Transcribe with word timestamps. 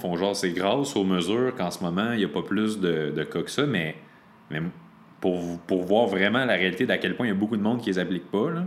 Font 0.00 0.16
genre 0.16 0.34
c'est 0.34 0.50
grâce 0.50 0.96
aux 0.96 1.04
mesures 1.04 1.54
qu'en 1.56 1.70
ce 1.70 1.82
moment 1.82 2.12
il 2.12 2.18
n'y 2.18 2.24
a 2.24 2.28
pas 2.28 2.42
plus 2.42 2.80
de, 2.80 3.12
de 3.14 3.24
cas 3.24 3.42
que 3.42 3.50
ça, 3.50 3.66
mais, 3.66 3.96
mais 4.50 4.60
pour, 5.20 5.58
pour 5.66 5.84
voir 5.84 6.06
vraiment 6.06 6.44
la 6.44 6.54
réalité 6.54 6.86
d'à 6.86 6.98
quel 6.98 7.16
point 7.16 7.26
il 7.26 7.30
y 7.30 7.32
a 7.32 7.36
beaucoup 7.36 7.56
de 7.56 7.62
monde 7.62 7.80
qui 7.80 7.90
les 7.90 7.98
applique 7.98 8.30
pas, 8.30 8.50
là, 8.50 8.64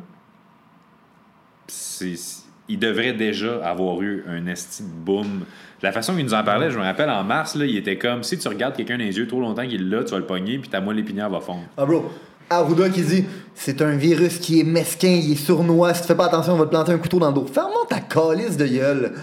il 2.70 2.80
devrait 2.80 3.14
déjà 3.14 3.66
avoir 3.66 4.02
eu 4.02 4.24
un 4.28 4.48
esti 4.48 4.84
de 4.84 4.90
boom. 4.90 5.46
La 5.82 5.92
façon 5.92 6.16
qu'il 6.16 6.24
nous 6.24 6.34
en 6.34 6.44
parlait, 6.44 6.72
je 6.72 6.78
me 6.78 6.84
rappelle 6.84 7.10
en 7.10 7.24
mars, 7.24 7.56
là, 7.56 7.66
il 7.66 7.76
était 7.76 7.98
comme 7.98 8.24
si 8.24 8.38
tu 8.38 8.48
regardes 8.48 8.76
quelqu'un 8.76 8.98
dans 8.98 9.04
les 9.04 9.18
yeux 9.18 9.28
trop 9.28 9.42
longtemps 9.42 9.68
qu'il 9.68 9.90
là, 9.90 10.04
tu 10.04 10.12
vas 10.12 10.20
le 10.20 10.26
pogner, 10.26 10.60
puis 10.60 10.70
ta 10.70 10.80
moelle 10.80 11.00
épinière 11.00 11.30
va 11.30 11.42
fondre. 11.42 11.64
Ah, 11.78 11.86
bro. 11.86 12.12
Arruda 12.50 12.90
qui 12.90 13.02
dit 13.02 13.26
c'est 13.56 13.82
un 13.82 13.96
virus 13.96 14.38
qui 14.38 14.60
est 14.60 14.64
mesquin, 14.64 15.08
il 15.08 15.32
est 15.32 15.36
sournois, 15.36 15.94
si 15.94 16.02
tu 16.02 16.08
fais 16.08 16.16
pas 16.16 16.26
attention, 16.26 16.54
on 16.54 16.58
va 16.58 16.66
te 16.66 16.70
planter 16.70 16.92
un 16.92 16.98
couteau 16.98 17.20
dans 17.20 17.30
le 17.30 17.34
dos. 17.34 17.46
Ferme-moi 17.46 17.86
ta 17.90 18.00
calice 18.00 18.58
de 18.58 18.68
gueule. 18.68 19.14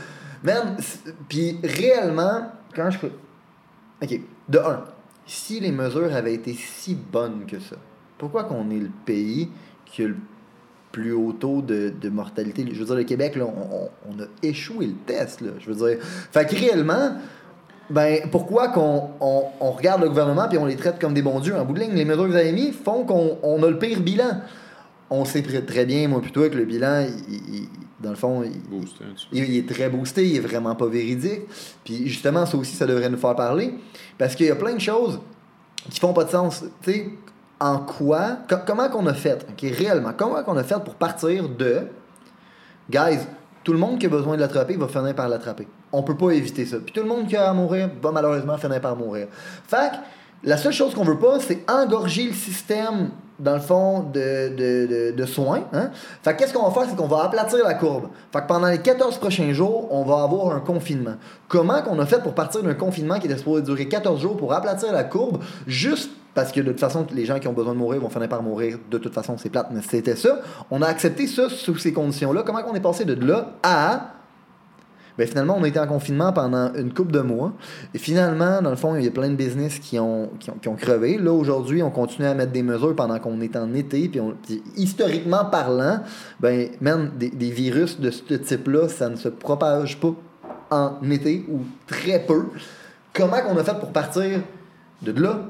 Man, 0.42 0.76
puis 1.28 1.58
réellement, 1.62 2.52
quand 2.74 2.90
je. 2.90 2.98
Ok, 4.02 4.20
de 4.48 4.58
un, 4.58 4.84
si 5.26 5.60
les 5.60 5.72
mesures 5.72 6.14
avaient 6.14 6.34
été 6.34 6.54
si 6.54 6.94
bonnes 6.94 7.44
que 7.46 7.60
ça, 7.60 7.76
pourquoi 8.18 8.44
qu'on 8.44 8.70
est 8.70 8.78
le 8.78 8.91
pays 9.05 9.48
qui 9.84 10.05
a 10.05 10.08
le 10.08 10.16
plus 10.92 11.12
haut 11.12 11.32
taux 11.32 11.60
de, 11.62 11.91
de 11.91 12.08
mortalité? 12.08 12.66
Je 12.72 12.78
veux 12.78 12.86
dire, 12.86 12.94
le 12.94 13.05
Québec, 13.05 13.36
là, 13.36 13.44
on, 13.47 14.20
a 14.20 14.27
échoué 14.42 14.86
le 14.86 14.94
test, 15.06 15.41
là. 15.42 15.50
Je 15.58 15.70
veux 15.70 15.88
dire. 15.88 16.02
Fait 16.05 16.47
que 16.47 16.54
réellement. 16.54 17.16
Ben, 17.91 18.20
pourquoi 18.30 18.69
qu'on 18.69 19.10
on, 19.20 19.72
regarde 19.72 20.00
le 20.00 20.08
gouvernement 20.08 20.47
puis 20.48 20.58
on 20.58 20.64
les 20.64 20.77
traite 20.77 21.00
comme 21.00 21.12
des 21.12 21.22
bons 21.22 21.41
dieux? 21.41 21.56
En 21.56 21.64
bout 21.64 21.75
de 21.75 21.80
ligne, 21.80 21.92
les 21.92 22.04
mesures 22.04 22.22
que 22.22 22.30
vous 22.30 22.36
avez 22.36 22.52
mis 22.52 22.70
font 22.70 23.04
qu'on 23.04 23.38
on 23.42 23.60
a 23.64 23.69
le 23.69 23.80
pire 23.80 24.00
bilan. 24.00 24.42
On 25.10 25.25
sait 25.25 25.42
très 25.42 25.86
bien, 25.86 26.06
moi, 26.06 26.22
plutôt, 26.22 26.48
que 26.48 26.56
le 26.56 26.66
bilan, 26.66 27.04
il, 27.28 27.69
dans 28.01 28.11
le 28.11 28.17
fond, 28.17 28.43
il, 29.33 29.56
est 29.56 29.69
très 29.69 29.91
boosté, 29.91 30.27
il 30.27 30.37
est 30.37 30.41
vraiment 30.41 30.75
pas 30.75 30.87
véridique. 30.87 31.43
Puis 31.84 32.09
justement, 32.09 32.47
ça 32.47 32.56
aussi, 32.56 32.75
ça 32.75 32.87
devrait 32.87 33.11
nous 33.11 33.19
faire 33.19 33.37
parler. 33.37 33.75
Parce 34.17 34.34
qu'il 34.34 34.47
y 34.47 34.51
a 34.51 34.56
plein 34.56 34.75
de 34.75 34.81
choses 34.81 35.20
qui 35.91 36.01
font 36.01 36.15
pas 36.15 36.25
de 36.25 36.31
sens. 36.31 36.65
Tu 36.83 36.93
sais, 36.93 37.11
en 37.61 37.78
quoi, 37.78 38.39
comment 38.67 38.89
qu'on 38.89 39.06
a 39.06 39.12
fait, 39.12 39.47
réellement, 39.62 40.12
comment 40.17 40.43
qu'on 40.43 40.56
a 40.56 40.65
fait 40.65 40.83
pour 40.83 40.95
partir 40.95 41.48
de, 41.48 41.83
guys, 42.89 43.19
tout 43.62 43.73
le 43.73 43.78
monde 43.78 43.98
qui 43.98 44.06
a 44.06 44.09
besoin 44.09 44.37
de 44.37 44.41
l'attraper 44.41 44.77
va 44.77 44.89
finir 44.89 45.15
par 45.15 45.28
l'attraper. 45.28 45.69
On 45.93 46.03
peut 46.03 46.17
pas 46.17 46.31
éviter 46.31 46.65
ça. 46.65 46.78
Puis 46.78 46.95
tout 46.95 47.03
le 47.03 47.09
monde 47.09 47.27
qui 47.27 47.37
a 47.37 47.51
à 47.51 47.53
mourir 47.53 47.91
va 48.03 48.12
malheureusement 48.12 48.56
finir 48.56 48.81
par 48.81 48.97
mourir. 48.97 49.27
Fait 49.67 49.93
la 50.43 50.56
seule 50.56 50.73
chose 50.73 50.95
qu'on 50.95 51.05
veut 51.05 51.19
pas, 51.19 51.39
c'est 51.39 51.71
engorger 51.71 52.28
le 52.28 52.33
système 52.33 53.11
dans 53.41 53.55
le 53.55 53.60
fond, 53.60 54.05
de, 54.12 55.24
soins. 55.27 55.64
Hein? 55.72 55.91
Fait 56.22 56.36
qu'est-ce 56.36 56.52
qu'on 56.52 56.69
va 56.69 56.70
faire, 56.70 56.88
c'est 56.88 56.96
qu'on 56.96 57.08
va 57.08 57.24
aplatir 57.24 57.64
la 57.64 57.74
courbe. 57.74 58.08
Fait 58.32 58.41
que 58.41 58.47
pendant 58.47 58.69
les 58.69 58.78
14 58.78 59.19
prochains 59.19 59.52
jours, 59.52 59.88
on 59.91 60.05
va 60.05 60.22
avoir 60.22 60.55
un 60.55 60.60
confinement. 60.60 61.14
Comment 61.48 61.82
qu'on 61.82 61.98
a 61.98 62.06
fait 62.06 62.22
pour 62.22 62.34
partir 62.34 62.62
d'un 62.62 62.74
confinement 62.74 63.19
qui 63.19 63.27
était 63.27 63.38
supposé 63.38 63.62
durer 63.62 63.88
14 63.88 64.20
jours 64.20 64.36
pour 64.36 64.52
aplatir 64.52 64.92
la 64.92 65.05
courbe, 65.05 65.42
juste 65.66 66.10
parce 66.34 66.52
que 66.52 66.60
de 66.60 66.70
toute 66.70 66.80
façon, 66.80 67.06
les 67.12 67.24
gens 67.24 67.38
qui 67.38 67.48
ont 67.48 67.52
besoin 67.52 67.72
de 67.72 67.78
mourir 67.78 68.00
vont 68.00 68.08
finir 68.08 68.28
par 68.28 68.42
mourir. 68.42 68.78
De 68.91 68.98
toute 68.98 69.12
façon, 69.12 69.36
c'est 69.36 69.50
plate, 69.50 69.69
mais 69.72 69.82
c'était 69.82 70.16
ça. 70.16 70.38
On 70.70 70.80
a 70.80 70.86
accepté 70.86 71.27
ça 71.27 71.48
sous 71.48 71.77
ces 71.77 71.92
conditions-là. 71.92 72.42
Comment 72.47 72.62
qu'on 72.62 72.75
est 72.75 72.81
passé 72.81 73.04
de 73.04 73.15
là 73.15 73.53
à 73.62 74.12
ben, 75.20 75.28
finalement, 75.28 75.56
on 75.58 75.64
a 75.64 75.69
été 75.69 75.78
en 75.78 75.86
confinement 75.86 76.32
pendant 76.32 76.72
une 76.72 76.94
couple 76.94 77.12
de 77.12 77.20
mois. 77.20 77.53
Et 77.92 77.98
finalement, 77.98 78.62
dans 78.62 78.70
le 78.70 78.76
fond, 78.76 78.97
il 78.97 79.04
y 79.04 79.06
a 79.06 79.10
plein 79.10 79.28
de 79.28 79.34
business 79.34 79.78
qui 79.78 79.98
ont, 79.98 80.31
qui 80.38 80.66
ont, 80.66 80.76
crevé. 80.76 81.19
Là, 81.19 81.31
aujourd'hui, 81.31 81.82
on 81.82 81.91
continue 81.91 82.26
à 82.26 82.32
mettre 82.32 82.53
des 82.53 82.62
mesures 82.62 82.97
pendant 82.97 83.19
qu'on 83.19 83.38
est 83.42 83.54
en 83.54 83.75
été. 83.75 84.09
Puis, 84.09 84.19
historiquement 84.76 85.44
parlant, 85.44 86.00
ben, 86.41 86.70
même 86.80 87.10
des, 87.19 87.28
des 87.28 87.50
virus 87.50 88.00
de 88.00 88.10
ce 88.10 88.32
type-là, 88.32 88.88
ça 88.88 89.10
ne 89.10 89.16
se 89.16 89.28
propage 89.28 90.00
pas 90.00 90.14
en 90.70 91.10
été 91.10 91.44
ou 91.50 91.66
très 91.86 92.20
peu. 92.20 92.47
Comment 93.12 93.42
qu'on 93.42 93.59
a 93.59 93.62
fait 93.62 93.78
pour 93.78 93.92
partir 93.92 94.41
de 95.03 95.20
là 95.20 95.41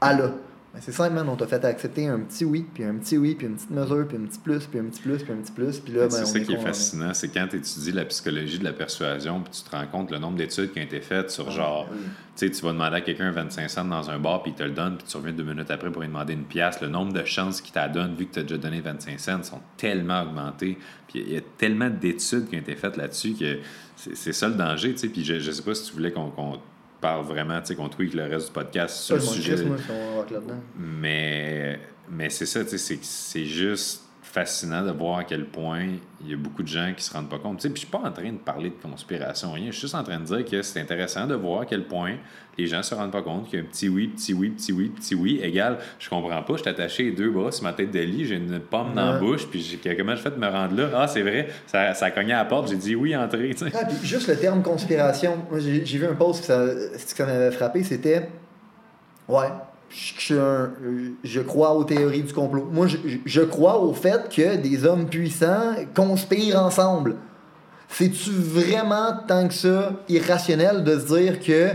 à 0.00 0.14
là? 0.14 0.30
Ben, 0.74 0.80
c'est 0.82 0.92
simple, 0.92 1.14
man. 1.14 1.26
On 1.28 1.36
t'a 1.36 1.46
fait 1.46 1.64
accepter 1.64 2.06
un 2.08 2.20
petit 2.20 2.44
oui, 2.44 2.66
puis 2.74 2.84
un 2.84 2.94
petit 2.96 3.16
oui, 3.16 3.34
puis 3.34 3.46
une 3.46 3.54
petite 3.54 3.70
mesure, 3.70 4.06
puis 4.06 4.18
un 4.18 4.26
petit 4.26 4.38
plus, 4.38 4.66
puis 4.66 4.78
un 4.78 4.84
petit 4.84 5.00
plus, 5.00 5.22
puis 5.22 5.32
un 5.32 5.36
petit 5.36 5.52
plus. 5.52 5.80
Puis 5.80 5.94
là, 5.94 6.02
ben, 6.02 6.10
c'est 6.10 6.26
ça 6.26 6.40
qui 6.40 6.52
est 6.52 6.60
fascinant, 6.60 7.14
c'est 7.14 7.28
quand 7.28 7.46
tu 7.48 7.56
étudies 7.56 7.92
la 7.92 8.04
psychologie 8.04 8.58
de 8.58 8.64
la 8.64 8.74
persuasion, 8.74 9.40
puis 9.40 9.52
tu 9.52 9.62
te 9.62 9.74
rends 9.74 9.86
compte 9.86 10.10
le 10.10 10.18
nombre 10.18 10.36
d'études 10.36 10.72
qui 10.72 10.80
ont 10.80 10.82
été 10.82 11.00
faites 11.00 11.30
sur 11.30 11.50
genre, 11.50 11.88
tu 12.36 12.46
sais, 12.46 12.50
tu 12.50 12.62
vas 12.62 12.72
demander 12.72 12.96
à 12.96 13.00
quelqu'un 13.00 13.30
25 13.30 13.70
cents 13.70 13.84
dans 13.86 14.10
un 14.10 14.18
bar, 14.18 14.42
puis 14.42 14.52
il 14.52 14.54
te 14.54 14.62
le 14.62 14.72
donne, 14.72 14.98
puis 14.98 15.06
tu 15.08 15.16
reviens 15.16 15.32
deux 15.32 15.44
minutes 15.44 15.70
après 15.70 15.90
pour 15.90 16.02
lui 16.02 16.08
demander 16.08 16.34
une 16.34 16.44
pièce. 16.44 16.82
Le 16.82 16.88
nombre 16.88 17.14
de 17.14 17.24
chances 17.24 17.62
qu'il 17.62 17.72
t'a 17.72 17.88
donné, 17.88 18.14
vu 18.14 18.26
que 18.26 18.34
tu 18.34 18.40
as 18.40 18.42
déjà 18.42 18.58
donné 18.58 18.82
25 18.82 19.18
cents, 19.18 19.42
sont 19.42 19.60
tellement 19.78 20.22
augmentés. 20.22 20.76
Puis 21.08 21.24
il 21.26 21.32
y 21.32 21.36
a 21.38 21.40
tellement 21.56 21.88
d'études 21.88 22.46
qui 22.48 22.56
ont 22.56 22.60
été 22.60 22.76
faites 22.76 22.98
là-dessus 22.98 23.32
que 23.32 23.58
c'est 23.96 24.34
ça 24.34 24.48
le 24.48 24.54
danger, 24.54 24.92
tu 24.92 24.98
sais. 24.98 25.08
Puis 25.08 25.24
je, 25.24 25.38
je 25.38 25.50
sais 25.50 25.62
pas 25.62 25.74
si 25.74 25.86
tu 25.88 25.94
voulais 25.94 26.12
qu'on 26.12 26.60
parle 27.00 27.24
vraiment, 27.24 27.60
tu 27.60 27.68
sais, 27.68 27.74
qu'on 27.74 27.88
tweak 27.88 28.14
le 28.14 28.24
reste 28.24 28.46
du 28.48 28.52
podcast 28.52 28.96
sur 28.96 29.16
le 29.16 29.20
sujet. 29.20 29.56
mais 30.78 31.80
mais 32.10 32.30
c'est 32.30 32.46
ça, 32.46 32.64
tu 32.64 32.78
sais, 32.78 32.98
c'est 33.02 33.44
juste 33.44 34.07
fascinant 34.28 34.84
de 34.84 34.90
voir 34.90 35.18
à 35.18 35.24
quel 35.24 35.46
point 35.46 35.86
il 36.20 36.30
y 36.30 36.34
a 36.34 36.36
beaucoup 36.36 36.62
de 36.62 36.68
gens 36.68 36.92
qui 36.94 37.02
se 37.02 37.12
rendent 37.12 37.30
pas 37.30 37.38
compte. 37.38 37.60
Puis 37.60 37.70
je 37.74 37.78
suis 37.78 37.86
pas 37.86 37.98
en 37.98 38.12
train 38.12 38.30
de 38.30 38.38
parler 38.38 38.70
de 38.70 38.74
conspiration, 38.74 39.52
rien. 39.52 39.66
Je 39.66 39.72
suis 39.72 39.82
juste 39.82 39.94
en 39.94 40.02
train 40.02 40.18
de 40.18 40.24
dire 40.24 40.44
que 40.44 40.62
c'est 40.62 40.80
intéressant 40.80 41.26
de 41.26 41.34
voir 41.34 41.62
à 41.62 41.64
quel 41.64 41.84
point 41.84 42.16
les 42.58 42.66
gens 42.66 42.82
se 42.82 42.94
rendent 42.94 43.12
pas 43.12 43.22
compte 43.22 43.48
qu'il 43.48 43.58
y 43.58 43.62
a 43.62 43.64
un 43.64 43.68
petit 43.68 43.88
oui, 43.88 44.08
petit 44.08 44.34
oui, 44.34 44.50
petit 44.50 44.72
oui, 44.72 44.88
petit 44.88 45.14
oui, 45.14 45.40
égal, 45.42 45.78
je 45.98 46.08
comprends 46.10 46.42
pas, 46.42 46.52
je 46.54 46.62
suis 46.62 46.68
attaché 46.68 47.04
les 47.04 47.12
deux 47.12 47.30
bras 47.30 47.52
sur 47.52 47.62
ma 47.62 47.72
tête 47.72 47.92
de 47.92 48.00
lit, 48.00 48.26
j'ai 48.26 48.34
une 48.34 48.58
pomme 48.58 48.94
dans 48.94 49.12
la 49.12 49.18
bouche, 49.18 49.46
puis 49.46 49.78
comment 49.96 50.16
je 50.16 50.20
fais 50.20 50.30
de 50.32 50.36
me 50.36 50.48
rendre 50.48 50.74
là? 50.74 50.90
Ah, 50.92 51.06
c'est 51.06 51.22
vrai, 51.22 51.48
ça, 51.66 51.94
ça 51.94 52.10
cogné 52.10 52.32
à 52.32 52.38
la 52.38 52.44
porte, 52.46 52.68
j'ai 52.68 52.76
dit 52.76 52.96
oui, 52.96 53.16
entrez. 53.16 53.54
Ah, 53.72 53.84
puis 53.84 53.96
juste 54.02 54.26
le 54.26 54.36
terme 54.36 54.62
conspiration, 54.62 55.36
j'ai 55.56 55.98
vu 55.98 56.06
un 56.06 56.14
post 56.14 56.40
que 56.40 56.46
ça, 56.46 56.66
ça 56.98 57.26
m'avait 57.26 57.52
frappé, 57.52 57.84
c'était 57.84 58.28
Ouais, 59.28 59.48
je, 59.90 60.68
je, 61.24 61.40
crois 61.40 61.74
aux 61.74 61.84
théories 61.84 62.22
du 62.22 62.32
complot. 62.32 62.68
Moi, 62.70 62.86
je, 62.86 62.96
je, 63.24 63.40
crois 63.40 63.78
au 63.80 63.92
fait 63.94 64.28
que 64.28 64.56
des 64.56 64.84
hommes 64.84 65.06
puissants 65.06 65.74
conspirent 65.94 66.62
ensemble. 66.62 67.16
C'est-tu 67.88 68.30
vraiment 68.30 69.12
tant 69.26 69.48
que 69.48 69.54
ça 69.54 69.92
irrationnel 70.08 70.84
de 70.84 70.98
se 70.98 71.06
dire 71.06 71.40
que 71.40 71.70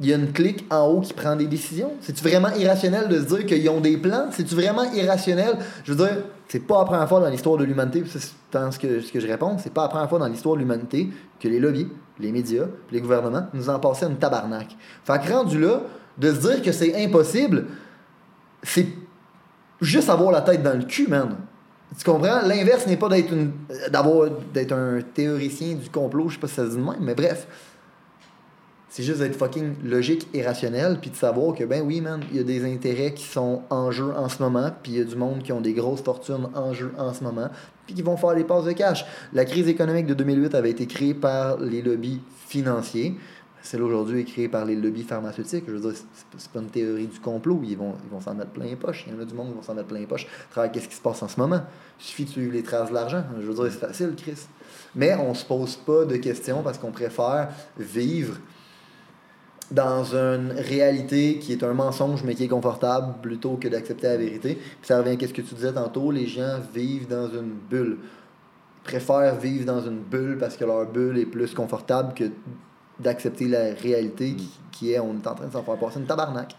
il 0.00 0.06
y 0.06 0.12
a 0.12 0.16
une 0.16 0.32
clique 0.32 0.64
en 0.70 0.86
haut 0.86 1.00
qui 1.00 1.12
prend 1.12 1.34
des 1.34 1.46
décisions? 1.46 1.92
C'est-tu 2.00 2.22
vraiment 2.22 2.50
irrationnel 2.56 3.08
de 3.08 3.18
se 3.18 3.34
dire 3.34 3.46
qu'ils 3.46 3.68
ont 3.68 3.80
des 3.80 3.96
plans? 3.96 4.28
C'est-tu 4.30 4.54
vraiment 4.54 4.84
irrationnel? 4.92 5.56
Je 5.84 5.92
veux 5.92 6.04
dire, 6.04 6.18
c'est 6.48 6.64
pas 6.64 6.78
la 6.78 6.84
première 6.84 7.08
fois 7.08 7.20
dans 7.20 7.28
l'histoire 7.28 7.56
de 7.56 7.64
l'humanité, 7.64 8.04
c'est 8.06 8.20
ce 8.20 8.78
que, 8.78 9.00
ce 9.00 9.12
que 9.12 9.20
je 9.20 9.26
réponds, 9.26 9.56
c'est 9.58 9.72
pas 9.72 9.82
la 9.82 9.88
première 9.88 10.08
fois 10.08 10.18
dans 10.18 10.28
l'histoire 10.28 10.54
de 10.54 10.60
l'humanité 10.60 11.08
que 11.40 11.48
les 11.48 11.58
lobbies, 11.58 11.88
les 12.20 12.32
médias, 12.32 12.66
les 12.92 13.00
gouvernements 13.00 13.46
nous 13.54 13.68
en 13.68 13.78
passaient 13.78 14.06
une 14.06 14.18
tabarnak. 14.18 14.76
Fait 15.04 15.20
que 15.20 15.32
rendu 15.32 15.60
là, 15.60 15.82
de 16.18 16.32
se 16.32 16.40
dire 16.40 16.62
que 16.62 16.72
c'est 16.72 17.04
impossible, 17.04 17.66
c'est 18.62 18.88
juste 19.80 20.08
avoir 20.08 20.32
la 20.32 20.40
tête 20.40 20.62
dans 20.62 20.76
le 20.76 20.84
cul, 20.84 21.06
man. 21.08 21.36
Tu 21.96 22.04
comprends? 22.04 22.42
L'inverse 22.42 22.86
n'est 22.86 22.96
pas 22.96 23.08
d'être 23.08 23.32
d'avoir 23.90 24.28
d'être 24.52 24.72
un 24.72 25.00
théoricien 25.00 25.74
du 25.74 25.88
complot, 25.88 26.28
je 26.28 26.34
sais 26.34 26.40
pas 26.40 26.48
si 26.48 26.54
ça 26.54 26.64
se 26.64 26.70
dit 26.70 26.76
de 26.76 26.82
même, 26.82 27.00
mais 27.00 27.14
bref. 27.14 27.46
C'est 28.90 29.02
juste 29.02 29.20
d'être 29.20 29.36
fucking 29.36 29.74
logique 29.84 30.28
et 30.32 30.42
rationnel, 30.42 30.98
puis 31.00 31.10
de 31.10 31.16
savoir 31.16 31.54
que, 31.54 31.62
ben 31.64 31.82
oui, 31.84 32.00
man, 32.00 32.20
il 32.30 32.38
y 32.38 32.40
a 32.40 32.42
des 32.42 32.64
intérêts 32.64 33.12
qui 33.12 33.24
sont 33.24 33.62
en 33.68 33.90
jeu 33.90 34.12
en 34.16 34.30
ce 34.30 34.42
moment, 34.42 34.70
puis 34.82 34.92
il 34.92 34.98
y 34.98 35.00
a 35.00 35.04
du 35.04 35.14
monde 35.14 35.42
qui 35.42 35.52
ont 35.52 35.60
des 35.60 35.74
grosses 35.74 36.00
fortunes 36.00 36.48
en 36.54 36.72
jeu 36.72 36.92
en 36.96 37.12
ce 37.12 37.22
moment, 37.22 37.48
puis 37.86 37.94
qui 37.94 38.02
vont 38.02 38.16
faire 38.16 38.34
les 38.34 38.44
passes 38.44 38.64
de 38.64 38.72
cash. 38.72 39.04
La 39.34 39.44
crise 39.44 39.68
économique 39.68 40.06
de 40.06 40.14
2008 40.14 40.54
avait 40.54 40.70
été 40.70 40.86
créée 40.86 41.14
par 41.14 41.58
les 41.58 41.82
lobbies 41.82 42.20
financiers. 42.46 43.14
Celle 43.62 43.82
aujourd'hui 43.82 44.20
est 44.20 44.24
créée 44.24 44.48
par 44.48 44.64
les 44.64 44.76
lobbies 44.76 45.02
pharmaceutiques. 45.02 45.64
Je 45.66 45.72
veux 45.72 45.90
dire, 45.90 46.00
c'est 46.36 46.50
pas 46.50 46.60
une 46.60 46.70
théorie 46.70 47.06
du 47.06 47.20
complot. 47.20 47.60
Ils 47.64 47.76
vont 47.76 47.94
ils 48.04 48.10
vont 48.10 48.20
s'en 48.20 48.34
mettre 48.34 48.50
plein 48.50 48.64
les 48.64 48.76
poches. 48.76 49.04
Il 49.06 49.14
y 49.14 49.16
en 49.16 49.20
a 49.20 49.24
du 49.24 49.34
monde 49.34 49.48
qui 49.48 49.54
vont 49.54 49.62
s'en 49.62 49.74
mettre 49.74 49.88
plein 49.88 49.98
les 49.98 50.06
poches. 50.06 50.26
Qu'est-ce 50.54 50.88
qui 50.88 50.94
se 50.94 51.02
passe 51.02 51.22
en 51.22 51.28
ce 51.28 51.38
moment? 51.38 51.62
Il 51.98 52.04
suffit 52.04 52.24
de 52.24 52.30
suivre 52.30 52.52
les 52.52 52.62
traces 52.62 52.88
de 52.88 52.94
l'argent. 52.94 53.24
Je 53.40 53.46
veux 53.46 53.54
dire, 53.54 53.64
c'est 53.72 53.86
facile, 53.86 54.14
Chris. 54.16 54.46
Mais 54.94 55.14
on 55.14 55.34
se 55.34 55.44
pose 55.44 55.76
pas 55.76 56.04
de 56.04 56.16
questions 56.16 56.62
parce 56.62 56.78
qu'on 56.78 56.92
préfère 56.92 57.48
vivre 57.78 58.36
dans 59.70 60.14
une 60.14 60.52
réalité 60.52 61.38
qui 61.38 61.52
est 61.52 61.62
un 61.62 61.74
mensonge 61.74 62.24
mais 62.24 62.34
qui 62.34 62.44
est 62.44 62.48
confortable 62.48 63.16
plutôt 63.20 63.56
que 63.56 63.68
d'accepter 63.68 64.06
la 64.06 64.16
vérité. 64.16 64.54
Puis 64.54 64.86
ça 64.86 64.98
revient 64.98 65.22
à 65.22 65.28
ce 65.28 65.32
que 65.32 65.42
tu 65.42 65.54
disais 65.54 65.72
tantôt, 65.72 66.10
les 66.10 66.26
gens 66.26 66.58
vivent 66.74 67.08
dans 67.08 67.28
une 67.28 67.52
bulle. 67.68 67.98
Ils 68.00 68.84
préfèrent 68.84 69.36
vivre 69.36 69.66
dans 69.66 69.82
une 69.82 70.00
bulle 70.00 70.38
parce 70.38 70.56
que 70.56 70.64
leur 70.64 70.86
bulle 70.86 71.18
est 71.18 71.26
plus 71.26 71.52
confortable 71.52 72.14
que 72.14 72.24
d'accepter 72.98 73.46
la 73.48 73.74
réalité 73.74 74.34
qui, 74.34 74.50
qui 74.72 74.92
est 74.92 74.98
on 75.00 75.14
est 75.14 75.26
en 75.26 75.34
train 75.34 75.46
de 75.46 75.52
s'en 75.52 75.62
faire 75.62 75.76
passer 75.76 75.98
une 76.00 76.06
tabarnak. 76.06 76.54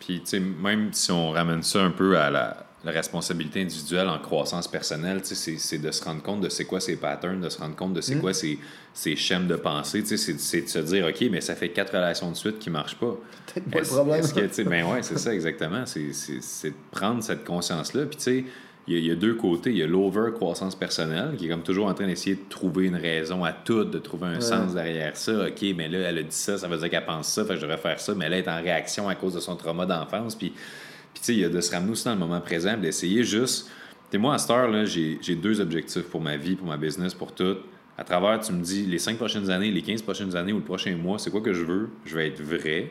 Puis, 0.00 0.20
tu 0.20 0.26
sais, 0.26 0.40
même 0.40 0.92
si 0.92 1.10
on 1.12 1.30
ramène 1.30 1.62
ça 1.62 1.82
un 1.82 1.90
peu 1.90 2.18
à 2.18 2.30
la, 2.30 2.66
la 2.84 2.90
responsabilité 2.92 3.62
individuelle 3.62 4.08
en 4.08 4.18
croissance 4.18 4.68
personnelle, 4.68 5.22
tu 5.22 5.34
sais, 5.34 5.56
c'est- 5.56 5.78
de 5.78 5.90
se 5.90 6.04
rendre 6.04 6.22
compte 6.22 6.40
de 6.42 6.48
c'est 6.50 6.66
quoi 6.66 6.80
ces 6.80 6.96
patterns, 6.96 7.40
de 7.40 7.48
se 7.48 7.58
rendre 7.58 7.74
compte 7.74 7.94
de 7.94 8.00
c'est 8.02 8.16
quoi 8.16 8.34
ces, 8.34 8.58
ces 8.92 9.16
schèmes 9.16 9.46
de 9.46 9.56
pensée. 9.56 10.02
Tu 10.02 10.18
sais, 10.18 10.34
c'est- 10.38 10.60
de 10.62 10.68
se 10.68 10.78
dire, 10.80 11.06
OK, 11.06 11.24
mais 11.30 11.40
ça 11.40 11.54
fait 11.54 11.70
quatre 11.70 11.94
relations 11.94 12.30
de 12.30 12.36
suite 12.36 12.58
qui 12.58 12.68
ne 12.68 12.74
marchent 12.74 12.98
pas. 12.98 13.16
Peut-être 13.54 13.70
pas 13.70 13.80
le 13.80 13.86
problème. 13.86 14.20
que, 14.32 14.40
tu 14.40 14.52
sais, 14.54 14.64
ben 14.64 14.84
ouais, 14.86 15.02
c'est 15.02 15.18
ça 15.18 15.32
exactement. 15.32 15.84
C'est 15.86 16.02
de 16.02 16.74
prendre 16.90 17.22
cette 17.22 17.44
conscience-là. 17.44 18.04
Puis, 18.06 18.16
tu 18.16 18.22
sais, 18.22 18.44
il 18.86 18.94
y, 18.94 18.96
a- 18.96 19.00
il 19.00 19.06
y 19.06 19.10
a 19.10 19.14
deux 19.14 19.34
côtés. 19.34 19.70
Il 19.70 19.78
y 19.78 19.82
a 19.82 19.86
l'over-croissance 19.86 20.74
personnelle, 20.76 21.36
qui 21.38 21.46
est 21.46 21.48
comme 21.48 21.62
toujours 21.62 21.86
en 21.86 21.94
train 21.94 22.06
d'essayer 22.06 22.36
de 22.36 22.48
trouver 22.48 22.86
une 22.86 22.96
raison 22.96 23.42
à 23.44 23.52
tout, 23.52 23.84
de 23.84 23.98
trouver 23.98 24.26
un 24.26 24.40
sens 24.40 24.74
derrière 24.74 25.16
ça. 25.16 25.46
OK, 25.46 25.62
mais 25.76 25.88
là, 25.88 25.98
elle 26.10 26.18
a 26.18 26.22
dit 26.22 26.28
ça, 26.36 26.58
ça 26.58 26.68
veut 26.68 26.76
dire 26.76 26.90
qu'elle 26.90 27.04
pense 27.06 27.28
ça, 27.28 27.44
fait 27.44 27.50
que 27.54 27.56
je 27.56 27.62
devrais 27.62 27.78
faire 27.78 27.98
ça, 28.00 28.14
mais 28.14 28.26
elle 28.26 28.34
est 28.34 28.48
en 28.48 28.60
réaction 28.62 29.08
à 29.08 29.14
cause 29.14 29.34
de 29.34 29.40
son 29.40 29.56
trauma 29.56 29.86
d'enfance. 29.86 30.34
Puis, 30.34 30.50
puis 30.50 31.20
tu 31.20 31.22
sais, 31.22 31.32
il 31.34 31.40
y 31.40 31.44
a 31.44 31.48
de 31.48 31.60
se 31.60 31.72
ramener 31.72 31.92
aussi 31.92 32.04
dans 32.04 32.12
le 32.14 32.18
moment 32.18 32.40
présent, 32.40 32.76
d'essayer 32.76 33.24
juste. 33.24 33.70
Tu 34.10 34.18
moi, 34.18 34.34
à 34.34 34.38
cette 34.38 34.50
heure-là, 34.50 34.84
j'ai 34.84 35.18
j'ai 35.22 35.34
deux 35.34 35.60
objectifs 35.60 36.04
pour 36.04 36.20
ma 36.20 36.36
vie, 36.36 36.54
pour 36.54 36.66
ma 36.68 36.76
business, 36.76 37.14
pour 37.14 37.32
tout. 37.32 37.56
À 37.96 38.04
travers, 38.04 38.38
tu 38.40 38.52
me 38.52 38.60
dis, 38.62 38.84
les 38.86 38.98
cinq 38.98 39.16
prochaines 39.16 39.50
années, 39.50 39.70
les 39.70 39.82
15 39.82 40.02
prochaines 40.02 40.34
années 40.36 40.52
ou 40.52 40.58
le 40.58 40.64
prochain 40.64 40.96
mois, 40.96 41.18
c'est 41.18 41.30
quoi 41.30 41.40
que 41.40 41.52
je 41.52 41.64
veux? 41.64 41.88
Je 42.04 42.16
vais 42.16 42.26
être 42.28 42.42
vrai, 42.42 42.90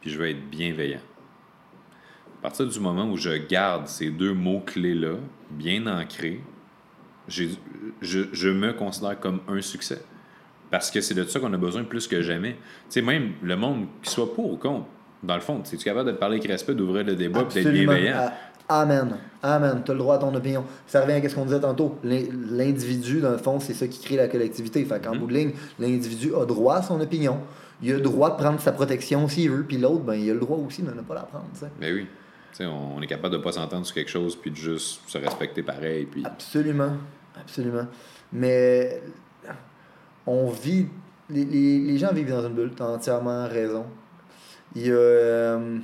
puis 0.00 0.10
je 0.10 0.18
vais 0.18 0.32
être 0.32 0.50
bienveillant. 0.50 0.98
À 2.46 2.48
partir 2.48 2.68
du 2.68 2.78
moment 2.78 3.10
où 3.10 3.16
je 3.16 3.30
garde 3.48 3.88
ces 3.88 4.08
deux 4.08 4.32
mots-clés-là, 4.32 5.14
bien 5.50 5.84
ancrés, 5.88 6.40
je, 7.26 7.42
je 8.00 8.48
me 8.48 8.72
considère 8.72 9.18
comme 9.18 9.40
un 9.48 9.60
succès. 9.60 10.00
Parce 10.70 10.92
que 10.92 11.00
c'est 11.00 11.14
de 11.14 11.24
ça 11.24 11.40
qu'on 11.40 11.52
a 11.52 11.56
besoin 11.56 11.82
plus 11.82 12.06
que 12.06 12.22
jamais. 12.22 12.52
Tu 12.52 12.56
sais, 12.90 13.02
même 13.02 13.32
le 13.42 13.56
monde, 13.56 13.86
qu'il 14.00 14.10
soit 14.10 14.32
pour 14.32 14.52
ou 14.52 14.56
contre, 14.58 14.86
dans 15.24 15.34
le 15.34 15.40
fond, 15.40 15.60
es-tu 15.60 15.76
capable 15.78 16.12
de 16.12 16.16
parler 16.16 16.36
avec 16.38 16.48
respect, 16.48 16.76
d'ouvrir 16.76 17.02
le 17.04 17.16
débat, 17.16 17.42
d'être 17.52 17.68
bienveillant? 17.68 18.14
Ah, 18.68 18.82
Amen. 18.82 19.16
Amen. 19.42 19.82
Tu 19.84 19.90
as 19.90 19.94
le 19.94 19.98
droit 19.98 20.14
à 20.14 20.18
ton 20.18 20.32
opinion. 20.32 20.64
Ça 20.86 21.00
revient 21.00 21.14
à 21.14 21.28
ce 21.28 21.34
qu'on 21.34 21.46
disait 21.46 21.58
tantôt. 21.60 21.98
L'in- 22.04 22.26
L'individu, 22.48 23.20
dans 23.20 23.32
le 23.32 23.38
fond, 23.38 23.58
c'est 23.58 23.74
ça 23.74 23.88
qui 23.88 23.98
crée 24.00 24.14
la 24.16 24.28
collectivité. 24.28 24.84
Fait 24.84 25.04
qu'en 25.04 25.16
bout 25.16 25.26
de 25.26 25.34
ligne, 25.34 25.50
l'individu 25.80 26.32
a 26.40 26.44
droit 26.46 26.76
à 26.76 26.82
son 26.82 27.00
opinion. 27.00 27.40
Il 27.82 27.90
a 27.90 27.94
le 27.96 28.02
droit 28.02 28.30
de 28.30 28.40
prendre 28.40 28.60
sa 28.60 28.70
protection 28.70 29.26
s'il 29.26 29.50
veut, 29.50 29.64
puis 29.64 29.78
l'autre, 29.78 30.04
ben, 30.04 30.14
il 30.14 30.30
a 30.30 30.34
le 30.34 30.38
droit 30.40 30.58
aussi 30.58 30.82
de 30.82 30.92
ne 30.92 31.00
pas 31.02 31.14
la 31.16 31.22
prendre. 31.22 31.46
tu 31.54 31.58
sais. 31.58 31.66
Ben 31.80 31.92
oui. 31.92 32.06
On, 32.60 32.96
on 32.96 33.02
est 33.02 33.06
capable 33.06 33.34
de 33.34 33.42
pas 33.42 33.52
s'entendre 33.52 33.84
sur 33.84 33.94
quelque 33.94 34.10
chose, 34.10 34.36
puis 34.36 34.50
de 34.50 34.56
juste 34.56 35.00
se 35.08 35.18
respecter 35.18 35.62
pareil. 35.62 36.06
Puis... 36.06 36.24
Absolument. 36.24 36.96
Absolument. 37.38 37.86
Mais 38.32 39.02
on 40.26 40.50
vit. 40.50 40.88
Les, 41.28 41.98
gens 41.98 42.12
vivent 42.12 42.30
dans 42.30 42.46
une 42.46 42.54
bulle, 42.54 42.72
tu 42.76 42.82
as 42.82 42.86
entièrement 42.86 43.48
raison. 43.48 43.86
Il 44.74 44.86
y 44.86 44.90
a. 44.90 44.94
euh, 44.94 45.78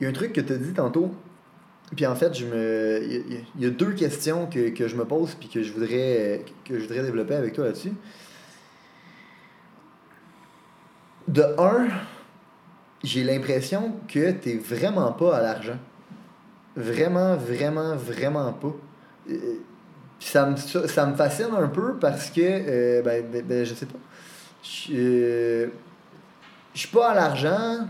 il 0.00 0.04
y 0.04 0.06
a 0.06 0.10
un 0.10 0.12
truc 0.12 0.32
que 0.32 0.40
tu 0.40 0.52
as 0.52 0.56
dit 0.56 0.72
tantôt. 0.72 1.14
Puis 1.94 2.06
en 2.06 2.14
fait, 2.14 2.34
je 2.34 2.46
me, 2.46 3.02
il, 3.02 3.44
y 3.62 3.66
a, 3.66 3.70
deux 3.70 3.92
questions 3.92 4.46
que, 4.46 4.70
que 4.70 4.86
je 4.88 4.96
me 4.96 5.04
pose 5.04 5.34
puis 5.34 5.48
que 5.48 5.62
je 5.62 5.72
voudrais, 5.72 6.44
que 6.64 6.78
je 6.78 6.82
voudrais 6.82 7.02
développer 7.02 7.34
avec 7.34 7.52
toi 7.52 7.64
là-dessus. 7.64 7.92
De 11.28 11.42
un, 11.58 11.88
j'ai 13.02 13.24
l'impression 13.24 13.92
que 14.08 14.32
tu 14.32 14.58
vraiment 14.58 15.12
pas 15.12 15.36
à 15.36 15.42
l'argent. 15.42 15.78
Vraiment, 16.76 17.36
vraiment, 17.36 17.96
vraiment 17.96 18.52
pas. 18.52 18.74
Euh, 19.30 19.34
ça 20.20 20.46
me, 20.46 20.56
ça, 20.56 21.06
me 21.06 21.14
fascine 21.16 21.48
un 21.58 21.68
peu 21.68 21.94
parce 21.94 22.30
que, 22.30 22.40
euh, 22.42 23.02
ben, 23.02 23.24
ben, 23.32 23.42
ben, 23.42 23.64
je 23.64 23.74
sais 23.74 23.86
pas. 23.86 23.98
Je 24.62 24.92
euh, 24.92 25.66
suis 26.74 26.88
pas 26.88 27.10
à 27.10 27.14
l'argent, 27.14 27.86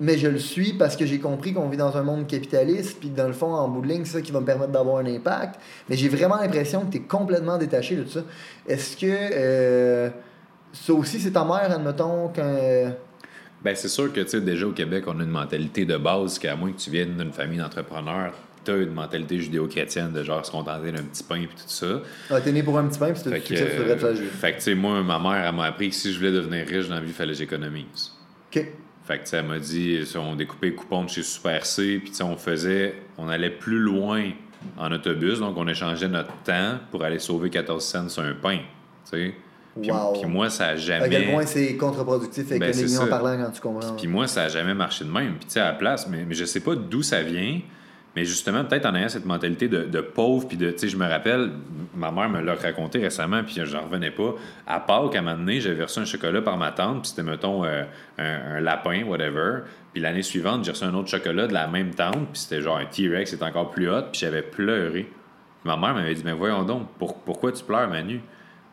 mais 0.00 0.16
je 0.16 0.28
le 0.28 0.38
suis 0.38 0.72
parce 0.74 0.96
que 0.96 1.04
j'ai 1.06 1.18
compris 1.18 1.52
qu'on 1.52 1.68
vit 1.68 1.76
dans 1.76 1.96
un 1.96 2.02
monde 2.02 2.26
capitaliste, 2.26 2.98
puis 3.00 3.10
dans 3.10 3.26
le 3.26 3.32
fond, 3.32 3.52
en 3.52 3.68
bout 3.68 3.82
de 3.82 3.88
ligne, 3.88 4.04
c'est 4.04 4.18
ça 4.18 4.20
qui 4.20 4.32
va 4.32 4.40
me 4.40 4.46
permettre 4.46 4.72
d'avoir 4.72 4.98
un 4.98 5.06
impact. 5.06 5.60
Mais 5.88 5.96
j'ai 5.96 6.08
vraiment 6.08 6.36
l'impression 6.36 6.82
que 6.82 6.92
tu 6.92 6.98
es 6.98 7.02
complètement 7.02 7.58
détaché 7.58 7.96
de 7.96 8.06
ça. 8.06 8.20
Est-ce 8.68 8.96
que 8.96 9.06
euh, 9.06 10.10
ça 10.72 10.92
aussi, 10.92 11.20
c'est 11.20 11.32
ta 11.32 11.44
mère, 11.44 11.70
admettons, 11.70 12.30
quand. 12.34 12.92
Ben, 13.64 13.74
c'est 13.74 13.88
sûr 13.88 14.12
que, 14.12 14.20
tu 14.20 14.28
sais, 14.28 14.40
déjà 14.42 14.66
au 14.66 14.72
Québec, 14.72 15.04
on 15.06 15.18
a 15.20 15.22
une 15.22 15.30
mentalité 15.30 15.86
de 15.86 15.96
base 15.96 16.38
qu'à 16.38 16.54
moins 16.54 16.70
que 16.70 16.78
tu 16.78 16.90
viennes 16.90 17.16
d'une 17.16 17.32
famille 17.32 17.58
d'entrepreneurs, 17.58 18.34
tu 18.62 18.70
as 18.70 18.76
une 18.76 18.92
mentalité 18.92 19.38
judéo-chrétienne 19.40 20.12
de 20.12 20.22
genre 20.22 20.44
se 20.44 20.50
contenter 20.50 20.92
d'un 20.92 21.02
petit 21.02 21.22
pain 21.22 21.36
et 21.36 21.46
tout 21.46 21.54
ça. 21.66 22.02
Ah, 22.30 22.40
t'es 22.42 22.52
né 22.52 22.62
pour 22.62 22.78
un 22.78 22.86
petit 22.86 22.98
pain, 22.98 23.12
puis 23.12 23.22
tu 23.22 23.28
devrais 23.30 23.96
te 23.96 24.14
juger. 24.14 24.28
fait 24.28 24.52
que, 24.52 24.56
tu 24.56 24.62
sais, 24.64 24.74
moi, 24.74 25.02
ma 25.02 25.18
mère, 25.18 25.46
elle 25.46 25.54
m'a 25.54 25.64
appris 25.64 25.88
que 25.88 25.94
si 25.94 26.12
je 26.12 26.18
voulais 26.18 26.32
devenir 26.32 26.66
riche 26.66 26.88
dans 26.88 26.96
la 26.96 27.00
vie, 27.00 27.08
il 27.08 27.14
fallait 27.14 27.32
que 27.32 27.38
j'économise. 27.38 28.12
Ok. 28.54 28.66
Fait 29.06 29.18
que, 29.18 29.24
tu 29.24 29.30
sais, 29.30 29.36
elle 29.38 29.46
m'a 29.46 29.58
dit, 29.58 30.00
on 30.16 30.36
découpait 30.36 30.68
les 30.68 30.74
coupons 30.74 31.04
de 31.04 31.08
chez 31.08 31.22
Super 31.22 31.64
C, 31.64 32.00
puis 32.02 32.10
tu 32.10 32.16
sais, 32.16 32.22
on 32.22 32.36
faisait, 32.36 32.94
on 33.16 33.28
allait 33.28 33.50
plus 33.50 33.78
loin 33.78 34.30
en 34.78 34.92
autobus, 34.92 35.40
donc 35.40 35.56
on 35.56 35.68
échangeait 35.68 36.08
notre 36.08 36.32
temps 36.42 36.78
pour 36.90 37.02
aller 37.02 37.18
sauver 37.18 37.48
14 37.48 37.82
cents 37.84 38.08
sur 38.08 38.22
un 38.22 38.34
pain, 38.34 38.58
tu 38.58 38.62
sais. 39.10 39.34
Puis, 39.80 39.90
Wow. 39.90 40.12
puis 40.20 40.30
moi, 40.30 40.50
ça 40.50 40.66
a 40.66 40.70
À 40.70 40.76
jamais... 40.76 41.08
quel 41.08 41.30
point 41.32 41.46
c'est 41.46 41.76
contre-productif 41.76 42.48
Ben, 42.48 42.62
économiquement 42.62 43.00
ça. 43.00 43.06
parlant 43.06 43.36
quand 43.44 43.50
tu 43.50 43.60
comprends. 43.60 43.96
Puis 43.96 44.06
moi, 44.06 44.26
ça 44.28 44.44
a 44.44 44.48
jamais 44.48 44.74
marché 44.74 45.04
de 45.04 45.10
même. 45.10 45.34
Puis 45.34 45.46
tu 45.46 45.50
sais, 45.54 45.60
à 45.60 45.66
la 45.66 45.72
place, 45.72 46.08
mais, 46.08 46.24
mais 46.28 46.34
je 46.34 46.44
sais 46.44 46.60
pas 46.60 46.74
d'où 46.76 47.02
ça 47.02 47.22
vient. 47.22 47.60
Mais 48.16 48.24
justement, 48.24 48.64
peut-être 48.64 48.86
en 48.86 48.94
ayant 48.94 49.08
cette 49.08 49.24
mentalité 49.26 49.66
de, 49.66 49.82
de 49.86 50.00
pauvre, 50.00 50.46
puis 50.46 50.56
de, 50.56 50.70
tu 50.70 50.78
sais, 50.78 50.88
je 50.88 50.96
me 50.96 51.04
rappelle, 51.04 51.50
ma 51.96 52.12
mère 52.12 52.28
me 52.28 52.40
l'a 52.40 52.54
raconté 52.54 53.00
récemment, 53.00 53.42
puis 53.42 53.56
j'en 53.64 53.82
revenais 53.86 54.12
pas. 54.12 54.34
À 54.68 54.78
Pâques, 54.78 55.16
à 55.16 55.18
un 55.18 55.22
moment 55.22 55.36
donné, 55.36 55.60
j'avais 55.60 55.82
reçu 55.82 55.98
un 55.98 56.04
chocolat 56.04 56.40
par 56.40 56.56
ma 56.56 56.70
tante, 56.70 57.00
puis 57.02 57.08
c'était, 57.08 57.24
mettons, 57.24 57.64
euh, 57.64 57.82
un, 58.18 58.58
un 58.58 58.60
lapin, 58.60 59.02
whatever. 59.04 59.62
Puis 59.92 60.00
l'année 60.00 60.22
suivante, 60.22 60.64
j'ai 60.64 60.70
reçu 60.70 60.84
un 60.84 60.94
autre 60.94 61.08
chocolat 61.08 61.48
de 61.48 61.54
la 61.54 61.66
même 61.66 61.92
tante, 61.92 62.28
puis 62.32 62.40
c'était 62.42 62.60
genre 62.62 62.76
un 62.76 62.84
T-Rex, 62.86 63.32
c'était 63.32 63.44
encore 63.44 63.70
plus 63.72 63.90
hot, 63.90 64.02
puis 64.12 64.20
j'avais 64.20 64.42
pleuré. 64.42 65.10
Ma 65.64 65.76
mère 65.76 65.94
m'avait 65.94 66.14
dit, 66.14 66.22
mais 66.24 66.34
voyons 66.34 66.62
donc, 66.62 66.86
pour- 67.00 67.16
pourquoi 67.18 67.50
tu 67.50 67.64
pleures, 67.64 67.88
Manu? 67.88 68.20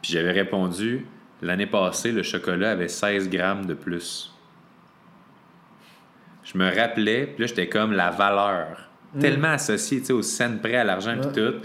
Puis 0.02 0.14
j'avais 0.14 0.32
répondu, 0.32 1.06
l'année 1.42 1.68
passée, 1.68 2.12
le 2.12 2.24
chocolat 2.24 2.72
avait 2.72 2.88
16 2.88 3.30
grammes 3.30 3.66
de 3.66 3.74
plus. 3.74 4.34
Je 6.44 6.58
me 6.58 6.66
rappelais, 6.76 7.28
puis 7.28 7.42
là, 7.42 7.48
j'étais 7.48 7.70
comme 7.70 7.94
la 7.94 8.10
valeur. 8.10 8.90
Tellement 9.20 9.50
associée, 9.50 10.00
tu 10.00 10.08
sais, 10.08 10.14
au 10.14 10.22
scène 10.22 10.60
près, 10.60 10.76
à 10.76 10.84
l'argent, 10.84 11.16
puis 11.22 11.32
tout. 11.34 11.56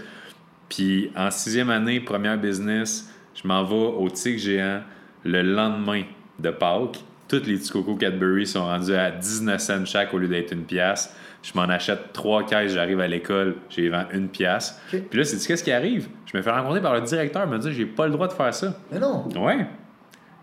Puis 0.69 1.11
en 1.15 1.31
sixième 1.31 1.69
année, 1.69 1.99
première 1.99 2.37
business, 2.37 3.09
je 3.33 3.47
m'en 3.47 3.63
vais 3.63 3.75
au 3.75 4.09
Tigre 4.09 4.39
géant 4.39 4.81
le 5.23 5.41
lendemain 5.41 6.03
de 6.39 6.49
Pâques. 6.49 6.99
Toutes 7.27 7.47
les 7.47 7.55
petits 7.55 7.71
cocos 7.71 7.95
Cadbury 7.95 8.45
sont 8.45 8.65
rendus 8.65 8.93
à 8.93 9.11
19 9.11 9.59
cents 9.59 9.85
chaque 9.85 10.13
au 10.13 10.17
lieu 10.17 10.27
d'être 10.27 10.53
une 10.53 10.63
pièce. 10.63 11.15
Je 11.43 11.51
m'en 11.55 11.63
achète 11.63 12.13
trois 12.13 12.45
caisses, 12.45 12.73
j'arrive 12.73 12.99
à 12.99 13.07
l'école, 13.07 13.55
j'ai 13.69 13.89
vends 13.89 14.05
une 14.11 14.27
pièce. 14.27 14.79
Puis 14.89 15.01
là, 15.13 15.23
c'est 15.23 15.45
qu'est-ce 15.45 15.63
qui 15.63 15.71
arrive? 15.71 16.07
Je 16.25 16.35
me 16.35 16.41
fais 16.41 16.51
rencontrer 16.51 16.81
par 16.81 16.93
le 16.95 17.01
directeur, 17.01 17.47
me 17.47 17.57
dit 17.57 17.73
j'ai 17.73 17.85
pas 17.85 18.07
le 18.07 18.11
droit 18.11 18.27
de 18.27 18.33
faire 18.33 18.53
ça. 18.53 18.75
Mais 18.91 18.99
non. 18.99 19.27
Ouais. 19.35 19.65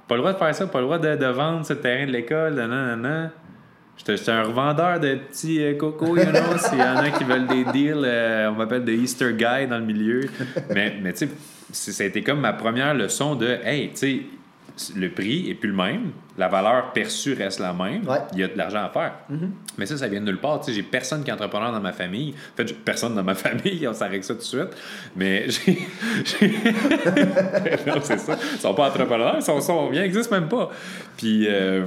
Pas 0.09 0.15
le 0.15 0.21
droit 0.21 0.33
de 0.33 0.39
faire 0.39 0.55
ça, 0.55 0.67
pas 0.67 0.79
le 0.79 0.85
droit 0.85 0.99
de, 0.99 1.17
de 1.17 1.27
vendre 1.27 1.65
ce 1.67 1.73
terrain 1.75 2.07
de 2.07 2.13
l'école, 2.13 2.55
non, 2.55 2.69
non, 2.69 2.97
non. 2.97 3.31
J'étais 3.97 4.31
un 4.31 4.43
revendeur 4.43 4.99
de 4.99 5.15
petits 5.15 5.63
euh, 5.63 5.75
cocos, 5.75 6.17
you 6.17 6.25
know. 6.25 6.59
S'il 6.59 6.79
y 6.79 6.83
en 6.83 6.97
a 6.97 7.11
qui 7.11 7.25
veulent 7.25 7.47
des 7.47 7.65
deals, 7.65 8.03
euh, 8.05 8.51
on 8.51 8.55
m'appelle 8.55 8.85
des 8.85 8.97
Easter 8.97 9.33
Guy 9.33 9.67
dans 9.69 9.79
le 9.79 9.85
milieu. 9.85 10.23
Mais, 10.75 10.97
mais 11.01 11.13
tu 11.13 11.29
sais, 11.71 11.93
ça 11.93 12.03
a 12.03 12.07
été 12.07 12.23
comme 12.23 12.41
ma 12.41 12.53
première 12.53 12.95
leçon 12.95 13.37
de, 13.37 13.47
hey, 13.65 13.91
tu 13.91 13.97
sais, 13.97 14.21
le 14.97 15.09
prix 15.11 15.49
est 15.51 15.55
plus 15.55 15.69
le 15.71 15.77
même, 15.77 16.11
la 16.37 16.49
valeur 16.49 16.93
perçue 16.93 17.33
reste 17.35 17.61
la 17.61 17.73
même, 17.73 18.07
Ouais. 18.09 18.19
il 18.33 18.41
y 18.41 18.43
a 18.43 18.49
de 18.49 18.59
l'argent 18.59 18.83
à 18.85 18.89
faire. 18.89 19.13
Mais 19.79 19.87
ça, 19.87 19.97
ça 19.97 20.09
vient 20.09 20.21
de 20.21 20.27
nulle 20.27 20.41
part. 20.41 20.61
J'ai 20.67 20.83
personne 20.83 21.23
qui 21.23 21.31
est 21.31 21.33
entrepreneur 21.33 21.71
dans 21.71 21.81
ma 21.81 21.93
famille. 21.93 22.35
En 22.53 22.57
fait, 22.57 22.73
personne 22.85 23.15
dans 23.15 23.23
ma 23.23 23.35
famille, 23.37 23.87
on 23.87 23.93
s'arrête 23.93 24.25
ça 24.25 24.35
tout 24.35 24.41
de 24.41 24.45
suite. 24.45 24.71
Mais 25.17 25.47
j'ai. 25.49 25.79
j'ai- 26.25 26.49
non, 27.87 27.95
c'est 28.03 28.19
ça. 28.19 28.37
Ils 28.55 28.59
sont 28.61 28.75
pas 28.75 28.89
entrepreneurs, 28.89 29.37
ils 29.37 29.43
sont, 29.43 29.61
sont, 29.61 29.91
ils 29.93 30.01
n'existent 30.01 30.35
même 30.39 30.49
pas. 30.49 30.71
Puis, 31.17 31.47
euh, 31.49 31.85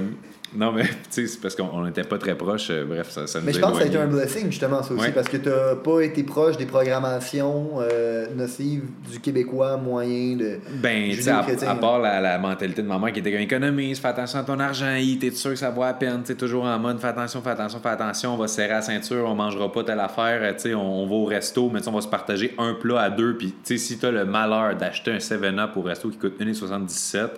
non, 0.56 0.72
mais 0.72 0.84
tu 0.86 0.90
sais, 1.10 1.26
c'est 1.26 1.40
parce 1.40 1.54
qu'on 1.54 1.84
n'était 1.84 2.04
pas 2.04 2.18
très 2.18 2.34
proches. 2.34 2.68
euh, 2.70 2.84
bref, 2.84 3.10
ça, 3.10 3.26
ça 3.26 3.40
nous 3.40 3.46
Mais 3.46 3.52
je 3.52 3.60
pense 3.60 3.72
que 3.72 3.78
ça 3.78 3.84
a 3.84 3.86
été 3.86 3.98
un 3.98 4.06
blessing, 4.06 4.46
justement, 4.50 4.82
ça 4.82 4.94
aussi, 4.94 5.02
Ouais. 5.04 5.12
parce 5.12 5.28
que 5.28 5.36
tu 5.36 5.48
n'as 5.48 5.74
pas 5.76 6.00
été 6.00 6.22
proche 6.22 6.56
des 6.56 6.66
programmations 6.66 7.80
euh, 7.80 8.26
nocives 8.34 8.84
du 9.10 9.20
Québécois 9.20 9.76
moyen 9.76 10.36
de. 10.36 10.58
Ben, 10.82 11.10
tu 11.10 11.22
sais, 11.22 11.30
à, 11.30 11.74
part 11.74 11.98
la, 12.00 12.20
la 12.20 12.38
mentalité 12.38 12.82
de 12.82 12.86
maman 12.88 13.08
qui 13.12 13.20
était 13.20 13.30
comme 13.32 13.40
économise, 13.40 13.98
fais 13.98 14.08
attention 14.08 14.38
à 14.40 14.42
ton 14.44 14.58
argent, 14.58 14.96
t'es 15.20 15.30
sûr 15.30 15.50
que 15.50 15.56
ça 15.56 15.70
vaut 15.70 15.82
à 15.82 15.92
peine, 15.92 16.22
t'es 16.22 16.34
toujours 16.34 16.64
en 16.64 16.78
mode 16.78 16.98
fais 17.00 17.08
attention, 17.08 17.42
fais 17.42 17.50
attention, 17.50 17.80
fais 17.80 17.88
attention, 17.90 18.34
on 18.34 18.36
va 18.36 18.48
se 18.48 18.56
serrer 18.56 18.68
la 18.74 18.82
ceinture, 18.82 19.24
on 19.28 19.34
mangera 19.34 19.70
pas 19.70 19.84
telle 19.84 20.00
affaire, 20.00 20.40
euh, 20.42 20.52
tu 20.54 20.60
sais, 20.70 20.74
on, 20.74 21.02
on 21.02 21.06
va 21.06 21.14
au 21.14 21.24
resto, 21.24 21.70
mais 21.72 21.80
tu 21.80 21.88
on 21.88 21.92
va 21.92 22.00
se 22.00 22.08
partager 22.08 22.54
un 22.58 22.74
plat 22.74 23.02
à 23.02 23.10
deux, 23.10 23.36
puis 23.36 23.48
tu 23.64 23.76
sais, 23.76 23.78
si 23.78 23.98
t'as 23.98 24.10
le 24.10 24.24
malheur 24.24 24.76
d'acheter 24.76 25.12
un 25.12 25.18
7-Up 25.18 25.70
au 25.76 25.82
resto 25.82 26.08
qui 26.08 26.18
coûte 26.18 26.40
1,77, 26.40 27.28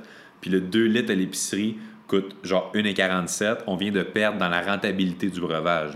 puis 0.41 0.51
le 0.51 0.61
2 0.61 0.85
litres 0.85 1.13
à 1.13 1.15
l'épicerie 1.15 1.77
coûte 2.11 2.37
genre 2.43 2.73
1,47, 2.75 3.59
on 3.67 3.77
vient 3.77 3.93
de 3.93 4.03
perdre 4.03 4.39
dans 4.39 4.49
la 4.49 4.61
rentabilité 4.61 5.29
du 5.29 5.41
breuvage. 5.41 5.93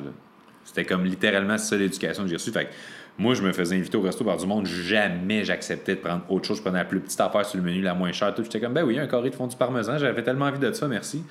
C'était 0.65 0.85
comme 0.85 1.05
littéralement 1.05 1.59
ça 1.59 1.77
l'éducation 1.77 2.23
que 2.23 2.29
j'ai 2.29 2.37
reçue. 2.37 2.53
Fait 2.53 2.67
que 2.67 2.71
Moi, 3.19 3.35
je 3.35 3.43
me 3.43 3.53
faisais 3.53 3.77
inviter 3.77 3.97
au 3.97 4.03
resto 4.03 4.25
par 4.25 4.37
du 4.37 4.47
monde. 4.47 4.67
Jamais 4.67 5.45
j'acceptais 5.45 5.97
de 5.97 6.01
prendre 6.01 6.23
autre 6.31 6.47
chose. 6.47 6.59
Je 6.59 6.63
prenais 6.63 6.79
la 6.79 6.85
plus 6.85 7.01
petite 7.01 7.21
affaire 7.21 7.45
sur 7.45 7.59
le 7.59 7.65
menu, 7.65 7.83
la 7.83 7.95
moins 7.95 8.13
chère. 8.13 8.35
Tout. 8.35 8.45
J'étais 8.45 8.61
comme, 8.61 8.73
ben 8.73 8.85
oui, 8.85 8.99
un 8.99 9.07
carré 9.07 9.31
de 9.31 9.35
fond 9.35 9.47
du 9.47 9.57
parmesan. 9.57 9.99
J'avais 9.99 10.23
tellement 10.23 10.47
envie 10.47 10.59
de 10.59 10.73
ça, 10.73 10.89
merci. 10.89 11.23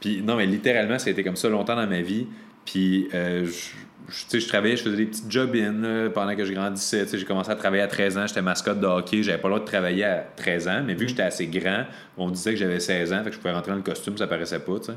Puis 0.00 0.22
non, 0.22 0.36
mais 0.36 0.46
littéralement, 0.46 0.98
ça 0.98 1.08
a 1.08 1.12
été 1.12 1.22
comme 1.22 1.36
ça 1.36 1.48
longtemps 1.48 1.76
dans 1.76 1.86
ma 1.86 2.00
vie. 2.00 2.26
Puis 2.64 3.08
euh, 3.14 3.44
je, 3.44 3.70
je, 4.12 4.38
je 4.38 4.48
travaillais, 4.48 4.76
je 4.76 4.82
faisais 4.82 4.96
des 4.96 5.06
petits 5.06 5.24
job-in 5.28 6.10
pendant 6.12 6.36
que 6.36 6.44
je 6.44 6.52
grandissais. 6.52 7.06
J'ai 7.12 7.24
commencé 7.24 7.50
à 7.50 7.56
travailler 7.56 7.82
à 7.82 7.88
13 7.88 8.18
ans, 8.18 8.26
j'étais 8.26 8.42
mascotte 8.42 8.80
de 8.80 8.86
hockey, 8.86 9.22
j'avais 9.22 9.38
pas 9.38 9.48
le 9.48 9.54
droit 9.54 9.64
de 9.64 9.70
travailler 9.70 10.04
à 10.04 10.24
13 10.36 10.68
ans, 10.68 10.82
mais 10.86 10.94
vu 10.94 11.06
que 11.06 11.10
j'étais 11.10 11.22
assez 11.22 11.46
grand, 11.46 11.84
on 12.16 12.30
disait 12.30 12.52
que 12.52 12.58
j'avais 12.58 12.80
16 12.80 13.12
ans, 13.12 13.24
fait 13.24 13.30
que 13.30 13.36
je 13.36 13.40
pouvais 13.40 13.52
rentrer 13.52 13.70
dans 13.70 13.76
le 13.76 13.82
costume, 13.82 14.16
ça 14.16 14.26
paraissait 14.26 14.60
pas. 14.60 14.78
T'sais. 14.78 14.92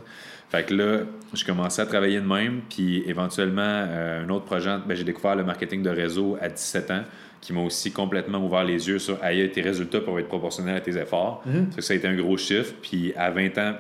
Fait 0.50 0.64
que 0.64 0.74
là, 0.74 1.00
je 1.34 1.44
commençais 1.44 1.82
à 1.82 1.86
travailler 1.86 2.20
de 2.20 2.28
même, 2.28 2.62
puis 2.70 3.04
éventuellement, 3.08 3.62
euh, 3.64 4.26
un 4.26 4.30
autre 4.30 4.46
projet, 4.46 4.76
ben, 4.86 4.96
j'ai 4.96 5.04
découvert 5.04 5.36
le 5.36 5.44
marketing 5.44 5.82
de 5.82 5.90
réseau 5.90 6.38
à 6.42 6.50
17 6.50 6.92
ans 6.92 7.04
qui 7.42 7.54
m'a 7.54 7.62
aussi 7.62 7.92
complètement 7.92 8.44
ouvert 8.44 8.64
les 8.64 8.88
yeux 8.88 8.98
sur 8.98 9.24
ailleurs 9.24 9.52
tes 9.52 9.62
résultats 9.62 10.00
peuvent 10.00 10.18
être 10.18 10.28
proportionnels 10.28 10.78
à 10.78 10.82
tes 10.82 10.98
efforts. 10.98 11.44
Ça, 11.76 11.82
ça 11.82 11.94
a 11.94 11.96
été 11.96 12.08
un 12.08 12.16
gros 12.16 12.38
chiffre. 12.38 12.74
Puis 12.82 13.14
à 13.16 13.30
20 13.30 13.58
ans, 13.60 13.76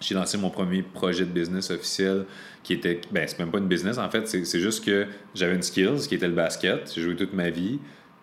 j'ai 0.00 0.14
lancé 0.14 0.38
mon 0.38 0.50
premier 0.50 0.82
projet 0.82 1.24
de 1.24 1.30
business 1.30 1.70
officiel 1.70 2.24
qui 2.62 2.72
était. 2.72 3.00
Ben, 3.10 3.26
c'est 3.26 3.38
même 3.38 3.50
pas 3.50 3.58
une 3.58 3.68
business 3.68 3.98
en 3.98 4.08
fait, 4.10 4.26
c'est 4.26 4.60
juste 4.60 4.84
que 4.84 5.06
j'avais 5.34 5.54
une 5.54 5.62
skills 5.62 6.06
qui 6.08 6.14
était 6.14 6.28
le 6.28 6.34
basket. 6.34 6.92
J'ai 6.94 7.02
joué 7.02 7.16
toute 7.16 7.32
ma 7.32 7.50
vie. 7.50 7.78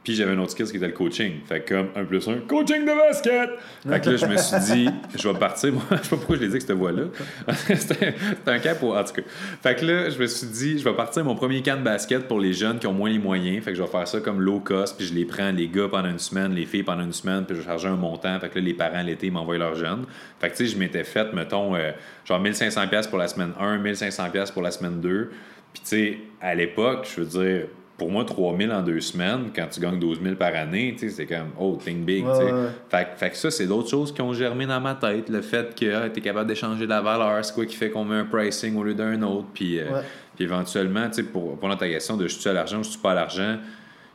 Puis 0.08 0.16
j'avais 0.16 0.32
un 0.32 0.40
autre 0.40 0.52
skill 0.52 0.66
qui 0.68 0.78
était 0.78 0.88
le 0.88 0.94
coaching. 0.94 1.42
Fait 1.46 1.60
que 1.60 1.74
comme 1.74 1.90
un 1.94 2.06
plus 2.06 2.26
un, 2.30 2.38
coaching 2.48 2.86
de 2.86 2.98
basket! 2.98 3.50
Fait 3.86 4.00
que 4.00 4.10
là, 4.12 4.16
je 4.16 4.26
me 4.26 4.38
suis 4.38 4.74
dit, 4.74 4.90
je 5.14 5.28
vais 5.28 5.38
partir. 5.38 5.74
Moi, 5.74 5.84
je 5.92 5.96
sais 5.98 6.02
pas 6.02 6.16
pourquoi 6.16 6.38
je 6.38 6.44
l'ai 6.44 6.48
dit 6.48 6.54
que 6.54 6.62
cette 6.62 6.78
voix-là. 6.78 7.04
C'était 7.76 8.16
un 8.46 8.60
cap 8.60 8.80
pour. 8.80 8.96
En 8.96 9.04
tout 9.04 9.16
cas. 9.16 9.22
Fait 9.62 9.76
que 9.76 9.86
là, 9.86 10.10
je 10.10 10.18
me 10.18 10.26
suis 10.28 10.48
dit, 10.48 10.80
je 10.80 10.84
vais 10.86 10.96
partir 10.96 11.26
mon 11.26 11.36
premier 11.36 11.62
camp 11.62 11.78
de 11.78 11.84
basket 11.84 12.26
pour 12.26 12.40
les 12.40 12.54
jeunes 12.54 12.80
qui 12.80 12.88
ont 12.88 12.94
moins 12.94 13.10
les 13.10 13.20
moyens. 13.20 13.62
Fait 13.66 13.72
que 13.72 13.78
je 13.78 13.84
vais 13.84 13.90
faire 13.90 14.08
ça 14.08 14.22
comme 14.22 14.40
low 14.40 14.62
cost. 14.62 14.96
Puis 14.96 15.08
je 15.08 15.14
les 15.14 15.26
prends, 15.26 15.52
les 15.52 15.68
gars 15.68 15.90
pendant 15.92 16.10
une 16.10 16.20
semaine, 16.20 16.54
les 16.54 16.66
filles 16.66 16.84
pendant 16.84 17.04
une 17.04 17.12
semaine. 17.12 17.44
Puis 17.46 17.58
je 17.58 17.60
vais 17.60 17.68
charger 17.68 17.90
un 17.90 17.98
montant. 17.98 18.40
Fait 18.40 18.48
que 18.48 18.60
là, 18.60 18.64
les 18.64 18.74
parents 18.74 19.02
l'été 19.02 19.30
m'envoient 19.30 19.58
leurs 19.58 19.76
jeunes. 19.76 20.06
Fait 20.40 20.50
que 20.50 20.56
tu 20.56 20.68
sais, 20.68 20.74
je 20.74 20.80
m'étais 20.80 21.04
fait, 21.04 21.34
mettons, 21.34 21.76
euh, 21.76 21.92
genre 22.24 22.42
1500$ 22.42 23.10
pour 23.10 23.18
la 23.18 23.28
semaine 23.28 23.52
1, 23.60 23.80
1500$ 23.80 24.54
pour 24.54 24.62
la 24.62 24.72
semaine 24.72 25.02
2. 25.02 25.32
Puis 25.74 25.82
tu 25.82 25.90
sais, 25.90 26.18
à 26.40 26.56
l'époque, 26.56 27.10
je 27.14 27.20
veux 27.20 27.28
dire 27.28 27.68
pour 27.98 28.12
moi, 28.12 28.24
3000 28.26 28.72
en 28.72 28.82
deux 28.84 29.00
semaines, 29.02 29.46
quand 29.56 29.66
tu 29.72 29.80
gagnes 29.80 29.98
12 30.00 30.20
000 30.22 30.36
par 30.36 30.54
année, 30.54 30.96
c'est 30.98 31.26
comme, 31.26 31.50
oh, 31.60 31.80
think 31.84 32.06
big. 32.06 32.24
Ouais. 32.26 32.34
Fait, 32.90 33.06
que- 33.06 33.18
fait 33.18 33.30
que 33.32 33.38
ça, 33.38 33.50
c'est 33.50 33.66
d'autres 33.66 33.90
choses 33.90 34.14
qui 34.14 34.22
ont 34.22 34.34
germé 34.34 34.66
dans 34.68 34.80
ma 34.80 34.94
tête. 34.94 35.30
Le 35.30 35.42
fait 35.42 35.74
que 35.74 36.08
tu 36.10 36.20
es 36.20 36.22
capable 36.22 36.48
d'échanger 36.48 36.84
de 36.86 36.90
la 36.90 37.02
valeur, 37.02 37.44
c'est 37.44 37.54
quoi 37.56 37.66
qui 37.66 37.76
fait 37.76 37.90
qu'on 37.90 38.06
met 38.06 38.18
un 38.18 38.26
pricing 38.26 38.76
au 38.78 38.84
lieu 38.84 38.94
d'un 38.94 39.22
autre. 39.24 39.48
Puis, 39.54 39.80
euh, 39.80 39.86
Ouais. 39.92 40.02
puis 40.36 40.44
éventuellement, 40.46 41.10
pour 41.34 41.72
à 41.72 41.76
ta 41.76 41.88
question 41.88 42.18
de 42.18 42.28
je 42.28 42.38
suis 42.38 42.50
à 42.50 42.54
l'argent 42.54 42.80
ou 42.80 42.84
je 42.84 42.90
suis 42.90 43.00
pas 43.00 43.14
à 43.14 43.16
l'argent, 43.16 43.58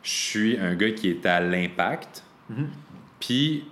je 0.01 0.11
suis 0.11 0.57
un 0.57 0.75
gars 0.75 0.91
qui 0.91 1.09
est 1.09 1.25
à 1.25 1.41
l'impact. 1.41 2.23
Mm-hmm. 2.51 2.65
Puis, 3.19 3.65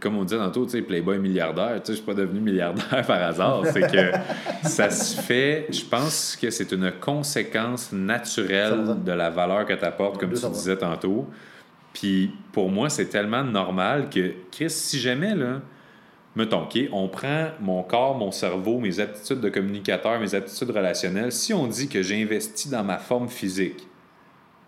comme 0.00 0.16
on 0.16 0.24
disait 0.24 0.38
tantôt, 0.38 0.64
tu 0.64 0.72
sais, 0.72 0.82
Playboy 0.82 1.18
milliardaire, 1.18 1.74
tu 1.82 1.86
sais, 1.86 1.92
je 1.92 1.96
suis 1.96 2.06
pas 2.06 2.14
devenu 2.14 2.40
milliardaire 2.40 3.02
par 3.06 3.22
hasard. 3.22 3.62
C'est 3.72 3.90
que 3.90 4.12
ça 4.68 4.90
se 4.90 5.20
fait, 5.20 5.66
je 5.70 5.84
pense 5.84 6.36
que 6.40 6.50
c'est 6.50 6.70
une 6.72 6.92
conséquence 7.00 7.92
naturelle 7.92 8.84
100%. 8.86 9.04
de 9.04 9.12
la 9.12 9.30
valeur 9.30 9.66
que 9.66 9.74
tu 9.74 9.84
apportes, 9.84 10.18
comme 10.18 10.32
tu 10.32 10.36
200%. 10.40 10.52
disais 10.52 10.76
tantôt. 10.76 11.26
Puis 11.92 12.30
pour 12.52 12.70
moi, 12.70 12.88
c'est 12.88 13.06
tellement 13.06 13.42
normal 13.42 14.08
que, 14.08 14.32
Chris, 14.52 14.70
si 14.70 15.00
jamais, 15.00 15.34
là, 15.34 15.60
mettons, 16.36 16.62
OK, 16.62 16.78
on 16.92 17.08
prend 17.08 17.48
mon 17.60 17.82
corps, 17.82 18.16
mon 18.16 18.30
cerveau, 18.30 18.78
mes 18.78 19.00
aptitudes 19.00 19.40
de 19.40 19.48
communicateur, 19.48 20.20
mes 20.20 20.34
aptitudes 20.34 20.70
relationnelles, 20.70 21.32
si 21.32 21.52
on 21.52 21.66
dit 21.66 21.88
que 21.88 22.02
j'investis 22.02 22.70
dans 22.70 22.84
ma 22.84 22.98
forme 22.98 23.28
physique 23.28 23.88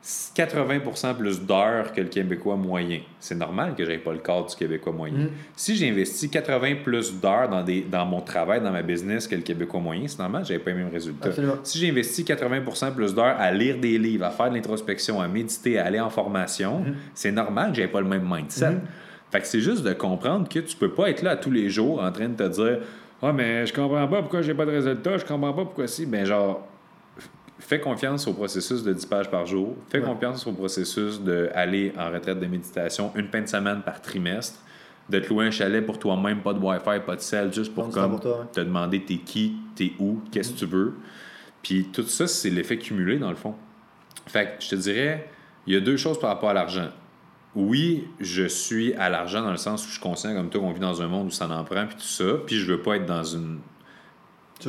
80% 0.04 1.16
plus 1.16 1.40
d'heures 1.40 1.92
que 1.92 2.00
le 2.00 2.08
Québécois 2.08 2.56
moyen, 2.56 3.00
c'est 3.20 3.36
normal 3.36 3.74
que 3.76 3.84
j'aie 3.84 3.98
pas 3.98 4.12
le 4.12 4.18
corps 4.18 4.46
du 4.46 4.56
Québécois 4.56 4.92
moyen. 4.92 5.14
Mm. 5.14 5.28
Si 5.54 5.76
j'investis 5.76 6.28
80 6.28 6.76
plus 6.82 7.14
d'heures 7.20 7.48
dans, 7.48 7.62
des, 7.62 7.82
dans 7.82 8.04
mon 8.04 8.20
travail, 8.20 8.60
dans 8.60 8.72
ma 8.72 8.82
business 8.82 9.28
que 9.28 9.36
le 9.36 9.42
Québécois 9.42 9.80
moyen, 9.80 10.08
c'est 10.08 10.18
normal 10.18 10.42
que 10.42 10.48
j'avais 10.48 10.60
pas 10.60 10.70
les 10.70 10.76
mêmes 10.76 10.92
résultats. 10.92 11.28
Absolument. 11.28 11.54
Si 11.62 11.78
j'investis 11.78 12.24
80% 12.24 12.94
plus 12.94 13.14
d'heures 13.14 13.36
à 13.38 13.52
lire 13.52 13.78
des 13.78 13.96
livres, 13.96 14.24
à 14.24 14.30
faire 14.30 14.50
de 14.50 14.56
l'introspection, 14.56 15.20
à 15.20 15.28
méditer, 15.28 15.78
à 15.78 15.86
aller 15.86 16.00
en 16.00 16.10
formation, 16.10 16.82
Mm-hmm. 16.82 16.94
c'est 17.14 17.32
normal 17.32 17.70
que 17.70 17.76
j'aie 17.76 17.88
pas 17.88 18.00
le 18.00 18.08
même 18.08 18.28
mindset. 18.28 18.76
Fait 19.30 19.40
que 19.40 19.46
c'est 19.46 19.60
juste 19.60 19.82
de 19.82 19.92
comprendre 19.92 20.48
que 20.48 20.58
tu 20.58 20.76
peux 20.76 20.90
pas 20.90 21.08
être 21.08 21.22
là 21.22 21.36
tous 21.36 21.50
les 21.50 21.70
jours 21.70 22.02
en 22.02 22.12
train 22.12 22.28
de 22.28 22.34
te 22.34 22.48
dire 22.48 22.78
Ah, 23.22 23.32
mais 23.32 23.66
je 23.66 23.72
comprends 23.72 24.06
pas 24.08 24.20
pourquoi 24.20 24.42
j'ai 24.42 24.54
pas 24.54 24.66
de 24.66 24.72
résultats, 24.72 25.16
je 25.18 25.24
comprends 25.24 25.52
pas 25.52 25.64
pourquoi 25.64 25.86
si. 25.86 26.06
Ben, 26.06 26.24
genre, 26.24 26.66
fais 27.66 27.80
confiance 27.80 28.26
au 28.26 28.32
processus 28.34 28.82
de 28.82 28.92
10 28.92 29.06
pages 29.06 29.30
par 29.30 29.46
jour. 29.46 29.76
Fais 29.88 29.98
Ouais. 30.00 30.04
confiance 30.04 30.46
au 30.46 30.52
processus 30.52 31.20
d'aller 31.20 31.92
en 31.98 32.10
retraite 32.10 32.38
de 32.40 32.46
méditation 32.46 33.12
une 33.16 33.28
fin 33.28 33.40
de 33.40 33.46
semaine 33.48 33.82
par 33.82 34.00
trimestre. 34.00 34.58
De 35.08 35.18
te 35.18 35.28
louer 35.28 35.46
un 35.46 35.50
chalet 35.50 35.84
pour 35.84 35.98
toi-même, 35.98 36.42
pas 36.42 36.54
de 36.54 36.60
Wi-Fi, 36.60 37.00
pas 37.04 37.16
de 37.16 37.20
sel, 37.20 37.52
juste 37.52 37.74
pour 37.74 37.90
comme, 37.90 38.12
pour 38.12 38.20
toi, 38.20 38.40
ouais. 38.40 38.46
te 38.52 38.60
demander 38.60 39.02
t'es 39.04 39.16
qui, 39.18 39.56
t'es 39.74 39.92
où, 39.98 40.20
qu'est-ce 40.30 40.52
que 40.52 40.58
tu 40.60 40.66
veux. 40.66 40.94
Puis 41.62 41.88
tout 41.92 42.04
ça, 42.04 42.26
c'est 42.28 42.50
l'effet 42.50 42.78
cumulé 42.78 43.18
dans 43.18 43.30
le 43.30 43.36
fond. 43.36 43.54
Fait 44.26 44.56
que 44.56 44.64
je 44.64 44.70
te 44.70 44.74
dirais, 44.76 45.28
il 45.66 45.74
y 45.74 45.76
a 45.76 45.80
deux 45.80 45.96
choses 45.96 46.18
par 46.20 46.30
rapport 46.30 46.50
à 46.50 46.54
l'argent. 46.54 46.88
Oui, 47.54 48.08
je 48.20 48.44
suis 48.46 48.94
à 48.94 49.10
l'argent 49.10 49.42
dans 49.42 49.50
le 49.50 49.56
sens 49.58 49.82
où 49.84 49.88
je 49.88 49.92
suis 49.94 50.00
conscient 50.00 50.34
comme 50.34 50.48
toi 50.48 50.60
qu'on 50.60 50.72
vit 50.72 50.80
dans 50.80 51.02
un 51.02 51.08
monde 51.08 51.26
où 51.26 51.30
ça 51.30 51.46
en 51.48 51.64
prend 51.64 51.86
puis 51.86 51.96
tout 51.96 52.02
ça, 52.02 52.24
puis 52.46 52.56
je 52.56 52.72
veux 52.72 52.80
pas 52.80 52.96
être 52.96 53.04
dans 53.06 53.24
une 53.24 53.58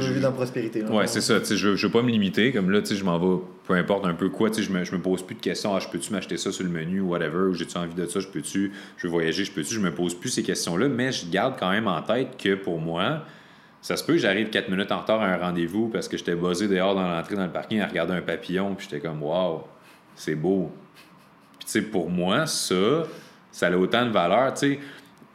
Veux 0.01 0.07
vivre 0.07 0.21
dans 0.21 0.29
la 0.29 0.33
prospérité. 0.35 0.81
là. 0.81 0.91
Ouais, 0.91 1.07
c'est 1.07 1.21
ça. 1.21 1.39
Je, 1.43 1.75
je 1.75 1.88
veux 1.88 1.91
pas 1.91 2.01
me 2.01 2.09
limiter. 2.09 2.51
Comme 2.51 2.69
là, 2.69 2.81
je 2.83 3.03
m'en 3.03 3.17
vais, 3.19 3.41
peu 3.67 3.73
importe 3.73 4.05
un 4.05 4.13
peu 4.13 4.29
quoi. 4.29 4.50
Je 4.55 4.69
me, 4.69 4.83
je 4.83 4.91
me 4.95 5.01
pose 5.01 5.23
plus 5.23 5.35
de 5.35 5.41
questions. 5.41 5.75
Ah, 5.75 5.79
je 5.79 5.88
peux-tu 5.88 6.12
m'acheter 6.12 6.38
ça 6.38 6.51
sur 6.51 6.63
le 6.63 6.69
menu 6.69 7.01
ou 7.01 7.09
whatever? 7.09 7.50
Ou 7.50 7.53
j'ai-tu 7.53 7.77
envie 7.77 7.93
de 7.93 8.05
ça? 8.05 8.19
Je 8.19 8.27
peux-tu? 8.27 8.71
Je 8.97 9.07
veux 9.07 9.12
voyager? 9.12 9.45
Je 9.45 9.51
peux-tu? 9.51 9.73
Je 9.75 9.79
me 9.79 9.93
pose 9.93 10.15
plus 10.15 10.29
ces 10.29 10.43
questions-là. 10.43 10.88
Mais 10.89 11.12
je 11.12 11.29
garde 11.29 11.55
quand 11.59 11.69
même 11.71 11.88
en 11.88 12.01
tête 12.01 12.38
que 12.38 12.55
pour 12.55 12.79
moi, 12.79 13.23
ça 13.81 13.97
se 13.97 14.03
peut 14.03 14.13
que 14.13 14.19
j'arrive 14.19 14.50
4 14.50 14.69
minutes 14.69 14.91
en 14.91 15.00
retard 15.01 15.21
à 15.21 15.25
un 15.27 15.38
rendez-vous 15.38 15.89
parce 15.89 16.07
que 16.07 16.17
j'étais 16.17 16.35
buzzé 16.35 16.67
dehors 16.67 16.95
dans 16.95 17.07
l'entrée 17.07 17.35
dans 17.35 17.45
le 17.45 17.51
parking 17.51 17.81
à 17.81 17.88
regarder 17.88 18.13
un 18.13 18.21
papillon. 18.21 18.75
Puis 18.75 18.88
j'étais 18.89 19.05
comme, 19.05 19.21
waouh, 19.21 19.62
c'est 20.15 20.35
beau. 20.35 20.71
Puis, 21.59 21.65
tu 21.65 21.71
sais, 21.71 21.81
pour 21.81 22.09
moi, 22.09 22.45
ça, 22.45 23.03
ça 23.51 23.67
a 23.67 23.71
autant 23.77 24.05
de 24.05 24.12
valeur. 24.12 24.53
Tu 24.53 24.59
sais, 24.59 24.79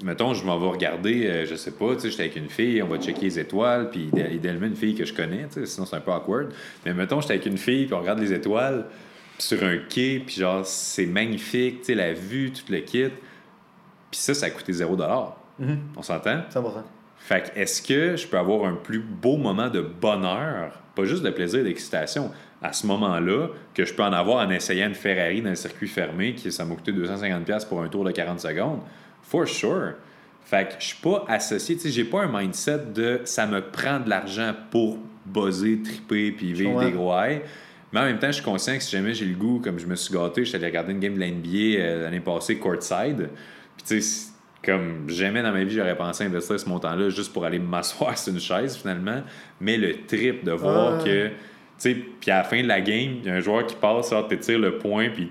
mettons, 0.03 0.35
je 0.35 0.45
m'en 0.45 0.59
vais 0.59 0.69
regarder, 0.69 1.27
euh, 1.27 1.47
je 1.47 1.55
sais 1.55 1.73
pas, 1.73 1.95
tu 1.95 2.03
sais, 2.03 2.11
j'étais 2.11 2.23
avec 2.25 2.37
une 2.37 2.49
fille, 2.49 2.83
on 2.83 2.87
va 2.87 2.99
checker 2.99 3.23
les 3.23 3.39
étoiles, 3.39 3.91
puis 3.91 4.09
idé- 4.13 4.31
idéalement 4.35 4.67
une 4.67 4.77
fille 4.77 4.95
que 4.95 5.05
je 5.05 5.13
connais, 5.13 5.47
tu 5.49 5.55
sais, 5.61 5.67
sinon 5.67 5.87
c'est 5.87 5.97
un 5.97 6.01
peu 6.01 6.13
awkward. 6.13 6.53
Mais 6.87 6.95
mettons, 6.95 7.21
j'étais 7.21 7.35
avec 7.35 7.47
une 7.47 7.59
fille, 7.59 7.87
puis 7.87 7.95
on 7.95 8.01
regarde 8.01 8.21
les 8.21 8.33
étoiles 8.33 8.87
sur 9.39 9.63
un 9.65 9.79
quai, 9.89 10.23
puis 10.25 10.37
genre, 10.37 10.65
c'est 10.67 11.07
magnifique, 11.07 11.81
tu 11.81 11.85
sais, 11.87 11.95
la 11.95 12.13
vue, 12.13 12.51
tout 12.53 12.71
le 12.73 12.79
kit. 12.81 13.05
Puis 14.11 14.21
ça, 14.21 14.35
ça 14.35 14.47
a 14.47 14.51
coûté 14.51 14.73
0 14.73 14.97
Mhm. 15.59 15.79
On 15.97 16.03
s'entend? 16.03 16.43
100%. 16.51 16.85
Fait 17.19 17.43
que 17.53 17.59
est-ce 17.61 17.83
que 17.83 18.17
je 18.17 18.27
peux 18.27 18.39
avoir 18.39 18.65
un 18.65 18.75
plus 18.75 19.01
beau 19.01 19.37
moment 19.37 19.69
de 19.69 19.81
bonheur, 19.81 20.81
pas 20.95 21.05
juste 21.05 21.23
de 21.25 21.31
plaisir, 21.31 21.63
d'excitation, 21.65 22.31
à 22.63 22.73
ce 22.73 22.87
moment-là, 22.87 23.49
que 23.75 23.85
je 23.85 23.93
peux 23.93 24.03
en 24.03 24.13
avoir 24.13 24.47
en 24.47 24.51
essayant 24.51 24.87
une 24.89 24.95
Ferrari 24.95 25.43
dans 25.43 25.51
le 25.51 25.57
circuit 25.57 25.89
fermé, 25.89 26.35
qui 26.35 26.51
ça 26.51 26.65
m'a 26.65 26.75
coûté 26.75 26.93
250$ 26.93 27.65
pour 27.69 27.83
un 27.83 27.89
tour 27.89 28.05
de 28.05 28.11
40 28.13 28.41
secondes? 28.41 28.81
For 29.31 29.47
sure. 29.47 29.95
Fait 30.45 30.67
que 30.69 30.75
je 30.79 30.87
suis 30.87 31.03
pas 31.03 31.25
associé, 31.29 31.77
tu 31.77 31.83
sais, 31.83 31.91
j'ai 31.91 32.05
pas 32.05 32.23
un 32.23 32.41
mindset 32.41 32.79
de 32.95 33.21
ça 33.25 33.47
me 33.47 33.61
prend 33.61 34.01
de 34.01 34.09
l'argent 34.09 34.55
pour 34.71 34.99
buzzer, 35.27 35.83
triper, 35.83 36.33
puis 36.33 36.55
vivre 36.55 36.83
des 36.83 36.91
gros. 36.93 37.13
Mais 37.93 38.01
en 38.01 38.05
même 38.05 38.19
temps, 38.19 38.29
je 38.29 38.33
suis 38.33 38.45
conscient 38.45 38.77
que 38.77 38.83
si 38.83 38.91
jamais 38.91 39.13
j'ai 39.15 39.27
le 39.27 39.35
goût, 39.35 39.61
comme 39.63 39.79
je 39.79 39.87
me 39.87 39.95
suis 39.95 40.13
gâté, 40.13 40.45
je 40.45 40.49
suis 40.51 40.57
allé 40.57 40.67
regarder 40.67 40.93
une 40.93 41.01
game 41.01 41.15
de 41.15 41.21
la 41.21 41.31
NBA 41.31 41.79
euh, 41.81 42.03
l'année 42.05 42.21
passée, 42.21 42.57
courtside. 42.57 43.29
Puis 43.77 43.87
tu 43.87 44.03
sais, 44.03 44.31
comme 44.65 45.09
jamais 45.09 45.43
dans 45.43 45.53
ma 45.53 45.65
vie, 45.65 45.75
j'aurais 45.75 45.97
pensé 45.97 46.25
investir 46.25 46.59
ce 46.59 46.69
montant-là 46.69 47.09
juste 47.11 47.33
pour 47.33 47.45
aller 47.45 47.59
m'asseoir 47.59 48.17
sur 48.19 48.33
une 48.33 48.41
chaise 48.41 48.77
finalement. 48.77 49.23
Mais 49.61 49.77
le 49.77 50.05
trip 50.07 50.45
de 50.45 50.53
voir 50.53 50.99
Ah. 51.01 51.05
que, 51.05 51.29
tu 51.29 51.33
sais, 51.79 51.95
puis 51.95 52.31
à 52.31 52.39
la 52.39 52.45
fin 52.45 52.63
de 52.63 52.69
la 52.69 52.81
game, 52.81 53.17
il 53.23 53.27
y 53.27 53.31
a 53.31 53.35
un 53.35 53.41
joueur 53.41 53.67
qui 53.67 53.77
passe, 53.77 54.13
tu 54.29 54.39
tire 54.39 54.59
le 54.59 54.79
point, 54.79 55.09
puis 55.11 55.31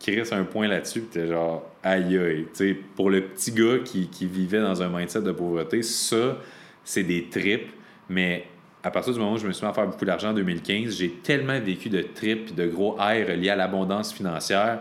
crisse 0.00 0.32
un 0.32 0.44
point 0.44 0.68
là-dessus, 0.68 1.00
puis 1.00 1.20
t'es 1.20 1.28
genre, 1.28 1.68
aïe 1.82 2.16
aïe. 2.18 2.46
Tu 2.54 2.68
sais, 2.68 2.76
pour 2.96 3.10
le 3.10 3.22
petit 3.22 3.52
gars 3.52 3.78
qui, 3.84 4.08
qui 4.08 4.26
vivait 4.26 4.60
dans 4.60 4.82
un 4.82 4.88
mindset 4.88 5.22
de 5.22 5.32
pauvreté, 5.32 5.82
ça, 5.82 6.38
c'est 6.84 7.02
des 7.02 7.28
trips. 7.28 7.70
Mais 8.08 8.44
à 8.82 8.90
partir 8.90 9.12
du 9.12 9.18
moment 9.18 9.32
où 9.32 9.38
je 9.38 9.46
me 9.46 9.52
suis 9.52 9.64
mis 9.64 9.70
à 9.70 9.74
faire 9.74 9.86
beaucoup 9.86 10.04
d'argent 10.04 10.30
en 10.30 10.34
2015, 10.34 10.96
j'ai 10.96 11.10
tellement 11.10 11.60
vécu 11.60 11.88
de 11.88 12.02
trips, 12.02 12.54
de 12.54 12.66
gros 12.66 12.96
highs 12.98 13.24
reliés 13.24 13.50
à 13.50 13.56
l'abondance 13.56 14.12
financière. 14.12 14.80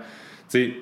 Tu 0.49 0.59
sais, 0.59 0.73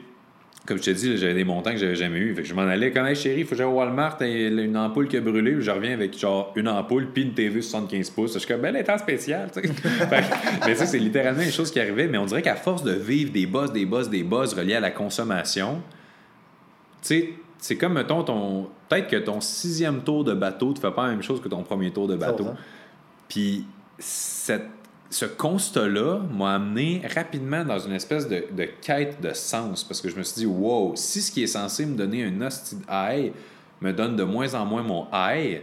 comme 0.65 0.77
je 0.77 0.83
te 0.83 0.89
dis, 0.91 1.17
j'avais 1.17 1.33
des 1.33 1.43
montants 1.43 1.71
que 1.71 1.77
j'avais 1.77 1.95
jamais 1.95 2.19
eu. 2.19 2.35
Fait 2.35 2.41
que 2.41 2.47
je 2.47 2.53
m'en 2.53 2.63
allais 2.63 2.91
comme, 2.91 3.05
hey 3.05 3.15
chérie, 3.15 3.41
il 3.41 3.43
faut 3.45 3.51
que 3.51 3.57
j'aille 3.57 3.67
au 3.67 3.73
Walmart, 3.73 4.19
et 4.21 4.47
une 4.47 4.75
ampoule 4.77 5.07
qui 5.07 5.17
a 5.17 5.21
brûlé, 5.21 5.61
je 5.61 5.69
reviens 5.69 5.93
avec 5.93 6.17
genre 6.17 6.51
une 6.55 6.67
ampoule 6.67 7.07
puis 7.13 7.23
une 7.23 7.33
TV 7.33 7.61
75 7.61 8.09
pouces. 8.09 8.33
Je 8.33 8.39
suis 8.39 8.47
comme, 8.47 8.61
ben, 8.61 8.75
en 8.75 8.97
spécial, 8.97 9.51
tu 9.53 9.61
sais. 9.61 9.67
Fait 9.73 10.23
mais 10.65 10.73
tu 10.73 10.79
sais, 10.79 10.85
c'est 10.85 10.99
littéralement 10.99 11.43
une 11.43 11.51
chose 11.51 11.71
qui 11.71 11.79
arrivait, 11.79 12.07
mais 12.07 12.17
on 12.17 12.25
dirait 12.25 12.41
qu'à 12.41 12.55
force 12.55 12.83
de 12.83 12.93
vivre 12.93 13.31
des 13.31 13.45
buzz, 13.45 13.71
des 13.71 13.85
buzz, 13.85 14.09
des 14.09 14.23
buzz 14.23 14.53
reliés 14.53 14.75
à 14.75 14.79
la 14.79 14.91
consommation, 14.91 15.81
tu 17.01 17.07
sais, 17.07 17.29
c'est 17.59 17.77
comme, 17.77 17.93
mettons, 17.93 18.23
ton. 18.23 18.67
Peut-être 18.89 19.07
que 19.07 19.15
ton 19.17 19.41
sixième 19.41 20.01
tour 20.03 20.23
de 20.23 20.33
bateau, 20.33 20.73
tu 20.73 20.81
fais 20.81 20.91
pas 20.91 21.05
la 21.05 21.11
même 21.11 21.23
chose 21.23 21.41
que 21.41 21.47
ton 21.47 21.63
premier 21.63 21.91
tour 21.91 22.07
de 22.07 22.15
bateau. 22.15 22.43
100%. 22.43 22.53
Puis 23.27 23.65
cette 23.97 24.69
ce 25.09 25.25
constat-là 25.25 26.19
m'a 26.31 26.55
amené 26.55 27.01
rapidement 27.13 27.63
dans 27.63 27.79
une 27.79 27.93
espèce 27.93 28.27
de, 28.27 28.45
de 28.51 28.67
quête 28.81 29.21
de 29.21 29.33
sens 29.33 29.83
parce 29.83 30.01
que 30.01 30.09
je 30.09 30.15
me 30.15 30.23
suis 30.23 30.41
dit, 30.41 30.45
wow, 30.45 30.93
si 30.95 31.21
ce 31.21 31.31
qui 31.31 31.43
est 31.43 31.47
censé 31.47 31.85
me 31.85 31.95
donner 31.95 32.23
un 32.23 32.41
hostie 32.41 32.77
high 32.89 33.31
me 33.81 33.91
donne 33.91 34.15
de 34.15 34.23
moins 34.23 34.53
en 34.55 34.65
moins 34.65 34.83
mon 34.83 35.07
high, 35.13 35.61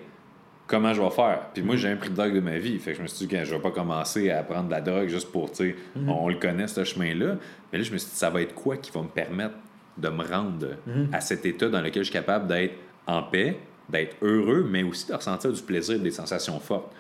comment 0.66 0.94
je 0.94 1.02
vais 1.02 1.10
faire? 1.10 1.50
Puis 1.52 1.62
moi, 1.62 1.76
j'ai 1.76 1.88
un 1.88 1.96
prix 1.96 2.10
de 2.10 2.14
drogue 2.14 2.34
de 2.34 2.40
ma 2.40 2.58
vie. 2.58 2.78
Fait 2.78 2.92
que 2.92 2.98
je 2.98 3.02
me 3.02 3.06
suis 3.06 3.26
dit, 3.26 3.28
que 3.28 3.44
je 3.44 3.54
vais 3.54 3.60
pas 3.60 3.70
commencer 3.70 4.30
à 4.30 4.42
prendre 4.42 4.66
de 4.66 4.70
la 4.70 4.80
drogue 4.80 5.08
juste 5.08 5.30
pour, 5.30 5.50
tu 5.50 5.56
sais, 5.56 5.76
on, 6.06 6.28
le 6.28 6.36
connaît, 6.36 6.66
ce 6.66 6.84
chemin-là. 6.84 7.36
Mais 7.72 7.78
là, 7.78 7.84
je 7.84 7.92
me 7.92 7.98
suis 7.98 8.10
dit, 8.10 8.16
ça 8.16 8.30
va 8.30 8.42
être 8.42 8.54
quoi 8.54 8.76
qui 8.76 8.90
va 8.90 9.02
me 9.02 9.08
permettre 9.08 9.54
de 9.98 10.08
me 10.08 10.24
rendre 10.24 10.68
à 11.12 11.20
cet 11.20 11.44
état 11.44 11.68
dans 11.68 11.80
lequel 11.80 12.04
je 12.04 12.10
suis 12.10 12.12
capable 12.12 12.46
d'être 12.46 12.74
en 13.06 13.22
paix, 13.22 13.58
d'être 13.88 14.16
heureux, 14.22 14.66
mais 14.68 14.82
aussi 14.82 15.08
de 15.08 15.14
ressentir 15.14 15.52
du 15.52 15.62
plaisir, 15.62 15.98
des 15.98 16.10
sensations 16.10 16.58
fortes. 16.58 16.90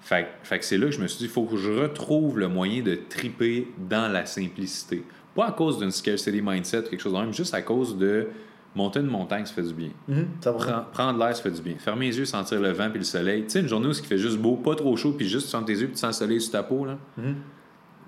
Fait, 0.00 0.26
fait 0.42 0.58
que 0.58 0.64
c'est 0.64 0.78
là 0.78 0.86
que 0.86 0.92
je 0.92 1.00
me 1.00 1.06
suis 1.06 1.18
dit, 1.18 1.24
il 1.24 1.30
faut 1.30 1.44
que 1.44 1.56
je 1.56 1.70
retrouve 1.70 2.38
le 2.38 2.48
moyen 2.48 2.82
de 2.82 2.98
triper 3.08 3.68
dans 3.88 4.10
la 4.10 4.24
simplicité. 4.26 5.04
Pas 5.34 5.48
à 5.48 5.52
cause 5.52 5.78
d'une 5.78 5.90
scarcity 5.90 6.40
mindset 6.42 6.78
ou 6.80 6.82
quelque 6.90 7.00
chose 7.00 7.12
de 7.12 7.18
même, 7.18 7.32
juste 7.34 7.54
à 7.54 7.62
cause 7.62 7.96
de 7.98 8.26
monter 8.74 9.00
une 9.00 9.06
montagne, 9.06 9.44
ça 9.46 9.52
fait 9.52 9.62
du 9.62 9.74
bien. 9.74 9.90
Mhm, 10.08 10.26
ça 10.40 10.52
va. 10.52 10.58
Prends- 10.58 10.84
prendre 10.92 11.18
l'air, 11.18 11.36
ça 11.36 11.42
fait 11.42 11.50
du 11.50 11.60
bien. 11.60 11.74
Fermer 11.78 12.06
les 12.06 12.18
yeux, 12.18 12.24
sentir 12.24 12.60
le 12.60 12.70
vent 12.70 12.88
puis 12.88 12.98
le 12.98 13.04
soleil. 13.04 13.42
Tu 13.44 13.50
sais, 13.50 13.60
une 13.60 13.68
journée 13.68 13.88
où 13.88 13.90
il 13.90 13.94
fait 13.96 14.18
juste 14.18 14.38
beau, 14.38 14.56
pas 14.56 14.74
trop 14.74 14.96
chaud, 14.96 15.12
puis 15.12 15.28
juste 15.28 15.46
tu 15.46 15.50
sens 15.50 15.64
tes 15.64 15.72
yeux 15.72 15.86
puis 15.86 15.94
tu 15.94 16.00
sens 16.00 16.18
le 16.20 16.26
soleil 16.26 16.40
sur 16.40 16.52
ta 16.52 16.62
peau. 16.62 16.84
Là. 16.86 16.96
Mhm. 17.16 17.34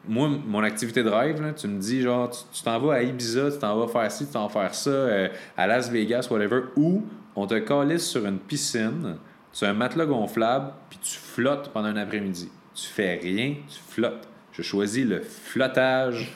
Moi, 0.08 0.28
mon 0.46 0.62
activité 0.64 1.04
de 1.04 1.08
rêve, 1.10 1.40
là, 1.40 1.52
tu 1.52 1.68
me 1.68 1.78
dis, 1.78 2.00
genre, 2.02 2.28
tu 2.30 2.38
tu 2.52 2.62
t'en 2.64 2.78
vas 2.80 2.94
à 2.94 3.02
Ibiza, 3.02 3.52
tu 3.52 3.58
t'en 3.58 3.76
vas 3.78 3.86
faire 3.86 4.10
ci, 4.10 4.26
tu 4.26 4.32
t'en 4.32 4.48
vas 4.48 4.52
faire 4.52 4.74
ça, 4.74 4.90
euh, 4.90 5.28
à 5.56 5.66
Las 5.68 5.88
Vegas, 5.90 6.26
whatever, 6.30 6.62
ou 6.76 7.04
on 7.36 7.46
te 7.46 7.54
calisse 7.60 8.08
sur 8.08 8.26
une 8.26 8.38
piscine, 8.38 9.16
tu 9.52 9.64
as 9.64 9.68
un 9.68 9.74
matelas 9.74 10.06
gonflable, 10.06 10.72
puis 10.88 10.98
tu 11.02 11.18
flottes 11.18 11.70
pendant 11.72 11.88
un 11.88 11.96
après-midi. 11.96 12.48
Tu 12.74 12.86
fais 12.86 13.16
rien, 13.16 13.56
tu 13.68 13.78
flottes. 13.78 14.28
Je 14.52 14.62
choisis 14.62 15.06
le 15.06 15.20
flottage 15.20 16.32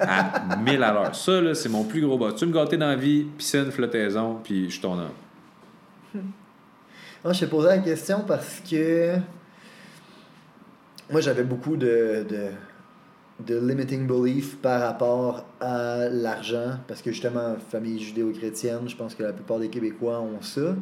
à 0.00 0.56
1000 0.62 0.82
à 0.82 0.92
l'heure. 0.92 1.14
Ça, 1.14 1.40
là, 1.40 1.54
c'est 1.54 1.68
mon 1.68 1.84
plus 1.84 2.00
gros 2.00 2.16
bas. 2.16 2.32
Tu 2.32 2.46
me 2.46 2.52
gâter 2.52 2.78
dans 2.78 2.88
la 2.88 2.96
vie, 2.96 3.24
piscine, 3.36 3.70
flottaison, 3.70 4.40
puis 4.42 4.66
je 4.66 4.72
suis 4.72 4.80
ton 4.80 4.94
homme. 4.94 6.22
Moi, 7.24 7.32
je 7.32 7.40
t'ai 7.40 7.46
posé 7.46 7.68
la 7.68 7.78
question 7.78 8.24
parce 8.26 8.60
que 8.60 9.16
moi, 11.10 11.20
j'avais 11.20 11.42
beaucoup 11.42 11.76
de, 11.76 12.24
de, 12.28 12.48
de 13.44 13.66
limiting 13.66 14.06
belief 14.06 14.56
par 14.58 14.80
rapport 14.80 15.44
à 15.60 16.08
l'argent. 16.08 16.78
Parce 16.86 17.02
que 17.02 17.10
justement, 17.10 17.56
famille 17.70 17.98
judéo-chrétienne, 17.98 18.88
je 18.88 18.96
pense 18.96 19.14
que 19.14 19.22
la 19.22 19.32
plupart 19.32 19.58
des 19.58 19.68
Québécois 19.68 20.20
ont 20.20 20.40
ça. 20.40 20.74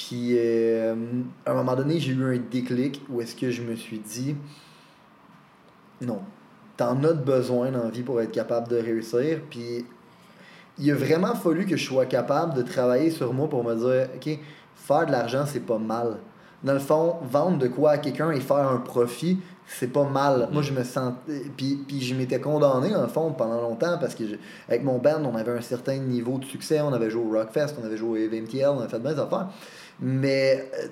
Puis, 0.00 0.30
euh, 0.34 0.94
à 1.44 1.50
un 1.50 1.54
moment 1.54 1.76
donné, 1.76 2.00
j'ai 2.00 2.12
eu 2.12 2.24
un 2.24 2.38
déclic 2.50 3.02
où 3.10 3.20
est-ce 3.20 3.36
que 3.36 3.50
je 3.50 3.60
me 3.60 3.76
suis 3.76 3.98
dit, 3.98 4.34
non, 6.00 6.20
t'en 6.78 7.04
as 7.04 7.12
besoin 7.12 7.70
dans 7.70 7.84
la 7.84 7.90
vie 7.90 8.02
pour 8.02 8.18
être 8.22 8.32
capable 8.32 8.68
de 8.68 8.76
réussir. 8.76 9.40
Puis, 9.50 9.84
il 10.78 10.90
a 10.90 10.94
vraiment 10.94 11.34
fallu 11.34 11.66
que 11.66 11.76
je 11.76 11.84
sois 11.84 12.06
capable 12.06 12.54
de 12.54 12.62
travailler 12.62 13.10
sur 13.10 13.34
moi 13.34 13.46
pour 13.50 13.62
me 13.62 13.74
dire, 13.74 14.08
OK, 14.16 14.38
faire 14.74 15.04
de 15.04 15.12
l'argent, 15.12 15.44
c'est 15.46 15.60
pas 15.66 15.76
mal. 15.76 16.16
Dans 16.64 16.72
le 16.72 16.78
fond, 16.78 17.16
vendre 17.30 17.58
de 17.58 17.68
quoi 17.68 17.90
à 17.92 17.98
quelqu'un 17.98 18.30
et 18.30 18.40
faire 18.40 18.70
un 18.70 18.78
profit, 18.78 19.38
c'est 19.66 19.92
pas 19.92 20.04
mal. 20.08 20.48
Moi, 20.50 20.62
je 20.62 20.72
me 20.72 20.82
sens. 20.82 21.12
Puis, 21.58 21.84
puis 21.86 22.00
je 22.00 22.14
m'étais 22.14 22.40
condamné, 22.40 22.88
dans 22.88 23.02
le 23.02 23.08
fond, 23.08 23.32
pendant 23.32 23.60
longtemps 23.60 23.98
parce 24.00 24.14
que, 24.14 24.26
je- 24.26 24.36
avec 24.66 24.82
mon 24.82 24.96
band, 24.96 25.22
on 25.24 25.36
avait 25.36 25.52
un 25.52 25.60
certain 25.60 25.98
niveau 25.98 26.38
de 26.38 26.46
succès. 26.46 26.80
On 26.80 26.92
avait 26.94 27.10
joué 27.10 27.22
au 27.22 27.30
Rockfest, 27.38 27.74
on 27.80 27.84
avait 27.84 27.98
joué 27.98 28.26
au 28.26 28.30
VMTL, 28.30 28.68
on 28.70 28.80
avait 28.80 28.88
fait 28.88 28.98
bien 28.98 29.12
des 29.12 29.20
affaires. 29.20 29.48
Mais 30.00 30.68
euh, 30.74 30.86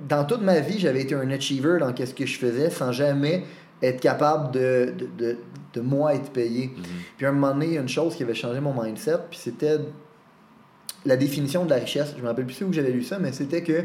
dans 0.00 0.24
toute 0.24 0.42
ma 0.42 0.60
vie, 0.60 0.78
j'avais 0.78 1.02
été 1.02 1.14
un 1.14 1.30
achiever 1.30 1.78
dans 1.78 1.94
ce 1.94 2.14
que 2.14 2.26
je 2.26 2.38
faisais 2.38 2.70
sans 2.70 2.92
jamais 2.92 3.44
être 3.82 4.00
capable 4.00 4.52
de, 4.52 4.94
de, 4.96 5.08
de, 5.18 5.38
de 5.74 5.80
moi 5.80 6.14
être 6.14 6.30
payé. 6.30 6.70
Puis 7.16 7.26
à 7.26 7.30
un 7.30 7.32
moment 7.32 7.52
donné, 7.52 7.66
il 7.66 7.72
y 7.74 7.78
a 7.78 7.80
une 7.80 7.88
chose 7.88 8.14
qui 8.14 8.22
avait 8.22 8.34
changé 8.34 8.60
mon 8.60 8.80
mindset, 8.80 9.18
puis 9.30 9.38
c'était 9.38 9.78
la 11.04 11.16
définition 11.16 11.64
de 11.64 11.70
la 11.70 11.76
richesse. 11.76 12.14
Je 12.16 12.22
me 12.22 12.28
rappelle 12.28 12.46
plus 12.46 12.62
où 12.62 12.72
j'avais 12.72 12.90
lu 12.90 13.02
ça, 13.02 13.18
mais 13.18 13.32
c'était 13.32 13.62
que 13.62 13.84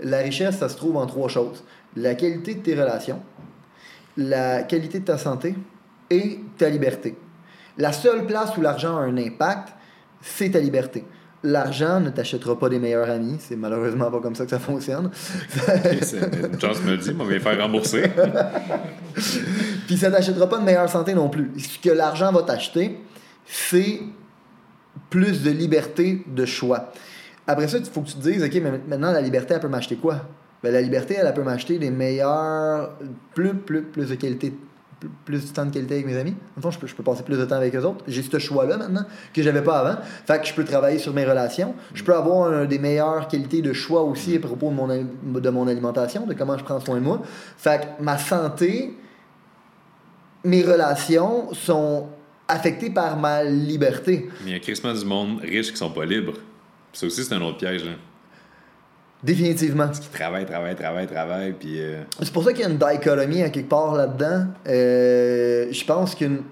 la 0.00 0.18
richesse, 0.18 0.58
ça 0.58 0.68
se 0.68 0.76
trouve 0.76 0.96
en 0.96 1.06
trois 1.06 1.28
choses. 1.28 1.64
La 1.96 2.14
qualité 2.14 2.54
de 2.54 2.60
tes 2.60 2.74
relations, 2.74 3.20
la 4.16 4.62
qualité 4.62 5.00
de 5.00 5.04
ta 5.04 5.18
santé 5.18 5.54
et 6.10 6.40
ta 6.56 6.68
liberté. 6.68 7.16
La 7.76 7.92
seule 7.92 8.26
place 8.26 8.56
où 8.56 8.60
l'argent 8.60 8.96
a 8.96 9.00
un 9.00 9.16
impact, 9.16 9.72
c'est 10.20 10.50
ta 10.50 10.60
liberté. 10.60 11.04
L'argent 11.44 12.00
ne 12.00 12.10
t'achètera 12.10 12.58
pas 12.58 12.68
des 12.68 12.80
meilleurs 12.80 13.08
amis, 13.08 13.36
c'est 13.38 13.54
malheureusement 13.54 14.10
pas 14.10 14.20
comme 14.20 14.34
ça 14.34 14.44
que 14.44 14.50
ça 14.50 14.58
fonctionne. 14.58 15.10
C'est 16.02 16.18
une 16.18 16.60
chance 16.60 16.82
me 16.82 16.92
le 16.92 16.96
dit, 16.96 17.12
mais 17.14 17.22
on 17.22 17.26
va 17.26 17.32
les 17.32 17.40
faire 17.40 17.60
rembourser. 17.60 18.10
Puis 19.86 19.96
ça 19.96 20.10
t'achètera 20.10 20.48
pas 20.48 20.58
de 20.58 20.64
meilleure 20.64 20.88
santé 20.88 21.14
non 21.14 21.28
plus. 21.28 21.52
Ce 21.58 21.78
que 21.78 21.94
l'argent 21.94 22.32
va 22.32 22.42
t'acheter, 22.42 22.98
c'est 23.46 24.00
plus 25.10 25.42
de 25.42 25.50
liberté 25.50 26.22
de 26.26 26.44
choix. 26.44 26.92
Après 27.46 27.68
ça, 27.68 27.78
il 27.78 27.84
faut 27.84 28.02
que 28.02 28.08
tu 28.08 28.14
te 28.14 28.28
dises, 28.28 28.42
OK, 28.42 28.54
mais 28.54 28.72
maintenant, 28.86 29.12
la 29.12 29.20
liberté, 29.20 29.54
elle 29.54 29.60
peut 29.60 29.68
m'acheter 29.68 29.96
quoi? 29.96 30.22
Ben, 30.62 30.72
la 30.72 30.82
liberté, 30.82 31.14
elle, 31.18 31.26
elle 31.26 31.34
peut 31.34 31.42
m'acheter 31.42 31.78
des 31.78 31.90
meilleurs, 31.90 32.98
plus, 33.34 33.54
plus, 33.54 33.82
plus 33.82 34.10
de 34.10 34.14
qualité, 34.16 34.50
plus, 34.50 34.67
plus 35.24 35.48
de 35.48 35.54
temps 35.54 35.66
de 35.66 35.70
qualité 35.70 35.94
avec 35.94 36.06
mes 36.06 36.16
amis. 36.16 36.34
En 36.62 36.70
je 36.70 36.78
peux, 36.78 37.02
passer 37.02 37.22
plus 37.22 37.38
de 37.38 37.44
temps 37.44 37.56
avec 37.56 37.74
eux 37.74 37.84
autres. 37.84 38.04
J'ai 38.08 38.22
ce 38.22 38.38
choix-là 38.38 38.76
maintenant 38.76 39.04
que 39.32 39.42
j'avais 39.42 39.62
pas 39.62 39.78
avant. 39.78 40.00
Fait 40.26 40.40
que 40.40 40.46
je 40.46 40.54
peux 40.54 40.64
travailler 40.64 40.98
sur 40.98 41.12
mes 41.12 41.24
relations. 41.24 41.74
Je 41.94 42.02
peux 42.02 42.14
avoir 42.14 42.66
des 42.66 42.78
meilleures 42.78 43.28
qualités 43.28 43.62
de 43.62 43.72
choix 43.72 44.02
aussi 44.02 44.36
à 44.36 44.40
propos 44.40 44.70
de 44.70 44.74
mon, 44.74 44.88
de 44.88 45.50
mon 45.50 45.68
alimentation, 45.68 46.26
de 46.26 46.34
comment 46.34 46.58
je 46.58 46.64
prends 46.64 46.80
soin 46.80 46.96
de 46.96 47.00
moi. 47.00 47.22
Fait 47.56 47.80
que 47.80 48.02
ma 48.02 48.18
santé, 48.18 48.94
mes 50.44 50.62
relations 50.62 51.52
sont 51.54 52.08
affectées 52.48 52.90
par 52.90 53.16
ma 53.16 53.44
liberté. 53.44 54.28
Mais 54.44 54.50
il 54.50 54.52
y 54.54 54.56
a 54.56 54.60
crissement 54.60 54.94
du 54.94 55.04
monde 55.04 55.40
riche 55.40 55.70
qui 55.70 55.76
sont 55.76 55.90
pas 55.90 56.04
libres. 56.04 56.34
Ça 56.92 57.06
aussi, 57.06 57.22
c'est 57.22 57.34
un 57.34 57.42
autre 57.42 57.58
piège. 57.58 57.84
Là. 57.84 57.92
Définitivement. 59.22 59.88
Qui 59.88 60.08
travaillent, 60.08 60.46
travaillent, 60.46 60.76
travaillent, 60.76 61.06
travaillent, 61.06 61.52
puis... 61.52 61.80
euh, 61.80 62.02
C'est 62.22 62.32
pour 62.32 62.44
ça 62.44 62.52
qu'il 62.52 62.62
y 62.62 62.64
a 62.64 62.68
une 62.68 62.78
dichotomie 62.78 63.42
à 63.42 63.50
quelque 63.50 63.68
part 63.68 63.94
là-dedans. 63.94 64.46
Euh, 64.68 65.66
je 65.70 65.84
pense 65.84 66.14
qu'une. 66.14 66.42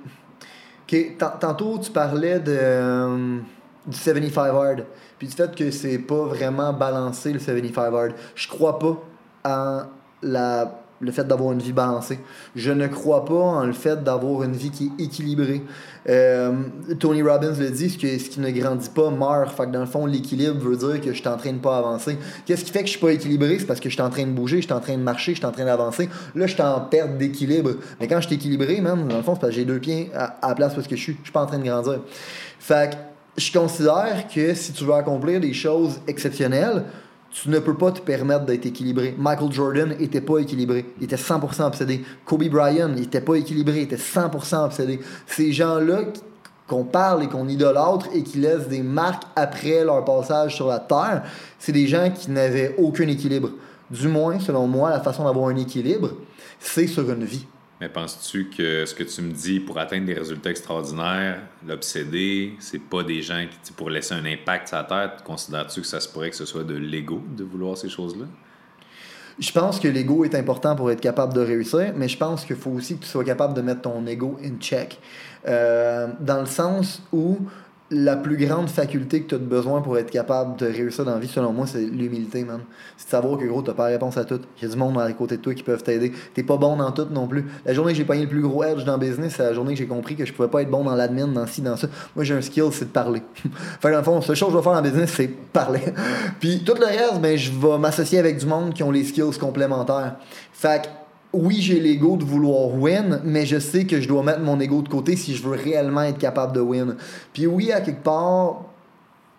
tantôt, 1.40 1.78
tu 1.78 1.90
parlais 1.92 2.40
de, 2.40 2.56
euh, 2.58 3.38
du 3.86 3.96
75 3.96 4.54
hard. 4.54 4.84
Puis 5.18 5.28
du 5.28 5.34
fait 5.34 5.54
que 5.54 5.70
c'est 5.70 5.98
pas 5.98 6.24
vraiment 6.24 6.72
balancé 6.72 7.32
le 7.32 7.38
75 7.38 7.94
hard. 7.94 8.12
Je 8.34 8.48
crois 8.48 8.78
pas 8.78 9.02
en 9.44 9.82
la, 10.22 10.85
le 11.00 11.12
fait 11.12 11.24
d'avoir 11.24 11.52
une 11.52 11.60
vie 11.60 11.72
balancée. 11.72 12.18
Je 12.54 12.70
ne 12.70 12.86
crois 12.86 13.24
pas 13.24 13.34
en 13.34 13.64
le 13.64 13.72
fait 13.72 14.02
d'avoir 14.02 14.42
une 14.42 14.52
vie 14.52 14.70
qui 14.70 14.92
est 14.98 15.04
équilibrée. 15.04 15.62
Euh, 16.08 16.52
Tony 16.98 17.22
Robbins 17.22 17.52
le 17.58 17.70
dit, 17.70 17.90
ce, 17.90 17.98
que, 17.98 18.18
ce 18.18 18.30
qui 18.30 18.40
ne 18.40 18.50
grandit 18.50 18.88
pas 18.88 19.10
meurt. 19.10 19.54
Fait 19.54 19.66
que 19.66 19.72
dans 19.72 19.80
le 19.80 19.86
fond, 19.86 20.06
l'équilibre 20.06 20.58
veut 20.58 20.76
dire 20.76 21.00
que 21.00 21.12
je 21.12 21.18
suis 21.18 21.28
en 21.28 21.36
train 21.36 21.52
de 21.52 21.58
pas 21.58 21.78
avancer. 21.78 22.18
Qu'est-ce 22.44 22.64
qui 22.64 22.70
fait 22.70 22.80
que 22.80 22.86
je 22.86 22.92
suis 22.92 23.00
pas 23.00 23.12
équilibré? 23.12 23.58
C'est 23.58 23.66
parce 23.66 23.80
que 23.80 23.88
je 23.88 23.94
suis 23.94 24.02
en 24.02 24.10
train 24.10 24.24
de 24.24 24.32
bouger, 24.32 24.58
je 24.58 24.66
suis 24.66 24.72
en 24.72 24.80
train 24.80 24.96
de 24.96 25.02
marcher, 25.02 25.32
je 25.32 25.38
suis 25.38 25.46
en 25.46 25.52
train 25.52 25.64
d'avancer. 25.64 26.08
Là, 26.34 26.46
je 26.46 26.52
suis 26.52 26.62
en 26.62 26.80
perte 26.80 27.18
d'équilibre. 27.18 27.72
Mais 28.00 28.08
quand 28.08 28.20
je 28.20 28.26
suis 28.26 28.36
équilibré, 28.36 28.80
man, 28.80 29.06
dans 29.08 29.16
le 29.16 29.22
fond, 29.22 29.34
c'est 29.34 29.40
parce 29.40 29.52
que 29.52 29.56
j'ai 29.56 29.64
deux 29.64 29.80
pieds 29.80 30.10
à, 30.14 30.36
la 30.42 30.54
place 30.54 30.76
est-ce 30.76 30.88
que 30.88 30.96
je 30.96 31.02
suis. 31.02 31.16
Je 31.18 31.24
suis 31.24 31.32
pas 31.32 31.42
en 31.42 31.46
train 31.46 31.58
de 31.58 31.64
grandir. 31.64 32.00
Fait 32.58 32.90
que 32.90 32.96
je 33.36 33.52
considère 33.52 34.26
que 34.32 34.54
si 34.54 34.72
tu 34.72 34.84
veux 34.84 34.94
accomplir 34.94 35.40
des 35.40 35.52
choses 35.52 36.00
exceptionnelles, 36.06 36.84
tu 37.42 37.50
ne 37.50 37.58
peux 37.58 37.74
pas 37.74 37.92
te 37.92 38.00
permettre 38.00 38.46
d'être 38.46 38.64
équilibré. 38.64 39.14
Michael 39.18 39.52
Jordan 39.52 39.94
était 40.00 40.22
pas 40.22 40.38
équilibré. 40.38 40.86
Il 40.98 41.04
était 41.04 41.16
100% 41.16 41.64
obsédé. 41.64 42.02
Kobe 42.24 42.48
Bryant, 42.48 42.90
il 42.96 43.02
était 43.02 43.20
pas 43.20 43.34
équilibré. 43.34 43.80
Il 43.80 43.82
était 43.82 43.96
100% 43.96 44.64
obsédé. 44.64 45.00
Ces 45.26 45.52
gens-là 45.52 46.04
qu'on 46.66 46.84
parle 46.84 47.24
et 47.24 47.26
qu'on 47.26 47.46
idolâtre 47.46 48.08
et 48.14 48.22
qui 48.22 48.38
laissent 48.38 48.68
des 48.68 48.80
marques 48.80 49.24
après 49.36 49.84
leur 49.84 50.02
passage 50.06 50.56
sur 50.56 50.68
la 50.68 50.78
Terre, 50.78 51.24
c'est 51.58 51.72
des 51.72 51.86
gens 51.86 52.10
qui 52.10 52.30
n'avaient 52.30 52.74
aucun 52.78 53.06
équilibre. 53.06 53.50
Du 53.90 54.08
moins, 54.08 54.40
selon 54.40 54.66
moi, 54.66 54.88
la 54.88 55.00
façon 55.00 55.24
d'avoir 55.24 55.48
un 55.48 55.56
équilibre, 55.56 56.12
c'est 56.58 56.86
sur 56.86 57.08
une 57.10 57.24
vie. 57.24 57.46
Mais 57.80 57.90
penses-tu 57.90 58.48
que 58.48 58.86
ce 58.86 58.94
que 58.94 59.02
tu 59.02 59.20
me 59.20 59.32
dis 59.32 59.60
pour 59.60 59.78
atteindre 59.78 60.06
des 60.06 60.14
résultats 60.14 60.50
extraordinaires, 60.50 61.42
l'obsédé, 61.66 62.54
c'est 62.58 62.80
pas 62.80 63.02
des 63.02 63.20
gens 63.20 63.44
qui, 63.64 63.72
pour 63.72 63.90
laisser 63.90 64.14
un 64.14 64.24
impact 64.24 64.68
sur 64.68 64.78
la 64.78 64.84
Terre, 64.84 65.16
considères-tu 65.24 65.82
que 65.82 65.86
ça 65.86 66.00
se 66.00 66.08
pourrait 66.08 66.30
que 66.30 66.36
ce 66.36 66.46
soit 66.46 66.64
de 66.64 66.74
l'ego 66.74 67.22
de 67.36 67.44
vouloir 67.44 67.76
ces 67.76 67.90
choses-là? 67.90 68.24
Je 69.38 69.52
pense 69.52 69.78
que 69.78 69.88
l'ego 69.88 70.24
est 70.24 70.34
important 70.34 70.74
pour 70.74 70.90
être 70.90 71.02
capable 71.02 71.34
de 71.34 71.40
réussir, 71.40 71.92
mais 71.94 72.08
je 72.08 72.16
pense 72.16 72.46
qu'il 72.46 72.56
faut 72.56 72.70
aussi 72.70 72.96
que 72.96 73.04
tu 73.04 73.10
sois 73.10 73.24
capable 73.24 73.52
de 73.52 73.60
mettre 73.60 73.82
ton 73.82 74.06
ego 74.06 74.38
in 74.42 74.58
check. 74.58 74.98
Euh, 75.46 76.08
dans 76.20 76.40
le 76.40 76.46
sens 76.46 77.02
où 77.12 77.40
la 77.90 78.16
plus 78.16 78.36
grande 78.36 78.68
faculté 78.68 79.22
que 79.22 79.28
tu 79.28 79.34
as 79.36 79.38
besoin 79.38 79.80
pour 79.80 79.96
être 79.96 80.10
capable 80.10 80.56
de 80.58 80.66
réussir 80.66 81.04
dans 81.04 81.12
la 81.12 81.18
vie, 81.20 81.28
selon 81.28 81.52
moi, 81.52 81.66
c'est 81.66 81.84
l'humilité, 81.84 82.42
man. 82.42 82.60
C'est 82.96 83.06
de 83.06 83.10
savoir 83.10 83.38
que, 83.38 83.44
gros, 83.44 83.62
t'as 83.62 83.74
pas 83.74 83.84
la 83.84 83.90
réponse 83.90 84.16
à 84.16 84.24
tout. 84.24 84.40
Il 84.58 84.64
y 84.64 84.66
a 84.66 84.72
du 84.72 84.76
monde 84.76 84.98
à 84.98 85.12
côté 85.12 85.36
de 85.36 85.42
toi 85.42 85.54
qui 85.54 85.62
peuvent 85.62 85.82
t'aider. 85.84 86.12
T'es 86.34 86.42
pas 86.42 86.56
bon 86.56 86.76
dans 86.76 86.90
tout 86.90 87.06
non 87.12 87.28
plus. 87.28 87.44
La 87.64 87.74
journée 87.74 87.92
que 87.92 87.98
j'ai 87.98 88.04
pogné 88.04 88.22
le 88.22 88.28
plus 88.28 88.42
gros 88.42 88.64
edge 88.64 88.84
dans 88.84 88.94
le 88.94 88.98
business, 88.98 89.34
c'est 89.36 89.44
la 89.44 89.52
journée 89.52 89.74
que 89.74 89.78
j'ai 89.78 89.86
compris 89.86 90.16
que 90.16 90.24
je 90.24 90.32
pouvais 90.32 90.48
pas 90.48 90.62
être 90.62 90.70
bon 90.70 90.82
dans 90.82 90.96
l'admin, 90.96 91.28
dans 91.28 91.46
ci, 91.46 91.62
dans 91.62 91.76
ça. 91.76 91.86
Moi, 92.16 92.24
j'ai 92.24 92.34
un 92.34 92.42
skill, 92.42 92.70
c'est 92.72 92.86
de 92.86 92.90
parler. 92.90 93.22
fait 93.80 93.92
dans 93.92 93.98
le 93.98 94.04
fond, 94.04 94.20
seule 94.20 94.34
chose 94.34 94.48
que 94.48 94.54
je 94.54 94.58
vais 94.58 94.64
faire 94.64 94.72
en 94.72 94.82
business, 94.82 95.12
c'est 95.14 95.28
parler. 95.28 95.82
Puis 96.40 96.64
tout 96.64 96.74
le 96.74 96.86
reste, 96.86 97.20
ben, 97.20 97.38
je 97.38 97.52
vais 97.52 97.78
m'associer 97.78 98.18
avec 98.18 98.38
du 98.38 98.46
monde 98.46 98.74
qui 98.74 98.82
ont 98.82 98.90
les 98.90 99.04
skills 99.04 99.38
complémentaires. 99.38 100.16
Fait 100.52 100.82
que 100.82 100.88
oui, 101.36 101.60
j'ai 101.60 101.80
l'ego 101.80 102.16
de 102.16 102.24
vouloir 102.24 102.74
win, 102.74 103.20
mais 103.24 103.46
je 103.46 103.58
sais 103.58 103.84
que 103.84 104.00
je 104.00 104.08
dois 104.08 104.22
mettre 104.22 104.40
mon 104.40 104.58
ego 104.58 104.82
de 104.82 104.88
côté 104.88 105.16
si 105.16 105.34
je 105.34 105.42
veux 105.42 105.56
réellement 105.56 106.02
être 106.02 106.18
capable 106.18 106.54
de 106.54 106.60
win. 106.60 106.96
Puis 107.32 107.46
oui, 107.46 107.72
à 107.72 107.80
quelque 107.80 108.02
part, 108.02 108.64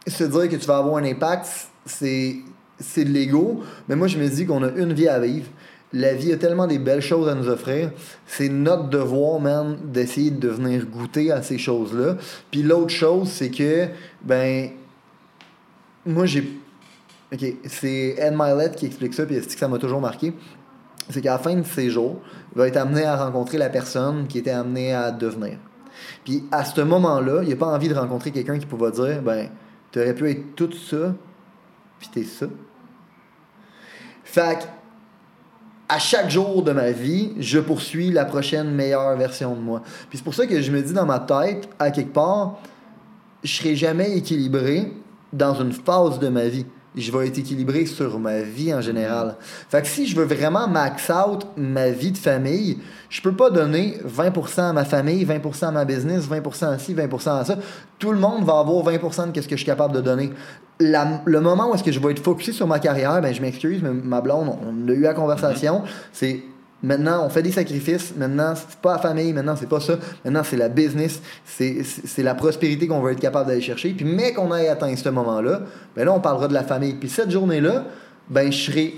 se 0.05 0.23
dire 0.23 0.49
que 0.49 0.55
tu 0.55 0.65
vas 0.65 0.77
avoir 0.77 0.97
un 0.97 1.03
impact, 1.03 1.47
c'est 1.85 2.37
c'est 2.79 3.05
de 3.05 3.09
l'ego, 3.09 3.63
mais 3.87 3.95
moi 3.95 4.07
je 4.07 4.19
me 4.19 4.27
dis 4.27 4.45
qu'on 4.45 4.63
a 4.63 4.69
une 4.69 4.93
vie 4.93 5.07
à 5.07 5.19
vivre. 5.19 5.47
La 5.93 6.13
vie 6.13 6.33
a 6.33 6.37
tellement 6.37 6.67
des 6.67 6.79
belles 6.79 7.01
choses 7.01 7.29
à 7.29 7.33
nous 7.33 7.47
offrir. 7.47 7.91
C'est 8.25 8.49
notre 8.49 8.89
devoir, 8.89 9.39
man, 9.39 9.77
d'essayer 9.85 10.31
de 10.31 10.49
venir 10.49 10.85
goûter 10.85 11.31
à 11.31 11.41
ces 11.41 11.57
choses-là. 11.57 12.17
Puis 12.51 12.61
l'autre 12.61 12.89
chose, 12.89 13.29
c'est 13.29 13.49
que, 13.49 13.87
ben, 14.21 14.69
moi 16.05 16.25
j'ai. 16.25 16.43
Ok, 17.33 17.45
c'est 17.65 18.15
Ed 18.17 18.33
Milet 18.37 18.71
qui 18.75 18.85
explique 18.85 19.13
ça, 19.13 19.25
puis 19.25 19.41
ça 19.41 19.67
m'a 19.67 19.77
toujours 19.77 19.99
marqué? 19.99 20.33
C'est 21.09 21.21
qu'à 21.21 21.33
la 21.33 21.39
fin 21.39 21.55
de 21.55 21.63
ses 21.63 21.89
jours, 21.89 22.17
il 22.53 22.57
va 22.57 22.67
être 22.67 22.77
amené 22.77 23.03
à 23.03 23.15
rencontrer 23.15 23.57
la 23.57 23.69
personne 23.69 24.27
qui 24.27 24.39
était 24.39 24.51
amenée 24.51 24.93
à 24.93 25.11
devenir. 25.11 25.57
Puis 26.25 26.43
à 26.51 26.65
ce 26.65 26.81
moment-là, 26.81 27.41
il 27.43 27.49
n'a 27.49 27.55
pas 27.55 27.67
envie 27.67 27.87
de 27.87 27.95
rencontrer 27.95 28.31
quelqu'un 28.31 28.59
qui 28.59 28.65
pouvait 28.65 28.91
dire, 28.91 29.21
ben, 29.21 29.49
tu 29.91 29.99
aurais 29.99 30.13
pu 30.13 30.29
être 30.29 30.55
tout 30.55 30.71
ça, 30.73 31.13
puis 31.99 32.09
t'es 32.13 32.23
ça. 32.23 32.47
Fait 34.23 34.67
à 35.89 35.99
chaque 35.99 36.29
jour 36.29 36.63
de 36.63 36.73
ma 36.73 36.91
vie, 36.91 37.31
je 37.39 37.59
poursuis 37.59 38.11
la 38.11 38.25
prochaine 38.25 38.71
meilleure 38.71 39.15
version 39.15 39.55
de 39.55 39.61
moi. 39.61 39.81
Puis 40.09 40.17
c'est 40.17 40.23
pour 40.23 40.33
ça 40.33 40.45
que 40.45 40.61
je 40.61 40.71
me 40.71 40.81
dis 40.81 40.93
dans 40.93 41.05
ma 41.05 41.19
tête, 41.19 41.69
à 41.79 41.91
quelque 41.91 42.13
part, 42.13 42.59
je 43.43 43.53
serai 43.53 43.75
jamais 43.75 44.17
équilibré 44.17 44.91
dans 45.31 45.53
une 45.61 45.71
phase 45.71 46.19
de 46.19 46.27
ma 46.27 46.47
vie. 46.47 46.65
Je 46.95 47.11
vais 47.11 47.27
être 47.27 47.37
équilibré 47.37 47.85
sur 47.85 48.19
ma 48.19 48.41
vie 48.41 48.73
en 48.73 48.81
général. 48.81 49.35
Fait 49.69 49.81
que 49.81 49.87
si 49.87 50.07
je 50.07 50.15
veux 50.15 50.25
vraiment 50.25 50.67
max 50.67 51.09
out 51.09 51.45
ma 51.55 51.89
vie 51.89 52.11
de 52.11 52.17
famille, 52.17 52.79
je 53.09 53.21
peux 53.21 53.33
pas 53.33 53.49
donner 53.49 53.99
20% 54.07 54.69
à 54.69 54.73
ma 54.73 54.85
famille, 54.85 55.23
20% 55.25 55.65
à 55.65 55.71
ma 55.71 55.85
business, 55.85 56.27
20% 56.27 56.65
à 56.65 56.77
ci, 56.79 56.95
20% 56.95 57.39
à 57.39 57.45
ça. 57.45 57.57
Tout 57.99 58.11
le 58.11 58.19
monde 58.19 58.45
va 58.45 58.59
avoir 58.59 58.83
20% 58.85 59.31
de 59.31 59.41
ce 59.41 59.47
que 59.47 59.55
je 59.55 59.61
suis 59.61 59.65
capable 59.65 59.93
de 59.95 60.01
donner. 60.01 60.31
le 60.79 61.39
moment 61.39 61.69
où 61.69 61.75
est-ce 61.75 61.83
que 61.83 61.91
je 61.91 61.99
vais 61.99 62.11
être 62.11 62.23
focusé 62.23 62.51
sur 62.51 62.67
ma 62.67 62.79
carrière, 62.79 63.21
ben 63.21 63.33
je 63.33 63.41
m'excuse, 63.41 63.81
mais 63.83 63.91
ma 63.91 64.21
blonde, 64.21 64.55
on 64.65 64.87
a 64.89 64.91
eu 64.91 65.01
la 65.01 65.13
conversation, 65.13 65.83
c'est 66.11 66.41
Maintenant, 66.83 67.25
on 67.25 67.29
fait 67.29 67.41
des 67.41 67.51
sacrifices. 67.51 68.13
Maintenant, 68.15 68.53
c'est 68.55 68.79
pas 68.79 68.93
la 68.93 68.99
famille. 68.99 69.33
Maintenant, 69.33 69.55
c'est 69.55 69.69
pas 69.69 69.79
ça. 69.79 69.97
Maintenant, 70.23 70.43
c'est 70.43 70.57
la 70.57 70.69
business. 70.69 71.21
C'est 71.45 72.23
la 72.23 72.35
prospérité 72.35 72.87
qu'on 72.87 73.01
va 73.01 73.13
être 73.13 73.19
capable 73.19 73.47
d'aller 73.47 73.61
chercher. 73.61 73.89
Puis, 73.93 74.05
mais 74.05 74.33
qu'on 74.33 74.53
ait 74.55 74.67
atteint 74.67 74.95
ce 74.95 75.09
moment-là, 75.09 75.61
ben 75.95 76.05
là, 76.05 76.13
on 76.13 76.19
parlera 76.19 76.47
de 76.47 76.53
la 76.53 76.63
famille. 76.63 76.93
Puis, 76.93 77.09
cette 77.09 77.31
journée-là, 77.31 77.85
ben, 78.29 78.51
je 78.51 78.71
serai 78.71 78.95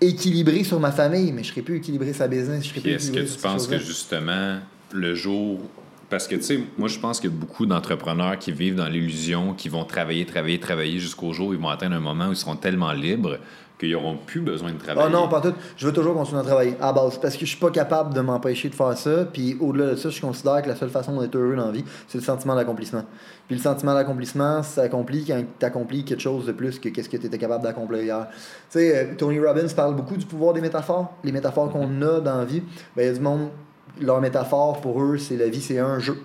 équilibré 0.00 0.64
sur 0.64 0.80
ma 0.80 0.90
famille, 0.90 1.30
mais 1.32 1.44
je 1.44 1.50
serai 1.50 1.62
plus 1.62 1.76
équilibré 1.76 2.12
sur 2.12 2.22
la 2.22 2.28
business. 2.28 2.64
Est-ce 2.84 3.12
que 3.12 3.20
tu 3.20 3.38
penses 3.40 3.66
que 3.66 3.78
justement, 3.78 4.58
le 4.92 5.14
jour 5.14 5.60
parce 6.08 6.26
que, 6.26 6.34
tu 6.34 6.42
sais, 6.42 6.60
moi, 6.76 6.88
je 6.88 6.98
pense 6.98 7.20
qu'il 7.20 7.30
y 7.30 7.32
a 7.32 7.36
beaucoup 7.36 7.66
d'entrepreneurs 7.66 8.36
qui 8.36 8.50
vivent 8.50 8.74
dans 8.74 8.88
l'illusion, 8.88 9.54
qui 9.54 9.68
vont 9.68 9.84
travailler, 9.84 10.26
travailler, 10.26 10.58
travailler 10.58 10.98
jusqu'au 10.98 11.32
jour 11.32 11.48
où 11.48 11.52
ils 11.52 11.60
vont 11.60 11.68
atteindre 11.68 11.94
un 11.94 12.00
moment 12.00 12.26
où 12.26 12.32
ils 12.32 12.36
seront 12.36 12.56
tellement 12.56 12.90
libres 12.90 13.38
qu'ils 13.80 13.92
n'auront 13.92 14.16
plus 14.16 14.40
besoin 14.40 14.72
de 14.72 14.78
travailler. 14.78 15.08
Oh 15.10 15.12
non, 15.12 15.28
pas 15.28 15.40
tout. 15.40 15.54
Je 15.76 15.86
veux 15.86 15.92
toujours 15.92 16.14
continuer 16.14 16.40
à 16.40 16.44
travailler 16.44 16.76
à 16.80 16.92
base 16.92 17.18
parce 17.18 17.34
que 17.34 17.46
je 17.46 17.50
suis 17.50 17.58
pas 17.58 17.70
capable 17.70 18.14
de 18.14 18.20
m'empêcher 18.20 18.68
de 18.68 18.74
faire 18.74 18.96
ça. 18.96 19.24
Puis 19.32 19.56
au-delà 19.58 19.92
de 19.92 19.96
ça, 19.96 20.10
je 20.10 20.20
considère 20.20 20.62
que 20.62 20.68
la 20.68 20.76
seule 20.76 20.90
façon 20.90 21.18
d'être 21.20 21.34
heureux 21.34 21.56
dans 21.56 21.66
la 21.66 21.72
vie, 21.72 21.84
c'est 22.06 22.18
le 22.18 22.24
sentiment 22.24 22.54
d'accomplissement. 22.54 23.04
Puis 23.46 23.56
le 23.56 23.62
sentiment 23.62 23.94
d'accomplissement 23.94 24.62
s'accomplit 24.62 25.24
quand 25.24 25.42
tu 25.58 25.66
accomplis 25.66 26.04
quelque 26.04 26.20
chose 26.20 26.46
de 26.46 26.52
plus 26.52 26.78
que 26.78 26.90
qu'est-ce 26.90 27.08
que 27.08 27.16
tu 27.16 27.26
étais 27.26 27.38
capable 27.38 27.64
d'accomplir 27.64 28.02
hier. 28.02 28.26
Tu 28.30 28.78
sais, 28.78 28.96
euh, 28.96 29.14
Tony 29.16 29.40
Robbins 29.40 29.66
parle 29.74 29.96
beaucoup 29.96 30.16
du 30.16 30.26
pouvoir 30.26 30.52
des 30.52 30.60
métaphores. 30.60 31.14
Les 31.24 31.32
métaphores 31.32 31.70
qu'on 31.70 32.02
a 32.02 32.20
dans 32.20 32.38
la 32.38 32.44
vie, 32.44 32.62
ben, 32.94 33.02
il 33.02 33.06
y 33.06 33.08
a 33.08 33.12
du 33.14 33.20
monde, 33.20 33.48
leur 34.00 34.20
métaphore 34.20 34.80
pour 34.80 35.02
eux, 35.02 35.18
c'est 35.18 35.36
la 35.36 35.48
vie, 35.48 35.60
c'est 35.60 35.78
un 35.78 35.98
jeu. 35.98 36.16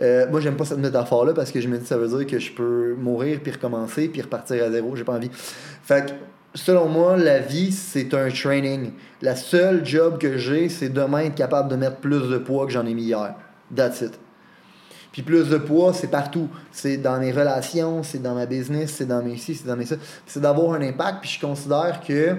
Euh, 0.00 0.26
moi, 0.30 0.40
j'aime 0.40 0.56
pas 0.56 0.64
cette 0.64 0.78
métaphore-là 0.78 1.34
parce 1.34 1.52
que 1.52 1.60
je 1.60 1.68
me 1.68 1.78
dis 1.78 1.86
ça 1.86 1.96
veut 1.96 2.08
dire 2.08 2.26
que 2.26 2.38
je 2.38 2.52
peux 2.52 2.94
mourir 2.98 3.40
puis 3.42 3.52
recommencer 3.52 4.08
puis 4.08 4.22
repartir 4.22 4.64
à 4.64 4.70
zéro. 4.70 4.96
J'ai 4.96 5.04
pas 5.04 5.14
envie. 5.14 5.30
Fait 5.32 6.06
que 6.06 6.12
selon 6.54 6.88
moi, 6.88 7.16
la 7.16 7.38
vie, 7.38 7.72
c'est 7.72 8.14
un 8.14 8.28
training. 8.28 8.92
La 9.20 9.36
seule 9.36 9.84
job 9.84 10.18
que 10.18 10.36
j'ai, 10.36 10.68
c'est 10.68 10.88
demain 10.88 11.20
être 11.20 11.34
capable 11.34 11.70
de 11.70 11.76
mettre 11.76 11.96
plus 11.96 12.28
de 12.28 12.38
poids 12.38 12.66
que 12.66 12.72
j'en 12.72 12.86
ai 12.86 12.94
mis 12.94 13.04
hier. 13.04 13.34
That's 13.74 14.00
it. 14.00 14.18
Puis 15.12 15.22
plus 15.22 15.50
de 15.50 15.58
poids, 15.58 15.92
c'est 15.92 16.10
partout. 16.10 16.48
C'est 16.70 16.96
dans 16.96 17.20
mes 17.20 17.32
relations, 17.32 18.02
c'est 18.02 18.20
dans 18.20 18.34
ma 18.34 18.46
business, 18.46 18.94
c'est 18.96 19.04
dans 19.04 19.22
mes 19.22 19.36
ci, 19.36 19.54
c'est 19.54 19.66
dans 19.66 19.76
mes 19.76 19.84
ça. 19.84 19.96
C'est 20.26 20.40
d'avoir 20.40 20.72
un 20.72 20.80
impact. 20.80 21.20
Puis 21.20 21.30
je 21.30 21.46
considère 21.46 22.00
que 22.00 22.36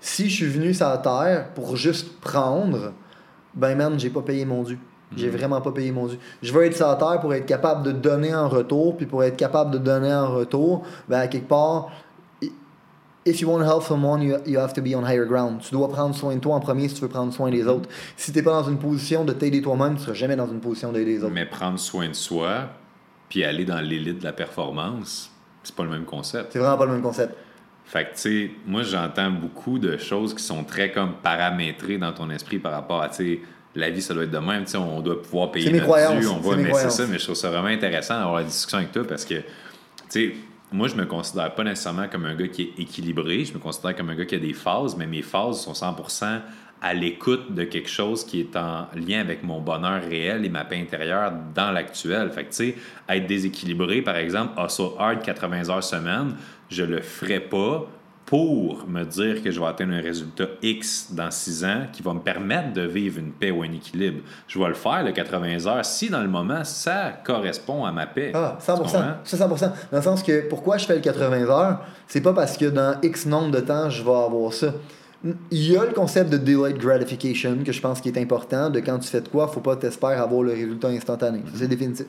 si 0.00 0.28
je 0.28 0.34
suis 0.34 0.46
venu 0.46 0.74
sur 0.74 0.88
la 0.88 0.98
terre 0.98 1.48
pour 1.54 1.76
juste 1.76 2.20
prendre, 2.20 2.92
ben 3.54 3.74
man, 3.76 3.98
j'ai 3.98 4.10
pas 4.10 4.20
payé 4.20 4.44
mon 4.44 4.62
dû. 4.62 4.78
J'ai 5.16 5.28
mm. 5.28 5.36
vraiment 5.36 5.60
pas 5.62 5.72
payé 5.72 5.90
mon 5.90 6.06
dû. 6.06 6.18
Je 6.42 6.52
veux 6.52 6.64
être 6.64 6.76
sur 6.76 6.88
la 6.88 6.96
terre 6.96 7.18
pour 7.20 7.32
être 7.32 7.46
capable 7.46 7.82
de 7.82 7.92
donner 7.92 8.34
en 8.34 8.48
retour. 8.48 8.96
Puis 8.98 9.06
pour 9.06 9.24
être 9.24 9.36
capable 9.36 9.70
de 9.70 9.78
donner 9.78 10.12
en 10.12 10.30
retour, 10.30 10.82
ben 11.08 11.18
à 11.18 11.28
quelque 11.28 11.48
part, 11.48 11.90
if 13.24 13.40
you 13.40 13.48
want 13.48 13.60
to 13.60 13.66
help 13.66 13.82
someone, 13.82 14.22
you, 14.22 14.38
you 14.46 14.58
have 14.58 14.72
to 14.74 14.82
be 14.82 14.94
on 14.94 15.04
higher 15.04 15.26
ground. 15.26 15.60
Tu 15.60 15.70
dois 15.72 15.88
prendre 15.88 16.14
soin 16.14 16.34
de 16.34 16.40
toi 16.40 16.54
en 16.54 16.60
premier 16.60 16.88
si 16.88 16.94
tu 16.96 17.02
veux 17.02 17.08
prendre 17.08 17.32
soin 17.32 17.50
des 17.50 17.66
autres. 17.66 17.88
Si 18.16 18.32
tu 18.32 18.38
n'es 18.38 18.42
pas 18.42 18.52
dans 18.52 18.68
une 18.68 18.78
position 18.78 19.24
de 19.24 19.32
t'aider 19.32 19.62
toi-même, 19.62 19.96
tu 19.96 20.02
seras 20.02 20.14
jamais 20.14 20.36
dans 20.36 20.48
une 20.48 20.60
position 20.60 20.92
d'aider 20.92 21.12
les 21.12 21.24
autres. 21.24 21.34
Mais 21.34 21.46
prendre 21.46 21.78
soin 21.78 22.08
de 22.08 22.14
soi, 22.14 22.68
puis 23.28 23.44
aller 23.44 23.64
dans 23.64 23.80
l'élite 23.80 24.18
de 24.18 24.24
la 24.24 24.32
performance, 24.32 25.30
c'est 25.62 25.74
pas 25.74 25.84
le 25.84 25.90
même 25.90 26.04
concept. 26.04 26.52
C'est 26.52 26.58
vraiment 26.58 26.78
pas 26.78 26.86
le 26.86 26.92
même 26.92 27.02
concept. 27.02 27.34
Fait 27.84 28.04
que, 28.04 28.14
tu 28.14 28.20
sais, 28.20 28.50
moi, 28.66 28.82
j'entends 28.82 29.30
beaucoup 29.30 29.78
de 29.78 29.96
choses 29.96 30.34
qui 30.34 30.42
sont 30.42 30.64
très 30.64 30.92
comme 30.92 31.14
paramétrées 31.22 31.98
dans 31.98 32.12
ton 32.12 32.30
esprit 32.30 32.58
par 32.58 32.72
rapport 32.72 33.02
à, 33.02 33.08
tu 33.08 33.16
sais, 33.16 33.40
la 33.74 33.90
vie, 33.90 34.02
ça 34.02 34.14
doit 34.14 34.24
être 34.24 34.30
de 34.30 34.38
même. 34.38 34.64
Tu 34.64 34.72
sais, 34.72 34.78
on 34.78 35.00
doit 35.00 35.20
pouvoir 35.20 35.50
payer 35.50 35.70
notre 35.72 36.20
dû, 36.20 36.26
on 36.26 36.38
voit, 36.38 36.56
mais 36.56 36.72
c'est 36.74 36.90
ça, 36.90 37.06
mais 37.06 37.18
je 37.18 37.24
trouve 37.24 37.36
ça 37.36 37.50
vraiment 37.50 37.68
intéressant 37.68 38.18
d'avoir 38.18 38.36
la 38.36 38.44
discussion 38.44 38.78
avec 38.78 38.92
toi 38.92 39.04
parce 39.06 39.24
que, 39.24 39.34
tu 39.34 39.44
sais, 40.08 40.34
moi, 40.72 40.88
je 40.88 40.94
me 40.94 41.04
considère 41.04 41.54
pas 41.54 41.64
nécessairement 41.64 42.08
comme 42.08 42.24
un 42.24 42.34
gars 42.34 42.48
qui 42.48 42.62
est 42.62 42.80
équilibré. 42.80 43.44
Je 43.44 43.52
me 43.52 43.58
considère 43.58 43.94
comme 43.94 44.10
un 44.10 44.14
gars 44.14 44.24
qui 44.24 44.34
a 44.34 44.38
des 44.38 44.54
phases, 44.54 44.96
mais 44.96 45.06
mes 45.06 45.22
phases 45.22 45.60
sont 45.60 45.72
100% 45.72 46.40
à 46.80 46.94
l'écoute 46.94 47.54
de 47.54 47.62
quelque 47.62 47.88
chose 47.88 48.24
qui 48.24 48.40
est 48.40 48.56
en 48.56 48.88
lien 48.96 49.20
avec 49.20 49.44
mon 49.44 49.60
bonheur 49.60 50.02
réel 50.02 50.44
et 50.44 50.48
ma 50.48 50.64
paix 50.64 50.80
intérieure 50.80 51.32
dans 51.54 51.70
l'actuel. 51.70 52.30
Fait 52.32 52.44
que, 52.44 52.50
tu 52.50 52.56
sais, 52.56 52.74
être 53.08 53.26
déséquilibré, 53.26 54.02
par 54.02 54.16
exemple, 54.16 54.60
hustle 54.60 54.90
hard 54.98 55.22
80 55.22 55.70
heures 55.70 55.84
semaine, 55.84 56.34
je 56.68 56.82
le 56.82 57.00
ferai 57.00 57.38
pas 57.38 57.86
pour 58.26 58.86
me 58.88 59.04
dire 59.04 59.42
que 59.42 59.50
je 59.50 59.60
vais 59.60 59.66
atteindre 59.66 59.92
un 59.94 60.00
résultat 60.00 60.46
X 60.62 61.08
dans 61.12 61.30
6 61.30 61.64
ans 61.64 61.82
qui 61.92 62.02
va 62.02 62.14
me 62.14 62.20
permettre 62.20 62.72
de 62.72 62.82
vivre 62.82 63.18
une 63.18 63.32
paix 63.32 63.50
ou 63.50 63.62
un 63.62 63.72
équilibre. 63.72 64.20
Je 64.48 64.58
vais 64.58 64.68
le 64.68 64.74
faire, 64.74 65.04
le 65.04 65.12
80 65.12 65.66
heures, 65.66 65.84
si 65.84 66.08
dans 66.08 66.22
le 66.22 66.28
moment, 66.28 66.64
ça 66.64 67.12
correspond 67.24 67.84
à 67.84 67.92
ma 67.92 68.06
paix. 68.06 68.32
Ah, 68.34 68.56
100%. 68.60 68.88
Ça, 69.24 69.36
100%. 69.36 69.60
Dans 69.90 69.98
le 69.98 70.02
sens 70.02 70.22
que 70.22 70.48
pourquoi 70.48 70.78
je 70.78 70.86
fais 70.86 70.94
le 70.94 71.00
80 71.00 71.48
heures, 71.48 71.80
c'est 72.06 72.20
pas 72.20 72.32
parce 72.32 72.56
que 72.56 72.66
dans 72.66 72.98
X 73.02 73.26
nombre 73.26 73.50
de 73.50 73.60
temps, 73.60 73.90
je 73.90 74.02
vais 74.02 74.10
avoir 74.10 74.52
ça. 74.52 74.72
Il 75.50 75.70
y 75.70 75.76
a 75.76 75.84
le 75.84 75.92
concept 75.92 76.30
de 76.30 76.36
delayed 76.36 76.78
gratification 76.78 77.56
que 77.64 77.70
je 77.70 77.80
pense 77.80 78.00
qui 78.00 78.08
est 78.08 78.18
important, 78.18 78.70
de 78.70 78.80
quand 78.80 78.98
tu 78.98 79.08
fais 79.08 79.20
de 79.20 79.28
quoi, 79.28 79.46
faut 79.46 79.60
pas 79.60 79.76
t'espérer 79.76 80.14
avoir 80.14 80.42
le 80.42 80.52
résultat 80.52 80.88
instantané. 80.88 81.42
C'est 81.54 81.68
définitif. 81.68 82.06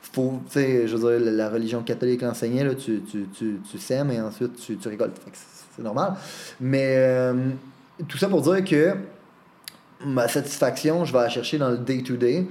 Faut, 0.00 0.40
je 0.54 0.96
veux 0.96 1.18
dire, 1.18 1.32
la 1.32 1.50
religion 1.50 1.82
catholique 1.82 2.22
l'enseignait, 2.22 2.74
tu, 2.76 3.02
tu, 3.02 3.26
tu, 3.36 3.60
tu 3.70 3.78
sèmes 3.78 4.10
et 4.12 4.20
ensuite 4.20 4.56
tu, 4.56 4.76
tu 4.76 4.88
récoltes 4.88 5.20
c'est 5.74 5.82
normal. 5.82 6.14
Mais 6.60 6.94
euh, 6.96 7.50
tout 8.08 8.18
ça 8.18 8.28
pour 8.28 8.42
dire 8.42 8.64
que 8.64 8.94
ma 10.04 10.28
satisfaction, 10.28 11.04
je 11.04 11.12
vais 11.12 11.20
la 11.20 11.28
chercher 11.28 11.58
dans 11.58 11.70
le 11.70 11.78
day-to-day. 11.78 12.46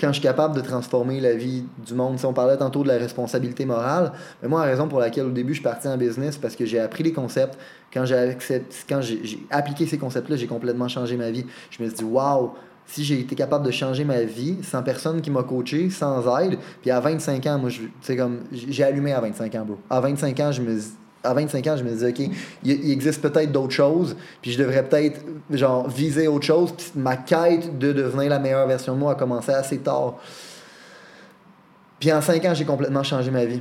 quand 0.00 0.08
je 0.08 0.14
suis 0.14 0.22
capable 0.22 0.56
de 0.56 0.62
transformer 0.62 1.20
la 1.20 1.34
vie 1.34 1.64
du 1.86 1.94
monde. 1.94 2.18
Si 2.18 2.24
on 2.24 2.32
parlait 2.32 2.56
tantôt 2.56 2.82
de 2.82 2.88
la 2.88 2.96
responsabilité 2.96 3.66
morale, 3.66 4.12
mais 4.42 4.48
moi, 4.48 4.64
la 4.64 4.70
raison 4.70 4.88
pour 4.88 4.98
laquelle 4.98 5.26
au 5.26 5.30
début 5.30 5.52
je 5.52 5.58
suis 5.58 5.62
parti 5.62 5.88
en 5.88 5.98
business, 5.98 6.38
parce 6.38 6.56
que 6.56 6.64
j'ai 6.64 6.80
appris 6.80 7.04
les 7.04 7.12
concepts. 7.12 7.58
Quand 7.92 8.04
j'ai, 8.06 9.46
appliqué 9.50 9.86
ces 9.86 9.98
concepts-là, 9.98 10.36
j'ai 10.36 10.46
complètement 10.46 10.88
changé 10.88 11.16
ma 11.16 11.30
vie. 11.30 11.44
Je 11.70 11.82
me 11.82 11.88
suis 11.88 11.98
dit, 11.98 12.04
waouh, 12.04 12.52
si 12.86 13.04
j'ai 13.04 13.20
été 13.20 13.34
capable 13.34 13.66
de 13.66 13.70
changer 13.70 14.04
ma 14.04 14.22
vie 14.22 14.58
sans 14.62 14.82
personne 14.82 15.20
qui 15.20 15.30
m'a 15.30 15.42
coaché, 15.42 15.90
sans 15.90 16.38
aide, 16.38 16.58
puis 16.80 16.90
à 16.90 16.98
25 16.98 17.46
ans, 17.46 17.58
moi, 17.58 17.70
je, 17.70 17.82
comme, 18.14 18.40
j'ai 18.52 18.82
allumé 18.82 19.12
à 19.12 19.20
25 19.20 19.54
ans, 19.54 19.64
bro. 19.64 19.78
À 19.90 20.00
25 20.00 20.40
ans, 20.40 20.50
je 20.50 20.62
me 20.62 20.78
à 21.22 21.34
25 21.34 21.66
ans, 21.66 21.76
je 21.76 21.84
me 21.84 21.90
disais, 21.90 22.10
OK, 22.10 22.30
il, 22.64 22.90
existe 22.90 23.20
peut-être 23.20 23.52
d'autres 23.52 23.72
choses, 23.72 24.16
puis 24.40 24.52
je 24.52 24.58
devrais 24.58 24.82
peut-être, 24.82 25.20
genre, 25.50 25.88
viser 25.88 26.28
autre 26.28 26.46
chose. 26.46 26.72
Puis 26.72 26.92
ma 26.96 27.16
quête 27.16 27.78
de 27.78 27.92
devenir 27.92 28.30
la 28.30 28.38
meilleure 28.38 28.66
version 28.66 28.94
de 28.94 28.98
moi 28.98 29.12
a 29.12 29.14
commencé 29.14 29.52
assez 29.52 29.78
tard. 29.78 30.16
Puis 31.98 32.12
en 32.12 32.22
5 32.22 32.44
ans, 32.46 32.54
j'ai 32.54 32.64
complètement 32.64 33.02
changé 33.02 33.30
ma 33.30 33.44
vie. 33.44 33.60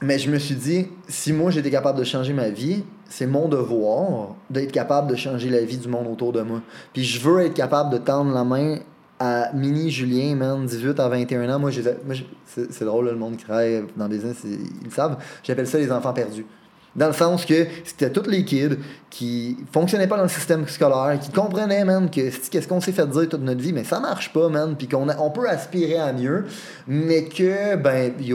Mais 0.00 0.18
je 0.18 0.30
me 0.30 0.38
suis 0.38 0.54
dit, 0.54 0.86
si 1.08 1.32
moi 1.32 1.50
j'étais 1.50 1.72
capable 1.72 1.98
de 1.98 2.04
changer 2.04 2.32
ma 2.32 2.50
vie, 2.50 2.84
c'est 3.08 3.26
mon 3.26 3.48
devoir 3.48 4.36
d'être 4.48 4.70
capable 4.70 5.10
de 5.10 5.16
changer 5.16 5.48
la 5.48 5.62
vie 5.62 5.78
du 5.78 5.88
monde 5.88 6.06
autour 6.06 6.32
de 6.32 6.42
moi. 6.42 6.60
Puis 6.92 7.02
je 7.02 7.18
veux 7.18 7.40
être 7.40 7.54
capable 7.54 7.90
de 7.90 7.98
tendre 7.98 8.32
la 8.32 8.44
main 8.44 8.78
à 9.18 9.50
Mini 9.52 9.90
Julien, 9.90 10.36
man, 10.36 10.64
18 10.64 11.00
à 11.00 11.08
21 11.08 11.52
ans. 11.52 11.58
Moi, 11.58 11.72
c'est 12.46 12.84
drôle, 12.84 13.06
le 13.06 13.16
monde 13.16 13.36
qui 13.36 13.44
dans 13.96 14.04
le 14.04 14.08
business, 14.08 14.36
ils 14.44 14.84
le 14.84 14.90
savent. 14.90 15.16
J'appelle 15.42 15.66
ça 15.66 15.78
les 15.78 15.90
enfants 15.90 16.12
perdus. 16.12 16.46
Dans 16.96 17.06
le 17.06 17.12
sens 17.12 17.44
que 17.44 17.66
c'était 17.84 18.10
tous 18.10 18.28
les 18.28 18.44
kids 18.44 18.78
qui 19.10 19.56
fonctionnaient 19.72 20.06
pas 20.06 20.16
dans 20.16 20.24
le 20.24 20.28
système 20.28 20.66
scolaire, 20.66 21.18
qui 21.20 21.30
comprenaient, 21.30 21.84
man, 21.84 22.10
que 22.10 22.30
qu'est-ce 22.48 22.66
qu'on 22.66 22.80
s'est 22.80 22.92
fait 22.92 23.06
dire 23.06 23.28
toute 23.28 23.42
notre 23.42 23.60
vie, 23.60 23.72
mais 23.72 23.84
ça 23.84 24.00
marche 24.00 24.32
pas, 24.32 24.48
man, 24.48 24.74
puis 24.76 24.88
qu'on 24.88 25.08
on 25.18 25.30
peut 25.30 25.48
aspirer 25.48 25.98
à 25.98 26.12
mieux, 26.12 26.46
mais 26.86 27.24
que, 27.24 27.76
ben, 27.76 28.12
il 28.18 28.26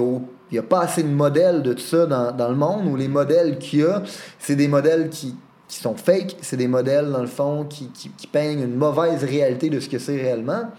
y 0.51 0.57
a, 0.59 0.63
pas 0.63 0.81
assez 0.81 1.03
de 1.03 1.09
modèles 1.09 1.63
de 1.63 1.73
tout 1.73 1.81
ça 1.81 2.05
dans, 2.05 2.49
le 2.49 2.55
monde, 2.55 2.87
ou 2.87 2.95
les 2.95 3.07
modèles 3.07 3.57
qu'il 3.57 3.79
y 3.79 3.83
a, 3.83 4.03
c'est 4.39 4.55
des 4.55 4.67
modèles 4.67 5.09
qui, 5.09 5.35
qui 5.67 5.79
sont 5.79 5.95
fake, 5.95 6.37
c'est 6.41 6.57
des 6.57 6.67
modèles, 6.67 7.11
dans 7.11 7.21
le 7.21 7.27
fond, 7.27 7.65
qui, 7.65 7.89
qui, 7.89 8.09
qui 8.09 8.27
peignent 8.27 8.61
une 8.61 8.75
mauvaise 8.75 9.23
réalité 9.23 9.69
de 9.69 9.79
ce 9.79 9.89
que 9.89 9.97
c'est 9.97 10.15
réellement. 10.15 10.69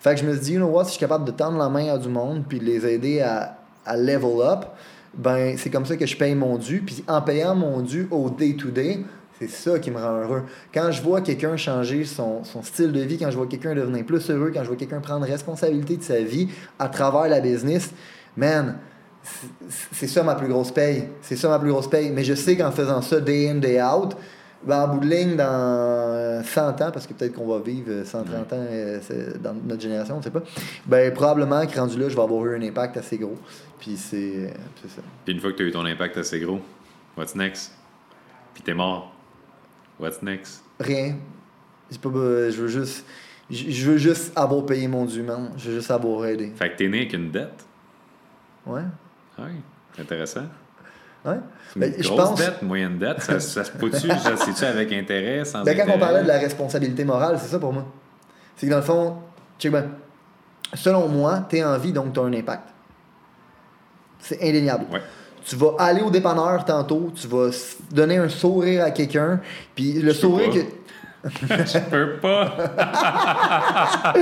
Fait 0.00 0.14
que 0.14 0.20
je 0.20 0.26
me 0.26 0.32
suis 0.32 0.40
dit, 0.42 0.52
you 0.54 0.58
know 0.58 0.68
what, 0.68 0.84
si 0.84 0.90
je 0.90 0.96
suis 0.96 1.00
capable 1.00 1.24
de 1.26 1.32
tendre 1.32 1.58
la 1.58 1.68
main 1.68 1.92
à 1.92 1.98
du 1.98 2.08
monde 2.08 2.44
puis 2.48 2.58
de 2.58 2.64
les 2.64 2.86
aider 2.86 3.20
à, 3.20 3.58
à 3.84 3.96
level 3.96 4.40
up, 4.42 4.64
ben 5.14 5.56
c'est 5.58 5.70
comme 5.70 5.86
ça 5.86 5.96
que 5.96 6.06
je 6.06 6.16
paye 6.16 6.34
mon 6.34 6.56
dû. 6.58 6.80
Puis 6.80 7.04
en 7.08 7.20
payant 7.22 7.54
mon 7.54 7.80
dû 7.80 8.06
au 8.10 8.30
day-to-day, 8.30 9.00
c'est 9.38 9.48
ça 9.50 9.78
qui 9.78 9.90
me 9.90 9.96
rend 9.96 10.20
heureux. 10.20 10.42
Quand 10.72 10.90
je 10.92 11.02
vois 11.02 11.20
quelqu'un 11.22 11.56
changer 11.56 12.04
son, 12.04 12.44
son 12.44 12.62
style 12.62 12.92
de 12.92 13.00
vie, 13.00 13.16
quand 13.18 13.30
je 13.30 13.36
vois 13.36 13.46
quelqu'un 13.46 13.74
devenir 13.74 14.04
plus 14.04 14.30
heureux, 14.30 14.50
quand 14.52 14.62
je 14.62 14.68
vois 14.68 14.76
quelqu'un 14.76 15.00
prendre 15.00 15.24
responsabilité 15.26 15.96
de 15.96 16.02
sa 16.02 16.20
vie 16.20 16.48
à 16.78 16.88
travers 16.88 17.28
la 17.28 17.40
business, 17.40 17.90
man, 18.36 18.76
c'est- 19.92 20.06
ça 20.06 20.22
ma 20.22 20.34
plus 20.34 20.48
grosse 20.48 20.70
paye. 20.72 21.04
C'est 21.22 21.36
ça 21.36 21.48
ma 21.48 21.58
plus 21.58 21.70
grosse 21.70 21.88
paye. 21.88 22.10
Mais 22.10 22.24
je 22.24 22.34
sais 22.34 22.56
qu'en 22.56 22.70
faisant 22.70 23.00
ça 23.02 23.20
day 23.20 23.48
in, 23.48 23.56
day 23.56 23.80
out, 23.82 24.16
ben, 24.62 24.82
en 24.84 24.88
bout 24.88 25.00
de 25.00 25.06
ligne, 25.10 25.36
dans 25.36 26.42
100 26.44 26.68
ans, 26.82 26.90
parce 26.92 27.06
que 27.06 27.14
peut-être 27.14 27.32
qu'on 27.34 27.46
va 27.46 27.58
vivre 27.60 28.04
130 28.04 28.52
ans 28.52 28.56
euh, 28.58 29.00
dans 29.42 29.54
notre 29.54 29.80
génération, 29.80 30.14
on 30.14 30.18
ne 30.18 30.22
sait 30.22 30.30
pas, 30.30 30.42
ben, 30.86 31.12
probablement 31.14 31.66
que 31.66 31.78
rendu 31.78 31.98
là, 31.98 32.08
je 32.08 32.16
vais 32.16 32.22
avoir 32.22 32.44
eu 32.46 32.56
un 32.56 32.62
impact 32.62 32.96
assez 32.96 33.16
gros. 33.18 33.38
Puis 33.78 33.96
c'est 33.96 34.52
c'est 34.82 34.90
ça. 34.90 35.02
Puis 35.24 35.32
une 35.34 35.40
fois 35.40 35.52
que 35.52 35.56
tu 35.56 35.62
as 35.64 35.66
eu 35.66 35.72
ton 35.72 35.84
impact 35.86 36.18
assez 36.18 36.38
gros, 36.40 36.60
what's 37.16 37.34
next? 37.34 37.72
Puis 38.52 38.62
t'es 38.62 38.74
mort. 38.74 39.14
What's 39.98 40.20
next? 40.22 40.62
Rien. 40.78 41.16
Pas, 42.02 42.08
be- 42.08 42.50
je 42.50 42.60
veux 42.62 42.68
juste. 42.68 43.04
Je 43.50 43.70
je 43.70 43.90
veux 43.90 43.96
juste 43.98 44.32
avoir 44.36 44.64
payé 44.66 44.86
mon 44.86 45.04
dû, 45.06 45.22
man. 45.22 45.50
Je 45.56 45.70
veux 45.70 45.76
juste 45.78 45.90
avoir 45.90 46.24
aidé. 46.26 46.52
Fait 46.54 46.70
que 46.70 46.76
t'es 46.76 46.88
né 46.88 46.98
avec 46.98 47.12
une 47.14 47.30
dette? 47.30 47.64
Ouais. 48.66 48.82
Oui, 49.38 49.50
intéressant. 49.98 50.44
Ouais. 51.24 51.36
Ben, 51.76 51.94
je 51.98 52.08
pense- 52.08 52.34
dette, 52.38 52.62
moyenne 52.62 52.98
dette, 52.98 53.20
ça, 53.22 53.38
ça 53.40 53.64
se 53.64 53.70
peut-tu? 53.72 54.08
Je 54.08 54.36
sais-tu 54.36 54.64
avec 54.64 54.92
intérêt, 54.92 55.44
sans 55.44 55.62
Ben, 55.64 55.76
quand 55.76 55.82
intérêt? 55.82 55.96
on 55.96 56.00
parlait 56.00 56.22
de 56.22 56.28
la 56.28 56.38
responsabilité 56.38 57.04
morale, 57.04 57.38
c'est 57.38 57.48
ça 57.48 57.58
pour 57.58 57.72
moi. 57.72 57.84
C'est 58.56 58.66
que 58.66 58.70
dans 58.70 58.78
le 58.78 58.82
fond, 58.82 59.16
check 59.58 59.70
bien. 59.70 59.86
Selon 60.74 61.08
moi, 61.08 61.46
tu 61.50 61.56
es 61.58 61.64
en 61.64 61.76
vie, 61.78 61.92
donc 61.92 62.12
tu 62.14 62.20
as 62.20 62.22
un 62.22 62.32
impact. 62.32 62.62
C'est 64.18 64.40
indéniable. 64.42 64.84
Ouais. 64.92 65.00
Tu 65.44 65.56
vas 65.56 65.72
aller 65.78 66.02
au 66.02 66.10
dépanneur 66.10 66.64
tantôt, 66.64 67.10
tu 67.14 67.26
vas 67.26 67.50
donner 67.90 68.18
un 68.18 68.28
sourire 68.28 68.84
à 68.84 68.90
quelqu'un, 68.90 69.40
puis 69.74 69.94
le 69.94 70.12
sourire 70.12 70.50
pas. 70.50 70.56
que. 70.56 70.60
Je 71.22 71.78
peux 71.90 72.16
pas. 72.16 72.54
tu 74.14 74.20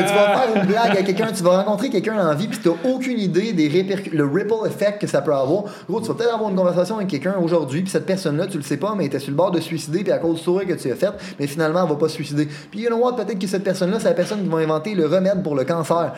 vas 0.00 0.38
faire 0.38 0.48
une 0.54 0.66
blague 0.66 0.96
à 0.96 1.02
quelqu'un, 1.02 1.32
tu 1.32 1.42
vas 1.42 1.62
rencontrer 1.62 1.90
quelqu'un 1.90 2.28
en 2.28 2.34
vie, 2.34 2.46
puis 2.46 2.60
tu 2.60 2.68
aucune 2.68 3.18
idée 3.18 3.52
des 3.52 3.68
le 4.12 4.24
ripple 4.24 4.66
effect 4.66 5.00
que 5.00 5.08
ça 5.08 5.20
peut 5.20 5.34
avoir. 5.34 5.64
Gros, 5.88 6.00
tu 6.00 6.06
vas 6.06 6.14
peut-être 6.14 6.34
avoir 6.34 6.50
une 6.50 6.56
conversation 6.56 6.96
avec 6.96 7.08
quelqu'un 7.08 7.34
aujourd'hui, 7.42 7.82
puis 7.82 7.90
cette 7.90 8.06
personne-là, 8.06 8.46
tu 8.46 8.56
le 8.56 8.62
sais 8.62 8.76
pas, 8.76 8.94
mais 8.94 9.04
elle 9.04 9.08
était 9.08 9.18
sur 9.18 9.30
le 9.30 9.36
bord 9.36 9.50
de 9.50 9.58
suicider, 9.58 10.04
puis 10.04 10.12
à 10.12 10.18
cause 10.18 10.36
du 10.36 10.42
sourire 10.42 10.68
que 10.68 10.74
tu 10.74 10.92
as 10.92 10.94
fait, 10.94 11.12
mais 11.40 11.48
finalement, 11.48 11.82
elle 11.82 11.88
va 11.88 11.96
pas 11.96 12.08
se 12.08 12.14
suicider. 12.14 12.46
Puis, 12.70 12.82
you 12.82 12.88
know 12.88 12.98
what, 12.98 13.14
peut-être 13.14 13.38
que 13.38 13.48
cette 13.48 13.64
personne-là, 13.64 13.98
c'est 13.98 14.08
la 14.08 14.14
personne 14.14 14.42
qui 14.42 14.48
va 14.48 14.58
inventer 14.58 14.94
le 14.94 15.06
remède 15.06 15.42
pour 15.42 15.56
le 15.56 15.64
cancer. 15.64 16.12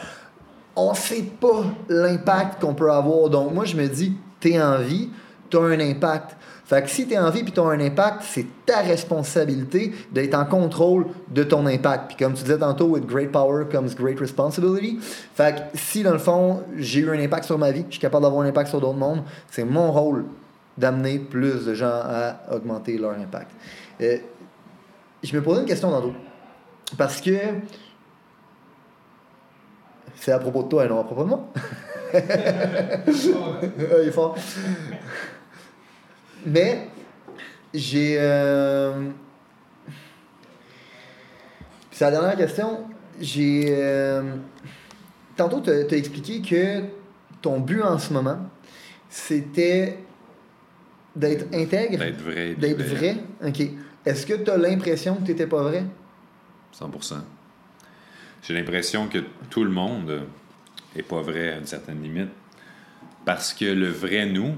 On 0.77 0.93
sait 0.93 1.25
pas 1.41 1.65
l'impact 1.89 2.61
qu'on 2.61 2.75
peut 2.75 2.91
avoir. 2.91 3.31
Donc, 3.31 3.55
moi, 3.55 3.65
je 3.65 3.77
me 3.77 3.87
dis, 3.87 4.15
t'es 4.41 4.61
en 4.61 4.79
vie, 4.79 5.09
t'as 5.49 5.61
un 5.61 5.81
impact. 5.81 6.37
Fait 6.73 6.83
que 6.83 6.89
si 6.89 7.07
t'es 7.07 7.19
en 7.19 7.29
vie 7.29 7.43
puis 7.43 7.53
t'as 7.53 7.65
un 7.65 7.79
impact, 7.81 8.23
c'est 8.23 8.47
ta 8.65 8.81
responsabilité 8.81 9.93
d'être 10.11 10.33
en 10.33 10.47
contrôle 10.47 11.05
de 11.29 11.45
ton 11.45 11.67
impact. 11.67 12.07
Puis 12.09 12.17
comme 12.17 12.33
tu 12.33 12.45
disais 12.45 12.57
tantôt, 12.57 12.87
with 12.87 13.05
great 13.05 13.31
power 13.31 13.67
comes 13.71 13.95
great 13.95 14.19
responsibility. 14.19 14.99
Fait 15.35 15.55
que 15.55 15.61
si 15.79 16.03
dans 16.03 16.15
le 16.15 16.19
fond, 16.19 16.63
j'ai 16.79 17.01
eu 17.01 17.11
un 17.11 17.23
impact 17.23 17.45
sur 17.45 17.59
ma 17.59 17.73
vie, 17.73 17.85
je 17.89 17.97
suis 17.97 18.01
capable 18.01 18.25
d'avoir 18.25 18.41
un 18.41 18.49
impact 18.49 18.71
sur 18.71 18.81
d'autres 18.81 18.97
mondes, 18.97 19.23
c'est 19.51 19.65
mon 19.65 19.93
rôle 19.93 20.25
d'amener 20.79 21.19
plus 21.19 21.67
de 21.67 21.75
gens 21.75 21.93
à 21.93 22.37
augmenter 22.51 22.97
leur 22.97 23.19
impact. 23.19 23.51
Euh, 24.01 24.17
je 25.23 25.37
me 25.37 25.43
posais 25.43 25.61
une 25.61 25.67
question 25.67 25.91
tantôt. 25.91 26.15
Parce 26.97 27.21
que 27.21 27.37
c'est 30.15 30.33
à 30.33 30.39
propos 30.39 30.63
de 30.63 30.69
toi 30.69 30.87
et 30.87 30.89
non 30.89 31.01
à 31.01 31.05
propos 31.05 31.25
de 31.25 31.29
moi. 31.29 31.49
Il 32.15 34.09
est 34.09 34.11
fort. 34.11 34.37
Mais 36.47 36.89
j'ai. 37.75 38.17
euh, 38.19 39.11
c'est 41.91 42.05
la 42.05 42.11
dernière 42.11 42.37
question. 42.37 42.81
J'ai. 43.21 43.67
euh, 43.69 44.37
Tantôt, 45.37 45.61
tu 45.61 45.71
as 45.71 45.97
expliqué 45.97 46.43
que 46.43 46.85
ton 47.41 47.59
but 47.61 47.83
en 47.83 47.99
ce 47.99 48.13
moment, 48.13 48.39
c'était 49.09 49.99
d'être 51.17 51.47
intègre, 51.55 51.99
D'être 51.99 52.21
vrai. 52.21 52.55
d'être 52.55 52.83
vrai. 52.83 53.17
Ok. 53.47 53.63
Est-ce 54.05 54.27
que 54.27 54.35
tu 54.35 54.51
as 54.51 54.59
l'impression 54.59 55.15
que 55.17 55.23
tu 55.25 55.31
n'étais 55.31 55.47
pas 55.47 55.63
vrai? 55.63 55.85
100%. 56.79 57.15
J'ai 58.43 58.55
l'impression 58.55 59.09
que 59.09 59.19
tout 59.49 59.65
le 59.65 59.71
monde 59.71 60.23
est 60.97 61.03
pas 61.03 61.23
vrai 61.23 61.53
à 61.53 61.59
une 61.59 61.67
certaine 61.67 62.03
limite. 62.03 62.29
Parce 63.25 63.55
que 63.55 63.65
le 63.65 63.89
vrai 63.89 64.27
nous 64.27 64.55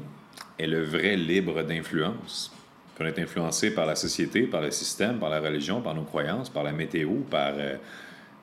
est 0.58 0.66
le 0.66 0.82
vrai 0.82 1.16
libre 1.16 1.62
d'influence. 1.62 2.52
On 3.00 3.04
est 3.04 3.18
influencé 3.18 3.74
par 3.74 3.86
la 3.86 3.96
société, 3.96 4.42
par 4.42 4.60
le 4.60 4.70
système, 4.70 5.18
par 5.18 5.28
la 5.28 5.40
religion, 5.40 5.80
par 5.80 5.94
nos 5.94 6.04
croyances, 6.04 6.48
par 6.48 6.62
la 6.62 6.72
météo, 6.72 7.10
par 7.28 7.52
euh, 7.56 7.74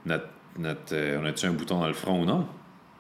notre. 0.06 0.26
notre 0.60 0.94
euh, 0.94 1.20
on 1.22 1.26
a-tu 1.26 1.46
un 1.46 1.54
bouton 1.54 1.80
dans 1.80 1.88
le 1.88 1.94
front 1.94 2.22
ou 2.22 2.26
non? 2.26 2.46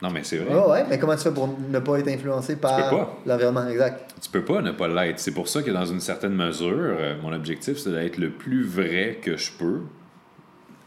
Non, 0.01 0.09
mais 0.09 0.23
c'est 0.23 0.37
vrai. 0.37 0.55
Ah 0.57 0.67
ouais, 0.67 0.85
mais 0.89 0.97
comment 0.97 1.15
tu 1.15 1.23
fais 1.23 1.33
pour 1.33 1.47
ne 1.47 1.79
pas 1.79 1.99
être 1.99 2.07
influencé 2.07 2.55
par 2.55 3.17
l'environnement 3.25 3.67
exact? 3.67 4.15
Tu 4.19 4.29
peux 4.29 4.43
pas 4.43 4.61
ne 4.61 4.71
pas 4.71 4.87
l'être. 4.87 5.19
C'est 5.19 5.33
pour 5.33 5.47
ça 5.47 5.61
que 5.61 5.69
dans 5.69 5.85
une 5.85 5.99
certaine 5.99 6.33
mesure, 6.33 6.71
euh, 6.71 7.15
mon 7.21 7.33
objectif, 7.33 7.77
c'est 7.77 7.91
d'être 7.91 8.17
le 8.17 8.31
plus 8.31 8.63
vrai 8.63 9.19
que 9.21 9.37
je 9.37 9.51
peux 9.51 9.81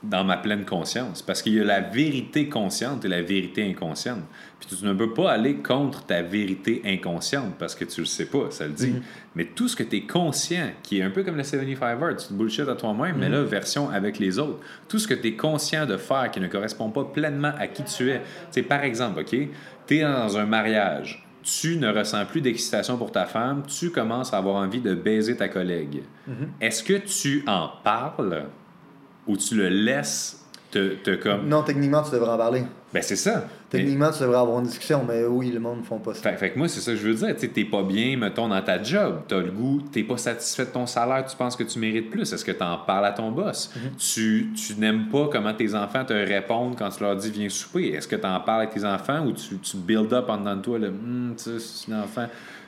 dans 0.03 0.25
ma 0.25 0.37
pleine 0.37 0.65
conscience. 0.65 1.23
Parce 1.23 1.43
qu'il 1.43 1.55
y 1.55 1.61
a 1.61 1.65
la 1.65 1.81
vérité 1.81 2.49
consciente 2.49 3.05
et 3.05 3.09
la 3.09 3.23
vérité 3.23 3.69
inconsciente. 3.69 4.21
Puis 4.67 4.77
tu 4.77 4.85
ne 4.85 4.93
peux 4.93 5.13
pas 5.13 5.31
aller 5.31 5.57
contre 5.57 6.05
ta 6.05 6.23
vérité 6.23 6.83
inconsciente 6.85 7.55
parce 7.59 7.75
que 7.75 7.85
tu 7.85 8.01
le 8.01 8.07
sais 8.07 8.27
pas, 8.27 8.51
ça 8.51 8.67
le 8.67 8.73
dit. 8.73 8.95
Mais 9.35 9.45
tout 9.45 9.69
ce 9.69 9.77
que 9.77 9.83
tu 9.83 9.97
es 9.97 10.01
conscient, 10.03 10.71
qui 10.83 10.99
est 10.99 11.03
un 11.03 11.11
peu 11.11 11.23
comme 11.23 11.37
le 11.37 11.43
75 11.43 12.03
Hard, 12.03 12.17
tu 12.19 12.29
te 12.29 12.33
bullshit 12.33 12.69
à 12.69 12.75
toi-même, 12.75 13.17
mais 13.19 13.29
là, 13.29 13.43
version 13.43 13.91
avec 13.91 14.19
les 14.19 14.39
autres. 14.39 14.61
Tout 14.89 14.99
ce 14.99 15.09
que 15.09 15.15
tu 15.15 15.29
es 15.29 15.33
conscient 15.35 15.87
de 15.87 15.97
faire 15.97 16.31
qui 16.31 16.41
ne 16.41 16.49
correspond 16.49 16.91
pas 16.91 17.05
pleinement 17.05 17.53
à 17.59 17.67
qui 17.67 17.85
tu 17.85 18.11
es. 18.11 18.23
C'est 18.51 18.63
par 18.63 18.85
exemple, 18.85 19.21
OK, 19.21 19.37
tu 19.87 19.97
es 19.97 20.03
dans 20.03 20.37
un 20.37 20.47
mariage 20.47 21.25
tu 21.45 21.77
ne 21.77 21.93
ressens 21.93 22.25
plus 22.25 22.41
d'excitation 22.41 22.97
pour 22.97 23.13
ta 23.13 23.27
femme, 23.27 23.65
tu 23.67 23.91
commences 23.91 24.33
à 24.33 24.39
avoir 24.39 24.57
envie 24.57 24.81
de 24.81 24.95
baiser 24.95 25.37
ta 25.37 25.49
collègue. 25.49 26.03
Est-ce 26.61 26.83
que 26.83 26.95
tu 26.95 27.45
en 27.47 27.69
parles 27.85 28.47
ou 29.27 29.37
tu 29.37 29.55
le 29.55 29.69
laisses 29.69 30.44
te, 30.79 30.95
te 30.95 31.11
comme... 31.23 31.49
Non, 31.49 31.63
techniquement, 31.63 32.03
tu 32.03 32.11
devrais 32.13 32.31
en 32.31 32.37
parler. 32.37 32.63
Ben 32.93 33.03
c'est 33.03 33.17
ça. 33.17 33.45
Mais- 33.73 33.81
Techniquement, 33.81 34.11
tu 34.13 34.21
devrais 34.21 34.39
avoir 34.39 34.61
une 34.61 34.67
discussion, 34.67 35.05
mais 35.07 35.25
oui, 35.25 35.51
le 35.51 35.59
monde 35.59 35.79
ne 35.81 35.83
font 35.85 35.99
pas 35.99 36.15
ça. 36.15 36.21
Fait, 36.31 36.37
fait 36.37 36.51
que 36.51 36.59
moi, 36.59 36.69
c'est 36.69 36.81
ça 36.81 36.93
que 36.93 36.97
je 36.99 37.09
veux 37.09 37.15
dire. 37.15 37.35
Tu 37.35 37.41
sais, 37.41 37.49
t'es 37.49 37.65
pas 37.65 37.83
bien, 37.83 38.17
mettons, 38.17 38.47
dans 38.49 38.63
ta 38.63 38.81
job. 38.83 39.23
T'as 39.27 39.41
le 39.41 39.51
goût, 39.51 39.83
t'es 39.93 40.03
pas 40.05 40.17
satisfait 40.17 40.67
de 40.67 40.71
ton 40.71 40.87
salaire, 40.87 41.25
tu 41.27 41.37
penses 41.37 41.57
que 41.57 41.65
tu 41.65 41.79
mérites 41.79 42.09
plus. 42.11 42.33
Est-ce 42.33 42.45
que 42.45 42.53
t'en 42.53 42.77
parles 42.79 43.07
à 43.07 43.13
ton 43.13 43.33
boss? 43.33 43.73
Tu, 43.99 44.51
tu 44.55 44.75
n'aimes 44.79 45.09
pas 45.11 45.29
comment 45.33 45.55
tes 45.55 45.75
enfants 45.75 46.05
te 46.05 46.13
répondent 46.13 46.77
quand 46.79 46.91
tu 46.91 47.03
leur 47.03 47.17
dis 47.17 47.31
viens 47.31 47.49
souper. 47.49 47.89
Est-ce 47.95 48.07
que 48.07 48.17
t'en 48.17 48.39
parles 48.41 48.63
avec 48.63 48.75
tes 48.75 48.85
enfants 48.85 49.25
ou 49.27 49.33
tu, 49.33 49.59
tu 49.59 49.77
build 49.77 50.13
up 50.13 50.27
en 50.29 50.39
dedans 50.39 50.57
de 50.57 50.63
toi 50.63 50.79
le 50.79 50.89
Hum, 50.89 51.35
tu 51.37 51.45
sais, 51.45 51.59
c'est 51.59 51.93
un 51.93 52.03
enfant? 52.03 52.27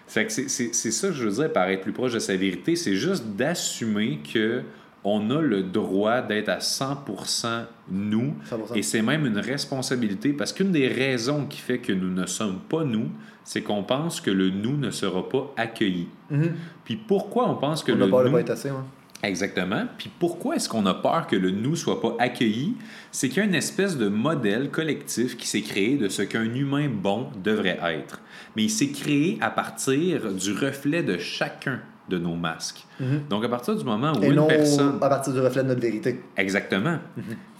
Fait 0.08 0.24
que 0.26 0.32
c'est 0.32 0.48
ça 0.72 1.08
que 1.08 1.14
je 1.14 1.24
veux 1.28 1.42
dire 1.42 1.52
par 1.52 1.68
être 1.68 1.80
plus 1.82 1.92
proche 1.92 2.12
de 2.12 2.20
sa 2.20 2.36
vérité. 2.36 2.76
C'est 2.76 2.94
juste 2.94 3.24
d'assumer 3.36 4.20
que 4.32 4.62
on 5.08 5.30
a 5.30 5.40
le 5.40 5.62
droit 5.62 6.20
d'être 6.20 6.48
à 6.48 6.58
100% 6.58 7.64
nous 7.90 8.34
100%. 8.50 8.74
et 8.76 8.82
c'est 8.82 9.02
même 9.02 9.24
une 9.24 9.38
responsabilité 9.38 10.32
parce 10.32 10.52
qu'une 10.52 10.72
des 10.72 10.88
raisons 10.88 11.46
qui 11.46 11.60
fait 11.60 11.78
que 11.78 11.92
nous 11.92 12.10
ne 12.10 12.26
sommes 12.26 12.58
pas 12.68 12.82
nous, 12.82 13.08
c'est 13.44 13.62
qu'on 13.62 13.84
pense 13.84 14.20
que 14.20 14.32
le 14.32 14.50
nous 14.50 14.76
ne 14.76 14.90
sera 14.90 15.28
pas 15.28 15.52
accueilli. 15.56 16.08
Mhm. 16.28 16.54
Puis 16.84 16.96
pourquoi 16.96 17.48
on 17.48 17.54
pense 17.54 17.84
que 17.84 17.92
On 17.92 17.96
le 17.96 18.30
nous... 18.30 18.38
être 18.38 18.50
assez, 18.50 18.70
ouais. 18.70 18.76
Exactement. 19.22 19.84
Puis 19.96 20.10
pourquoi 20.18 20.56
est-ce 20.56 20.68
qu'on 20.68 20.84
a 20.86 20.94
peur 20.94 21.28
que 21.28 21.36
le 21.36 21.52
nous 21.52 21.76
soit 21.76 22.00
pas 22.00 22.16
accueilli? 22.18 22.74
C'est 23.12 23.28
qu'il 23.28 23.38
y 23.38 23.40
a 23.40 23.44
une 23.44 23.54
espèce 23.54 23.96
de 23.96 24.08
modèle 24.08 24.70
collectif 24.70 25.36
qui 25.36 25.46
s'est 25.46 25.62
créé 25.62 25.96
de 25.96 26.08
ce 26.08 26.22
qu'un 26.22 26.52
humain 26.52 26.88
bon 26.92 27.28
devrait 27.42 27.78
être. 27.84 28.20
Mais 28.56 28.64
il 28.64 28.70
s'est 28.70 28.90
créé 28.90 29.38
à 29.40 29.50
partir 29.50 30.32
du 30.32 30.52
reflet 30.52 31.04
de 31.04 31.16
chacun 31.16 31.80
de 32.08 32.18
nos 32.18 32.34
masques. 32.34 32.84
Donc, 33.28 33.44
à 33.44 33.48
partir 33.48 33.76
du 33.76 33.84
moment 33.84 34.12
où 34.12 34.22
Et 34.22 34.28
une 34.28 34.34
non 34.34 34.46
personne... 34.46 34.98
à 35.00 35.08
partir 35.08 35.32
du 35.32 35.40
reflet 35.40 35.62
de 35.62 35.68
notre 35.68 35.80
vérité. 35.80 36.20
Exactement. 36.36 36.98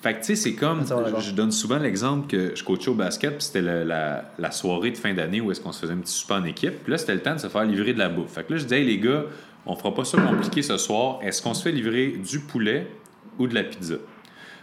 Fait 0.03 0.15
que, 0.15 0.19
tu 0.21 0.25
sais, 0.25 0.37
c'est 0.37 0.55
comme. 0.55 0.85
Je 1.21 1.33
donne 1.33 1.53
souvent 1.53 1.79
l'exemple 1.79 2.27
que 2.29 2.55
je 2.55 2.65
coachais 2.65 2.91
au 2.91 2.95
basket, 2.95 3.33
puis 3.33 3.43
c'était 3.43 3.63
la, 3.63 4.33
la 4.39 4.51
soirée 4.51 4.91
de 4.91 4.97
fin 4.97 5.13
d'année 5.15 5.41
où 5.41 5.51
est-ce 5.51 5.61
qu'on 5.61 5.73
se 5.73 5.81
faisait 5.81 5.93
un 5.93 5.99
petit 5.99 6.13
souper 6.13 6.35
en 6.35 6.45
équipe. 6.45 6.83
Puis 6.85 6.93
là, 6.93 6.99
c'était 6.99 7.15
le 7.15 7.23
temps 7.23 7.35
de 7.35 7.41
se 7.41 7.49
faire 7.49 7.65
livrer 7.65 7.93
de 7.93 7.99
la 7.99 8.09
bouffe. 8.09 8.33
Fait 8.33 8.45
que 8.45 8.53
là, 8.53 8.59
je 8.59 8.65
disais, 8.65 8.81
hey, 8.81 8.87
les 8.87 8.99
gars, 8.99 9.25
on 9.67 9.75
fera 9.75 9.93
pas 9.93 10.05
ça 10.05 10.19
compliqué 10.21 10.63
ce 10.63 10.77
soir. 10.77 11.19
Est-ce 11.23 11.43
qu'on 11.43 11.55
se 11.55 11.63
fait 11.63 11.73
livrer 11.73 12.09
du 12.09 12.41
poulet 12.41 12.87
ou 13.39 13.47
de 13.47 13.55
la 13.55 13.65
pizza? 13.65 13.97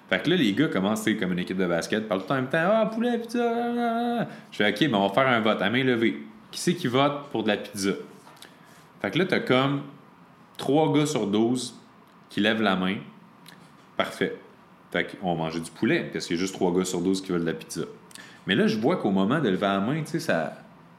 Fait 0.09 0.21
que 0.21 0.29
là, 0.29 0.35
les 0.35 0.53
gars 0.53 0.67
commencent, 0.67 1.07
comme 1.19 1.33
une 1.33 1.39
équipe 1.39 1.57
de 1.57 1.65
basket, 1.65 2.07
parlent 2.07 2.25
tout 2.25 2.31
en 2.31 2.35
même 2.35 2.49
temps, 2.49 2.59
ah, 2.61 2.85
poulet, 2.93 3.17
pizza, 3.17 3.39
ah, 3.43 3.73
ah, 3.77 4.17
ah. 4.21 4.27
Je 4.51 4.57
fais, 4.57 4.69
OK, 4.69 4.91
ben, 4.91 4.97
on 4.97 5.07
va 5.07 5.13
faire 5.13 5.27
un 5.27 5.39
vote 5.39 5.61
à 5.61 5.69
main 5.69 5.83
levée. 5.83 6.21
Qui 6.51 6.59
c'est 6.59 6.73
qui 6.75 6.87
vote 6.87 7.29
pour 7.31 7.43
de 7.43 7.49
la 7.49 7.57
pizza? 7.57 7.91
Fait 9.03 9.11
que 9.11 9.19
là, 9.19 9.25
t'as 9.25 9.41
comme 9.41 9.81
trois 10.55 10.93
gars 10.93 11.05
sur 11.05 11.27
12 11.27 11.77
qui 12.29 12.39
lèvent 12.39 12.61
la 12.61 12.77
main. 12.77 12.95
Parfait. 13.97 14.37
Fait 14.91 15.17
qu'on 15.19 15.35
manger 15.35 15.59
du 15.59 15.71
poulet, 15.71 16.09
parce 16.13 16.25
qu'il 16.25 16.37
y 16.37 16.39
a 16.39 16.41
juste 16.41 16.53
trois 16.53 16.73
gars 16.73 16.85
sur 16.85 17.01
12 17.01 17.21
qui 17.21 17.33
veulent 17.33 17.41
de 17.41 17.45
la 17.45 17.53
pizza. 17.53 17.81
Mais 18.47 18.55
là, 18.55 18.65
je 18.65 18.77
vois 18.77 18.95
qu'au 18.95 19.11
moment 19.11 19.39
de 19.39 19.49
lever 19.49 19.67
la 19.67 19.81
main, 19.81 20.01
tu 20.03 20.11
sais, 20.11 20.19
ça, 20.19 20.53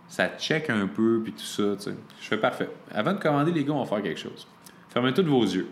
ça 0.06 0.28
check 0.38 0.68
un 0.68 0.86
peu, 0.86 1.22
puis 1.24 1.32
tout 1.32 1.44
ça, 1.44 1.76
tu 1.76 1.84
sais. 1.84 1.96
Je 2.20 2.26
fais 2.26 2.36
parfait. 2.36 2.68
Avant 2.92 3.14
de 3.14 3.18
commander, 3.18 3.52
les 3.52 3.64
gars, 3.64 3.72
on 3.72 3.82
va 3.82 3.86
faire 3.86 4.02
quelque 4.02 4.20
chose. 4.20 4.46
Fermez 4.90 5.14
tous 5.14 5.24
vos 5.24 5.42
yeux. 5.42 5.68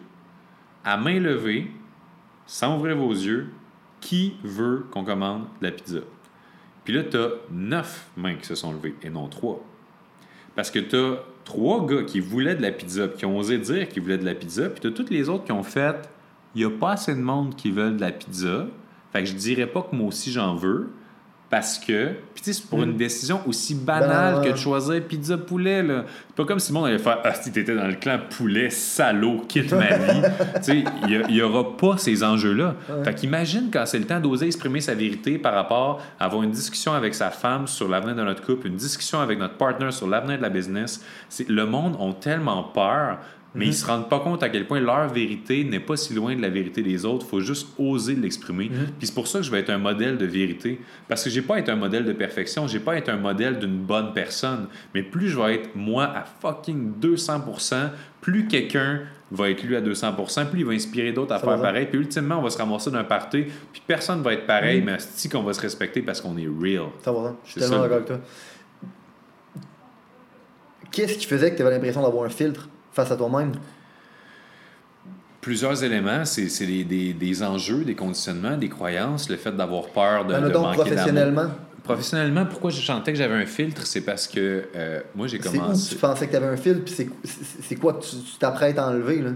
À 0.84 0.96
main 0.96 1.20
levée, 1.20 1.70
sans 2.46 2.76
ouvrir 2.76 2.96
vos 2.96 3.12
yeux, 3.12 3.50
qui 4.00 4.36
veut 4.42 4.86
qu'on 4.90 5.04
commande 5.04 5.42
de 5.60 5.66
la 5.66 5.70
pizza? 5.70 6.00
Puis 6.84 6.94
là, 6.94 7.04
tu 7.04 7.16
as 7.18 7.28
neuf 7.50 8.08
mains 8.16 8.36
qui 8.36 8.46
se 8.46 8.54
sont 8.54 8.72
levées, 8.72 8.94
et 9.02 9.10
non 9.10 9.28
trois. 9.28 9.62
Parce 10.54 10.70
que 10.70 10.78
tu 10.78 10.96
as 10.96 11.18
trois 11.52 11.86
gars 11.86 12.02
qui 12.02 12.18
voulaient 12.18 12.54
de 12.54 12.62
la 12.62 12.72
pizza, 12.72 13.08
puis 13.08 13.18
qui 13.18 13.26
ont 13.26 13.36
osé 13.36 13.58
dire 13.58 13.86
qu'ils 13.88 14.02
voulaient 14.02 14.16
de 14.16 14.24
la 14.24 14.34
pizza, 14.34 14.70
puis 14.70 14.88
as 14.88 14.90
toutes 14.90 15.10
les 15.10 15.28
autres 15.28 15.44
qui 15.44 15.52
ont 15.52 15.62
fait 15.62 16.08
il 16.54 16.58
n'y 16.58 16.64
a 16.64 16.70
pas 16.70 16.92
assez 16.92 17.14
de 17.14 17.20
monde 17.20 17.56
qui 17.56 17.70
veulent 17.70 17.96
de 17.96 18.00
la 18.00 18.12
pizza. 18.12 18.66
Fait 19.12 19.20
que 19.20 19.26
je 19.26 19.34
dirais 19.34 19.66
pas 19.66 19.82
que 19.82 19.94
moi 19.94 20.08
aussi 20.08 20.32
j'en 20.32 20.54
veux. 20.54 20.90
Parce 21.52 21.78
que, 21.78 22.12
puis 22.32 22.42
tu 22.42 22.44
sais, 22.44 22.52
c'est 22.54 22.66
pour 22.66 22.82
une 22.82 22.96
décision 22.96 23.42
aussi 23.46 23.74
banale 23.74 24.36
Ben, 24.36 24.40
ouais. 24.40 24.46
que 24.46 24.52
de 24.52 24.56
choisir 24.56 25.02
pizza 25.06 25.36
poulet, 25.36 25.82
là. 25.82 26.06
C'est 26.28 26.34
pas 26.34 26.44
comme 26.46 26.58
si 26.58 26.72
le 26.72 26.78
monde 26.78 26.86
allait 26.86 26.98
faire 26.98 27.18
Ah, 27.22 27.34
si 27.34 27.52
t'étais 27.52 27.74
dans 27.74 27.86
le 27.88 27.92
clan 27.92 28.18
poulet, 28.30 28.70
salaud, 28.70 29.44
quitte 29.46 29.70
ma 29.72 29.96
vie. 29.98 30.22
tu 30.56 30.62
sais, 30.62 30.84
il 31.08 31.26
n'y 31.28 31.42
aura 31.42 31.76
pas 31.76 31.98
ces 31.98 32.24
enjeux-là. 32.24 32.74
Fait 33.04 33.14
qu'imagine 33.14 33.68
quand 33.70 33.84
c'est 33.84 33.98
le 33.98 34.06
temps 34.06 34.18
d'oser 34.18 34.46
exprimer 34.46 34.80
sa 34.80 34.94
vérité 34.94 35.36
par 35.36 35.52
rapport 35.52 36.00
à 36.18 36.24
avoir 36.24 36.42
une 36.42 36.52
discussion 36.52 36.94
avec 36.94 37.14
sa 37.14 37.28
femme 37.28 37.66
sur 37.66 37.86
l'avenir 37.86 38.14
de 38.16 38.22
notre 38.22 38.42
couple, 38.42 38.68
une 38.68 38.76
discussion 38.76 39.20
avec 39.20 39.38
notre 39.38 39.58
partner 39.58 39.90
sur 39.90 40.08
l'avenir 40.08 40.38
de 40.38 40.42
la 40.42 40.48
business. 40.48 41.04
Le 41.46 41.66
monde 41.66 41.96
ont 41.98 42.14
tellement 42.14 42.62
peur 42.62 43.18
mais 43.54 43.66
ils 43.66 43.74
se 43.74 43.86
rendent 43.86 44.08
pas 44.08 44.20
compte 44.20 44.42
à 44.42 44.48
quel 44.48 44.66
point 44.66 44.80
leur 44.80 45.08
vérité 45.08 45.64
n'est 45.64 45.80
pas 45.80 45.96
si 45.96 46.14
loin 46.14 46.34
de 46.34 46.42
la 46.42 46.48
vérité 46.48 46.82
des 46.82 47.04
autres. 47.04 47.26
Il 47.26 47.30
faut 47.30 47.40
juste 47.40 47.68
oser 47.78 48.14
l'exprimer. 48.14 48.70
Puis 48.98 49.06
c'est 49.06 49.14
pour 49.14 49.26
ça 49.26 49.40
que 49.40 49.44
je 49.44 49.50
vais 49.50 49.60
être 49.60 49.70
un 49.70 49.78
modèle 49.78 50.16
de 50.16 50.26
vérité. 50.26 50.80
Parce 51.08 51.24
que 51.24 51.30
j'ai 51.30 51.42
pas 51.42 51.58
être 51.58 51.68
un 51.68 51.76
modèle 51.76 52.04
de 52.04 52.12
perfection, 52.12 52.66
j'ai 52.66 52.80
pas 52.80 52.96
être 52.96 53.08
un 53.08 53.16
modèle 53.16 53.58
d'une 53.58 53.78
bonne 53.78 54.12
personne. 54.12 54.68
Mais 54.94 55.02
plus 55.02 55.28
je 55.28 55.38
vais 55.38 55.54
être 55.56 55.70
moi 55.74 56.04
à 56.04 56.24
fucking 56.24 56.94
200%, 57.00 57.90
plus 58.20 58.46
quelqu'un 58.46 59.00
va 59.30 59.50
être 59.50 59.62
lui 59.62 59.76
à 59.76 59.80
200%, 59.80 60.50
plus 60.50 60.60
il 60.60 60.66
va 60.66 60.72
inspirer 60.72 61.12
d'autres 61.12 61.32
à 61.32 61.38
faire 61.38 61.60
pareil. 61.60 61.86
Puis 61.86 61.98
ultimement, 61.98 62.38
on 62.38 62.42
va 62.42 62.50
se 62.50 62.58
ramasser 62.58 62.90
d'un 62.90 63.04
party, 63.04 63.44
puis 63.72 63.82
personne 63.86 64.22
va 64.22 64.34
être 64.34 64.46
pareil, 64.46 64.82
mais 64.82 64.96
si 64.98 65.28
qu'on 65.28 65.42
va 65.42 65.52
se 65.52 65.60
respecter 65.60 66.02
parce 66.02 66.20
qu'on 66.20 66.36
est 66.36 66.46
real. 66.46 66.88
Ça 67.02 67.12
va, 67.12 67.34
je 67.44 67.50
suis 67.52 67.60
tellement 67.60 67.80
d'accord 67.80 67.96
avec 67.96 68.06
toi. 68.06 68.20
Qu'est-ce 70.90 71.16
qui 71.16 71.26
faisait 71.26 71.50
que 71.50 71.56
tu 71.56 71.62
avais 71.62 71.70
l'impression 71.70 72.02
d'avoir 72.02 72.24
un 72.24 72.28
filtre? 72.28 72.68
Face 72.92 73.10
à 73.10 73.16
toi-même? 73.16 73.52
Plusieurs 75.40 75.82
éléments, 75.82 76.24
c'est 76.24 76.48
c'est 76.48 76.66
des, 76.66 76.84
des- 76.84 77.12
des 77.12 77.42
enjeux, 77.42 77.84
des 77.84 77.96
conditionnements, 77.96 78.56
des 78.56 78.68
croyances, 78.68 79.28
le 79.28 79.36
fait 79.36 79.50
d'avoir 79.56 79.88
peur 79.88 80.24
de, 80.24 80.34
Ben, 80.34 80.48
de 80.48 80.56
manquer 80.56 80.76
professionnellement, 80.82 81.46
Professionnellement, 81.82 82.46
pourquoi 82.46 82.70
je 82.70 82.80
chantais 82.80 83.10
que 83.12 83.18
j'avais 83.18 83.34
un 83.34 83.46
filtre, 83.46 83.84
c'est 83.84 84.02
parce 84.02 84.28
que 84.28 84.62
euh, 84.76 85.00
moi 85.16 85.26
j'ai 85.26 85.40
où 85.40 85.42
commencé. 85.42 85.94
tu 85.96 86.00
pensais 86.00 86.26
que 86.26 86.30
tu 86.30 86.36
avais 86.36 86.46
un 86.46 86.56
filtre, 86.56 86.84
puis 86.84 86.94
c'est- 87.24 87.74
quoi 87.74 87.94
que 87.94 88.04
tu 88.04 88.14
t'apprêtes 88.38 88.78
à 88.78 88.86
enlever, 88.88 89.20
là? 89.20 89.30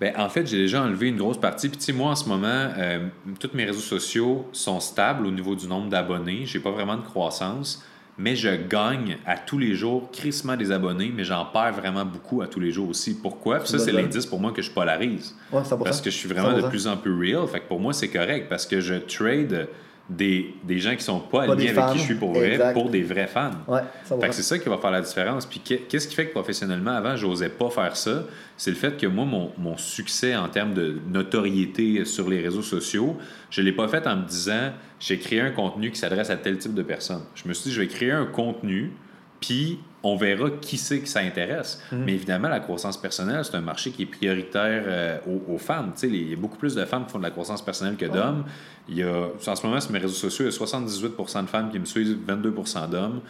Ben, 0.00 0.12
en 0.18 0.28
fait, 0.28 0.44
j'ai 0.44 0.56
déjà 0.56 0.82
enlevé 0.82 1.06
une 1.10 1.16
grosse 1.16 1.38
partie. 1.38 1.68
Puis, 1.68 1.78
tu 1.78 1.84
sais, 1.84 1.92
moi, 1.92 2.10
en 2.10 2.16
ce 2.16 2.28
moment, 2.28 2.48
euh, 2.76 3.06
tous 3.38 3.50
mes 3.54 3.64
réseaux 3.64 3.78
sociaux 3.78 4.48
sont 4.50 4.80
stables 4.80 5.24
au 5.24 5.30
niveau 5.30 5.54
du 5.54 5.68
nombre 5.68 5.88
d'abonnés. 5.88 6.46
J'ai 6.46 6.58
pas 6.58 6.72
vraiment 6.72 6.96
de 6.96 7.02
croissance, 7.02 7.80
mais 8.16 8.36
je 8.36 8.48
gagne 8.48 9.18
à 9.26 9.36
tous 9.36 9.58
les 9.58 9.74
jours 9.74 10.10
crissement 10.12 10.56
des 10.56 10.70
abonnés, 10.70 11.12
mais 11.14 11.24
j'en 11.24 11.44
perds 11.46 11.74
vraiment 11.74 12.04
beaucoup 12.04 12.42
à 12.42 12.46
tous 12.46 12.60
les 12.60 12.70
jours 12.70 12.88
aussi. 12.88 13.14
Pourquoi? 13.14 13.58
Puis 13.58 13.68
ça, 13.68 13.78
c'est 13.78 13.92
l'indice 13.92 14.26
pour 14.26 14.40
moi 14.40 14.52
que 14.52 14.62
je 14.62 14.70
polarise. 14.70 15.34
Ouais, 15.52 15.62
100%. 15.62 15.82
Parce 15.82 16.00
que 16.00 16.10
je 16.10 16.16
suis 16.16 16.28
vraiment 16.28 16.52
de 16.52 16.62
100%. 16.62 16.68
plus 16.68 16.86
en 16.86 16.96
plus 16.96 17.12
real. 17.12 17.46
Fait 17.48 17.60
que 17.60 17.68
pour 17.68 17.80
moi, 17.80 17.92
c'est 17.92 18.08
correct 18.08 18.48
parce 18.48 18.66
que 18.66 18.80
je 18.80 18.94
trade 18.94 19.68
des, 20.10 20.54
des 20.64 20.78
gens 20.78 20.94
qui 20.94 21.02
sont 21.02 21.18
pas 21.20 21.46
Pas 21.46 21.52
alignés 21.54 21.70
avec 21.76 21.92
qui 21.94 21.98
je 22.00 22.04
suis 22.04 22.14
pour 22.16 22.34
vrai 22.34 22.52
Exact. 22.52 22.74
pour 22.74 22.90
des 22.90 23.02
vrais 23.02 23.26
fans. 23.26 23.50
Ouais, 23.66 23.80
Fait 24.04 24.28
que 24.28 24.34
c'est 24.34 24.42
ça 24.42 24.58
qui 24.58 24.68
va 24.68 24.76
faire 24.76 24.90
la 24.90 25.00
différence. 25.00 25.46
Puis 25.46 25.60
qu'est- 25.60 25.88
qu'est-ce 25.88 26.06
qui 26.08 26.14
fait 26.14 26.26
que 26.26 26.32
professionnellement, 26.32 26.90
avant, 26.90 27.16
j'osais 27.16 27.48
pas 27.48 27.70
faire 27.70 27.96
ça? 27.96 28.24
C'est 28.58 28.70
le 28.70 28.76
fait 28.76 28.98
que 28.98 29.06
moi, 29.06 29.24
mon, 29.24 29.50
mon 29.56 29.78
succès 29.78 30.36
en 30.36 30.48
termes 30.48 30.74
de 30.74 30.98
notoriété 31.10 32.04
sur 32.04 32.28
les 32.28 32.40
réseaux 32.40 32.62
sociaux, 32.62 33.16
je 33.50 33.62
l'ai 33.62 33.72
pas 33.72 33.88
fait 33.88 34.06
en 34.06 34.16
me 34.16 34.26
disant, 34.26 34.72
j'ai 35.00 35.18
créé 35.18 35.40
un 35.40 35.50
contenu 35.50 35.90
qui 35.90 35.98
s'adresse 35.98 36.28
à 36.30 36.36
tel 36.36 36.58
type 36.58 36.74
de 36.74 36.82
personnes. 36.82 37.22
Je 37.34 37.48
me 37.48 37.54
suis 37.54 37.70
dit, 37.70 37.74
je 37.74 37.80
vais 37.80 37.88
créer 37.88 38.12
un 38.12 38.26
contenu, 38.26 38.92
puis 39.40 39.78
on 40.04 40.16
verra 40.16 40.50
qui 40.60 40.76
c'est 40.76 41.00
que 41.00 41.08
ça 41.08 41.20
intéresse. 41.20 41.82
Mhm. 41.90 42.04
Mais 42.04 42.12
évidemment, 42.12 42.48
la 42.48 42.60
croissance 42.60 43.00
personnelle, 43.00 43.44
c'est 43.44 43.56
un 43.56 43.62
marché 43.62 43.90
qui 43.90 44.02
est 44.02 44.06
prioritaire 44.06 44.84
euh, 44.86 45.18
aux, 45.26 45.54
aux 45.54 45.58
femmes. 45.58 45.92
Il 46.02 46.30
y 46.30 46.32
a 46.32 46.36
beaucoup 46.36 46.58
plus 46.58 46.74
de 46.74 46.84
femmes 46.84 47.06
qui 47.06 47.12
font 47.12 47.18
de 47.18 47.24
la 47.24 47.30
croissance 47.30 47.64
personnelle 47.64 47.96
que 47.96 48.06
d'hommes. 48.06 48.44
Il 48.88 48.98
y 48.98 49.02
a, 49.02 49.28
en 49.46 49.56
ce 49.56 49.66
moment, 49.66 49.80
sur 49.80 49.92
mes 49.92 49.98
réseaux 49.98 50.14
sociaux, 50.14 50.44
il 50.44 50.48
y 50.48 50.54
a 50.54 50.56
78 50.56 51.14
de 51.42 51.46
femmes 51.46 51.70
qui 51.70 51.78
me 51.78 51.86
suivent, 51.86 52.18
22 52.26 52.54
d'hommes. 52.90 53.20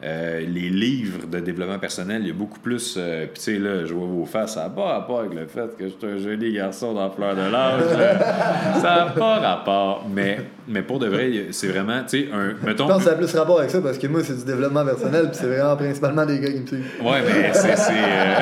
Euh, 0.00 0.38
les 0.40 0.70
livres 0.70 1.26
de 1.26 1.40
développement 1.40 1.80
personnel, 1.80 2.20
il 2.22 2.28
y 2.28 2.30
a 2.30 2.34
beaucoup 2.34 2.60
plus. 2.60 2.94
euh, 2.96 3.26
Puis, 3.26 3.42
tu 3.42 3.54
sais, 3.54 3.58
là, 3.58 3.84
je 3.84 3.92
vois 3.92 4.06
vos 4.06 4.24
faces, 4.26 4.54
ça 4.54 4.62
n'a 4.62 4.68
pas 4.70 4.92
rapport 4.92 5.18
avec 5.20 5.34
le 5.34 5.44
fait 5.48 5.76
que 5.76 5.86
je 5.88 5.88
suis 5.88 6.06
un 6.06 6.18
joli 6.18 6.52
garçon 6.52 6.94
dans 6.94 7.10
fleur 7.10 7.34
de 7.34 7.50
l'âge. 7.50 7.82
ça 8.80 8.94
n'a 8.94 9.06
pas 9.06 9.38
rapport. 9.40 10.06
Mais, 10.08 10.38
mais 10.68 10.82
pour 10.82 11.00
de 11.00 11.08
vrai, 11.08 11.46
c'est 11.50 11.66
vraiment, 11.66 12.00
tu 12.08 12.26
sais, 12.26 12.28
un. 12.32 12.54
Mettons. 12.64 12.84
Je 12.86 12.92
pense 12.92 12.98
que 12.98 13.04
ça 13.06 13.10
a 13.10 13.14
plus 13.16 13.34
rapport 13.34 13.58
avec 13.58 13.70
ça 13.72 13.80
parce 13.80 13.98
que 13.98 14.06
moi, 14.06 14.20
c'est 14.22 14.36
du 14.38 14.44
développement 14.44 14.84
personnel, 14.84 15.30
puis 15.30 15.38
c'est 15.40 15.48
vraiment 15.48 15.74
principalement 15.76 16.24
des 16.26 16.38
gars 16.38 16.52
qui 16.52 16.60
me 16.60 16.66
suivent. 16.66 16.90
Ouais, 17.02 17.20
mais 17.26 17.50
c'est. 17.52 17.90
euh, 17.90 18.34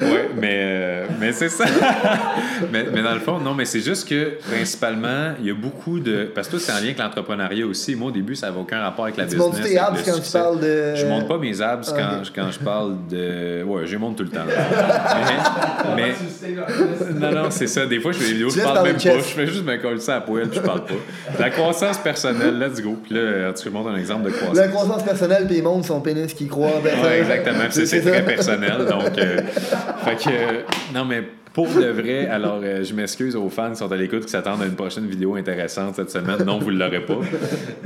ouais, 0.12 0.28
mais, 0.40 0.57
mais 1.18 1.32
c'est 1.32 1.48
ça. 1.48 1.64
mais, 2.72 2.86
mais 2.92 3.02
dans 3.02 3.14
le 3.14 3.20
fond, 3.20 3.38
non, 3.38 3.54
mais 3.54 3.64
c'est 3.64 3.80
juste 3.80 4.08
que 4.08 4.38
principalement, 4.50 5.32
il 5.40 5.46
y 5.46 5.50
a 5.50 5.54
beaucoup 5.54 5.98
de. 6.00 6.30
Parce 6.34 6.48
que 6.48 6.52
tout, 6.52 6.58
c'est 6.58 6.72
en 6.72 6.76
lien 6.76 6.82
avec 6.84 6.98
l'entrepreneuriat 6.98 7.66
aussi. 7.66 7.94
Moi, 7.94 8.08
au 8.08 8.12
début, 8.12 8.34
ça 8.34 8.46
n'avait 8.48 8.60
aucun 8.60 8.80
rapport 8.80 9.04
avec 9.04 9.16
la 9.16 9.24
Tu 9.26 9.36
business. 9.36 9.46
montes 9.52 9.62
tes 9.62 9.78
abs 9.78 10.02
quand 10.04 10.20
tu 10.20 10.30
parles 10.32 10.60
de. 10.60 10.94
Je 10.94 11.06
monte 11.06 11.28
pas 11.28 11.38
mes 11.38 11.60
abs 11.60 11.92
Ah, 11.94 11.98
quand, 11.98 12.42
quand 12.42 12.50
je 12.50 12.58
parle 12.58 12.96
de. 13.10 13.62
Ouais, 13.64 13.86
je 13.86 13.92
les 13.92 13.98
monte 13.98 14.16
tout 14.16 14.24
le 14.24 14.30
temps. 14.30 14.40
mais. 15.96 16.12
mais- 16.48 17.14
non, 17.20 17.32
non, 17.44 17.50
c'est 17.50 17.66
ça. 17.66 17.86
Des 17.86 18.00
fois, 18.00 18.12
je 18.12 18.18
fais 18.18 18.26
des 18.26 18.32
vidéos, 18.32 18.48
Tu 18.48 18.54
je 18.54 18.58
laisses 18.60 18.72
parle 18.72 18.86
même 18.86 18.96
pas. 18.96 19.00
Je 19.18 19.20
fais 19.20 19.46
juste 19.46 19.64
me 19.64 19.76
coller 19.76 20.00
ça 20.00 20.16
à 20.16 20.20
poêle, 20.20 20.48
puis 20.48 20.58
je 20.60 20.64
parle 20.64 20.84
pas. 20.84 20.94
La 21.38 21.50
croissance 21.50 21.98
personnelle, 21.98 22.58
let's 22.58 22.80
go. 22.82 22.96
Puis 23.02 23.14
là, 23.14 23.52
tu 23.52 23.70
montres 23.70 23.88
un 23.90 23.96
exemple 23.96 24.24
de 24.24 24.30
croissance. 24.30 24.56
La 24.56 24.68
croissance 24.68 25.02
personnelle, 25.02 25.46
puis 25.46 25.56
il 25.58 25.62
montre 25.62 25.86
son 25.86 26.00
pénis 26.00 26.32
qui 26.34 26.46
croit. 26.46 26.80
Ben, 26.82 26.98
Ouais, 27.02 27.20
exactement. 27.20 27.64
C'est 27.70 28.00
très 28.00 28.24
personnel. 28.24 28.84
Donc, 28.88 29.16
euh, 29.18 29.40
fait 30.04 30.16
que, 30.16 30.28
euh, 30.30 30.60
non, 30.94 31.04
mais 31.08 31.22
pour 31.54 31.66
de 31.66 31.86
vrai, 31.86 32.26
alors 32.28 32.60
euh, 32.62 32.84
je 32.84 32.94
m'excuse 32.94 33.34
aux 33.34 33.48
fans 33.48 33.70
qui 33.70 33.76
sont 33.78 33.90
à 33.90 33.96
l'écoute 33.96 34.24
qui 34.26 34.30
s'attendent 34.30 34.62
à 34.62 34.66
une 34.66 34.76
prochaine 34.76 35.06
vidéo 35.08 35.34
intéressante 35.34 35.96
cette 35.96 36.10
semaine. 36.10 36.44
Non, 36.46 36.58
vous 36.58 36.70
ne 36.70 36.78
l'aurez 36.78 37.04
pas. 37.04 37.18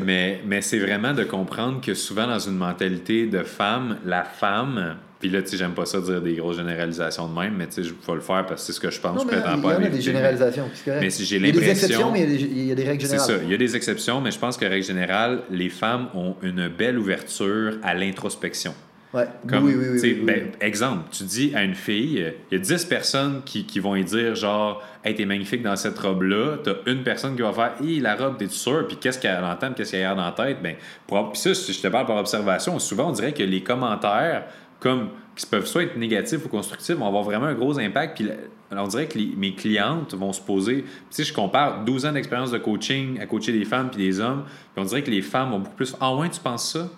Mais, 0.04 0.40
mais 0.46 0.60
c'est 0.60 0.78
vraiment 0.80 1.14
de 1.14 1.24
comprendre 1.24 1.80
que 1.80 1.94
souvent, 1.94 2.26
dans 2.26 2.38
une 2.38 2.56
mentalité 2.56 3.26
de 3.26 3.42
femme, 3.42 3.98
la 4.04 4.24
femme. 4.24 4.96
Puis 5.20 5.30
là, 5.30 5.40
tu 5.40 5.50
sais, 5.50 5.56
j'aime 5.56 5.70
pas 5.72 5.86
ça 5.86 6.00
dire 6.00 6.20
des 6.20 6.34
grosses 6.34 6.56
généralisations 6.56 7.28
de 7.28 7.38
même, 7.38 7.54
mais 7.56 7.68
tu 7.68 7.74
sais, 7.74 7.82
je 7.84 7.90
vais 7.90 8.14
le 8.14 8.20
faire 8.20 8.44
parce 8.44 8.62
que 8.62 8.66
c'est 8.66 8.72
ce 8.72 8.80
que 8.80 8.90
je 8.90 9.00
pense. 9.00 9.14
Non, 9.16 9.22
je 9.22 9.26
mais 9.28 9.32
il 9.34 9.38
y 9.38 9.42
prétends 9.42 9.60
pas 9.62 9.72
à 9.74 9.76
a 9.76 9.88
des 9.88 10.00
généralisations, 10.00 10.68
c'est 10.74 10.84
correct. 10.84 11.00
Mais 11.00 11.10
si 11.10 11.24
j'ai 11.24 11.36
Il 11.36 11.46
y 11.46 11.48
a 11.48 11.52
des 11.52 11.58
l'impression- 11.60 11.86
exceptions, 11.86 12.10
mais 12.12 12.20
il 12.22 12.30
y 12.30 12.34
a 12.34 12.36
des- 12.38 12.44
il 12.44 12.64
y 12.66 12.72
a 12.72 12.74
des 12.74 12.82
règles 12.84 13.02
C'est 13.02 13.10
générales. 13.18 13.30
ça. 13.38 13.42
Il 13.44 13.50
y 13.50 13.54
a 13.54 13.56
des 13.56 13.76
exceptions, 13.76 14.20
mais 14.20 14.32
je 14.32 14.38
pense 14.40 14.56
que, 14.56 14.64
règle 14.66 14.84
générale, 14.84 15.42
les 15.50 15.68
femmes 15.68 16.08
ont 16.14 16.34
une 16.42 16.66
belle 16.68 16.98
ouverture 16.98 17.74
à 17.84 17.94
l'introspection. 17.94 18.74
Ouais. 19.14 19.26
Comme, 19.46 19.64
oui, 19.66 19.74
oui, 19.76 19.86
oui. 19.92 19.98
sais, 19.98 20.06
oui, 20.12 20.18
oui. 20.20 20.24
ben, 20.24 20.50
exemple, 20.60 21.02
tu 21.12 21.24
dis 21.24 21.52
à 21.54 21.62
une 21.64 21.74
fille, 21.74 22.32
il 22.50 22.56
y 22.56 22.60
a 22.60 22.64
10 22.64 22.84
personnes 22.86 23.42
qui, 23.44 23.66
qui 23.66 23.78
vont 23.78 23.94
lui 23.94 24.04
dire 24.04 24.34
genre, 24.34 24.82
hey, 25.04 25.14
t'es 25.14 25.26
magnifique 25.26 25.62
dans 25.62 25.76
cette 25.76 25.98
robe-là. 25.98 26.56
T'as 26.64 26.72
une 26.86 27.02
personne 27.02 27.36
qui 27.36 27.42
va 27.42 27.52
faire, 27.52 27.74
hey, 27.82 28.00
la 28.00 28.16
robe, 28.16 28.38
t'es 28.38 28.48
sûr? 28.48 28.86
Puis 28.88 28.96
qu'est-ce 28.96 29.18
qu'elle 29.18 29.44
entend, 29.44 29.72
qu'est-ce 29.74 29.90
qu'elle 29.92 30.06
a 30.06 30.14
dans 30.14 30.24
la 30.24 30.32
tête? 30.32 30.62
Ben, 30.62 30.76
pour- 31.06 31.30
puis 31.32 31.40
ça, 31.40 31.54
si 31.54 31.72
je 31.74 31.82
te 31.82 31.88
parle 31.88 32.06
par 32.06 32.16
observation, 32.16 32.78
souvent 32.78 33.10
on 33.10 33.12
dirait 33.12 33.32
que 33.34 33.42
les 33.42 33.62
commentaires, 33.62 34.44
comme 34.80 35.10
qui 35.36 35.46
peuvent 35.46 35.66
soit 35.66 35.84
être 35.84 35.96
négatifs 35.96 36.44
ou 36.44 36.48
constructifs 36.48 36.96
vont 36.96 37.06
avoir 37.06 37.22
vraiment 37.22 37.46
un 37.46 37.54
gros 37.54 37.78
impact. 37.78 38.16
Puis 38.18 38.28
on 38.70 38.86
dirait 38.86 39.06
que 39.06 39.18
les- 39.18 39.32
mes 39.36 39.54
clientes 39.54 40.14
vont 40.14 40.32
se 40.32 40.40
poser. 40.40 40.84
Sais, 41.10 41.24
je 41.24 41.32
compare 41.32 41.84
12 41.84 42.04
ans 42.06 42.12
d'expérience 42.12 42.50
de 42.50 42.58
coaching 42.58 43.18
à 43.20 43.26
coacher 43.26 43.52
des 43.52 43.64
femmes 43.64 43.88
puis 43.90 44.02
des 44.04 44.20
hommes. 44.20 44.44
Puis 44.74 44.82
on 44.82 44.84
dirait 44.84 45.02
que 45.02 45.10
les 45.10 45.22
femmes 45.22 45.50
vont 45.50 45.58
beaucoup 45.60 45.76
plus. 45.76 45.94
Ah 46.00 46.14
ouais, 46.14 46.28
tu 46.28 46.40
penses 46.40 46.72
ça? 46.72 46.88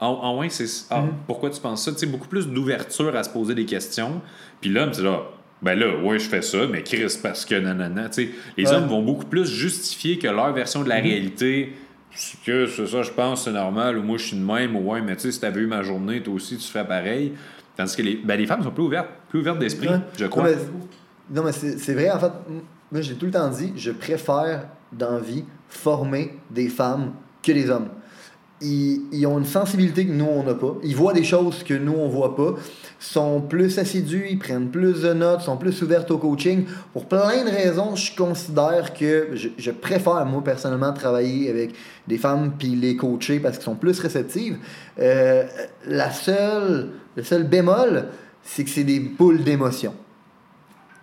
Ah, 0.00 0.18
ah 0.22 0.32
ouais, 0.34 0.48
c'est. 0.48 0.86
Ah, 0.90 1.04
pourquoi 1.26 1.50
tu 1.50 1.60
penses 1.60 1.84
ça? 1.84 1.92
Tu 1.92 1.98
sais, 1.98 2.06
beaucoup 2.06 2.28
plus 2.28 2.48
d'ouverture 2.48 3.14
à 3.14 3.22
se 3.22 3.30
poser 3.30 3.54
des 3.54 3.66
questions. 3.66 4.20
Puis 4.60 4.70
l'homme, 4.70 4.92
c'est 4.92 5.02
là. 5.02 5.20
Ben 5.60 5.78
là, 5.78 5.96
ouais, 6.02 6.18
je 6.18 6.28
fais 6.28 6.42
ça, 6.42 6.66
mais 6.70 6.82
Chris, 6.82 7.18
parce 7.22 7.44
que 7.44 7.54
nanana. 7.54 8.08
Tu 8.08 8.24
sais, 8.24 8.30
les 8.56 8.66
Ouais. 8.68 8.74
hommes 8.74 8.86
vont 8.88 9.02
beaucoup 9.02 9.26
plus 9.26 9.46
justifier 9.46 10.18
que 10.18 10.26
leur 10.26 10.52
version 10.52 10.82
de 10.82 10.88
la 10.88 10.96
réalité. 10.96 11.74
C'est 12.14 12.42
que 12.44 12.66
c'est 12.66 12.86
ça, 12.86 13.02
je 13.02 13.10
pense, 13.10 13.44
c'est 13.44 13.52
normal, 13.52 13.96
ou 13.96 14.02
moi 14.02 14.18
je 14.18 14.24
suis 14.26 14.36
de 14.36 14.42
même, 14.44 14.74
ou 14.76 14.90
ouais, 14.90 15.00
mais 15.00 15.14
tu 15.16 15.22
sais, 15.22 15.32
si 15.32 15.40
t'avais 15.40 15.60
eu 15.60 15.66
ma 15.66 15.82
journée, 15.82 16.20
toi 16.22 16.34
aussi, 16.34 16.56
tu 16.58 16.68
ferais 16.68 16.86
pareil. 16.86 17.32
Tandis 17.82 17.96
que 17.96 18.02
les, 18.02 18.16
ben, 18.16 18.36
les 18.38 18.46
femmes 18.46 18.62
sont 18.62 18.70
plus 18.70 18.84
ouvertes, 18.84 19.08
plus 19.28 19.40
ouvertes 19.40 19.58
d'esprit, 19.58 19.88
Ouais. 19.88 19.98
je 20.16 20.26
crois. 20.26 20.44
Non, 20.44 20.50
mais, 20.50 21.36
non, 21.36 21.42
mais 21.44 21.52
c'est 21.52 21.94
vrai, 21.94 22.10
en 22.12 22.18
fait, 22.20 22.32
moi 22.92 23.00
j'ai 23.00 23.14
tout 23.14 23.26
le 23.26 23.32
temps 23.32 23.48
dit, 23.48 23.72
je 23.76 23.90
préfère 23.90 24.68
dans 24.92 25.18
vie 25.18 25.44
former 25.68 26.38
des 26.50 26.68
femmes 26.68 27.12
que 27.42 27.50
des 27.50 27.68
hommes. 27.70 27.88
Ils, 28.62 29.02
ils 29.12 29.26
ont 29.26 29.38
une 29.38 29.44
sensibilité 29.44 30.06
que 30.06 30.12
nous 30.12 30.24
on 30.24 30.42
n'a 30.42 30.54
pas. 30.54 30.76
Ils 30.82 30.96
voient 30.96 31.12
des 31.12 31.24
choses 31.24 31.62
que 31.62 31.74
nous 31.74 31.92
on 31.92 32.08
voit 32.08 32.36
pas. 32.36 32.54
sont 32.98 33.40
plus 33.40 33.78
assidus, 33.78 34.26
ils 34.30 34.38
prennent 34.38 34.70
plus 34.70 35.02
de 35.02 35.12
notes, 35.12 35.40
sont 35.40 35.56
plus 35.56 35.82
ouvertes 35.82 36.10
au 36.10 36.18
coaching. 36.18 36.66
Pour 36.92 37.06
plein 37.06 37.44
de 37.44 37.50
raisons, 37.50 37.96
je 37.96 38.14
considère 38.16 38.94
que 38.94 39.30
je, 39.34 39.48
je 39.58 39.70
préfère, 39.70 40.24
moi, 40.26 40.42
personnellement, 40.44 40.92
travailler 40.92 41.50
avec 41.50 41.74
des 42.06 42.18
femmes 42.18 42.52
puis 42.58 42.68
les 42.68 42.96
coacher 42.96 43.40
parce 43.40 43.56
qu'elles 43.56 43.64
sont 43.64 43.74
plus 43.74 43.98
réceptives. 43.98 44.58
Euh, 44.98 45.44
la 45.86 46.10
seule, 46.10 46.90
le 47.16 47.22
seul 47.22 47.44
bémol, 47.44 48.06
c'est 48.42 48.64
que 48.64 48.70
c'est 48.70 48.84
des 48.84 49.00
boules 49.00 49.42
d'émotion. 49.42 49.94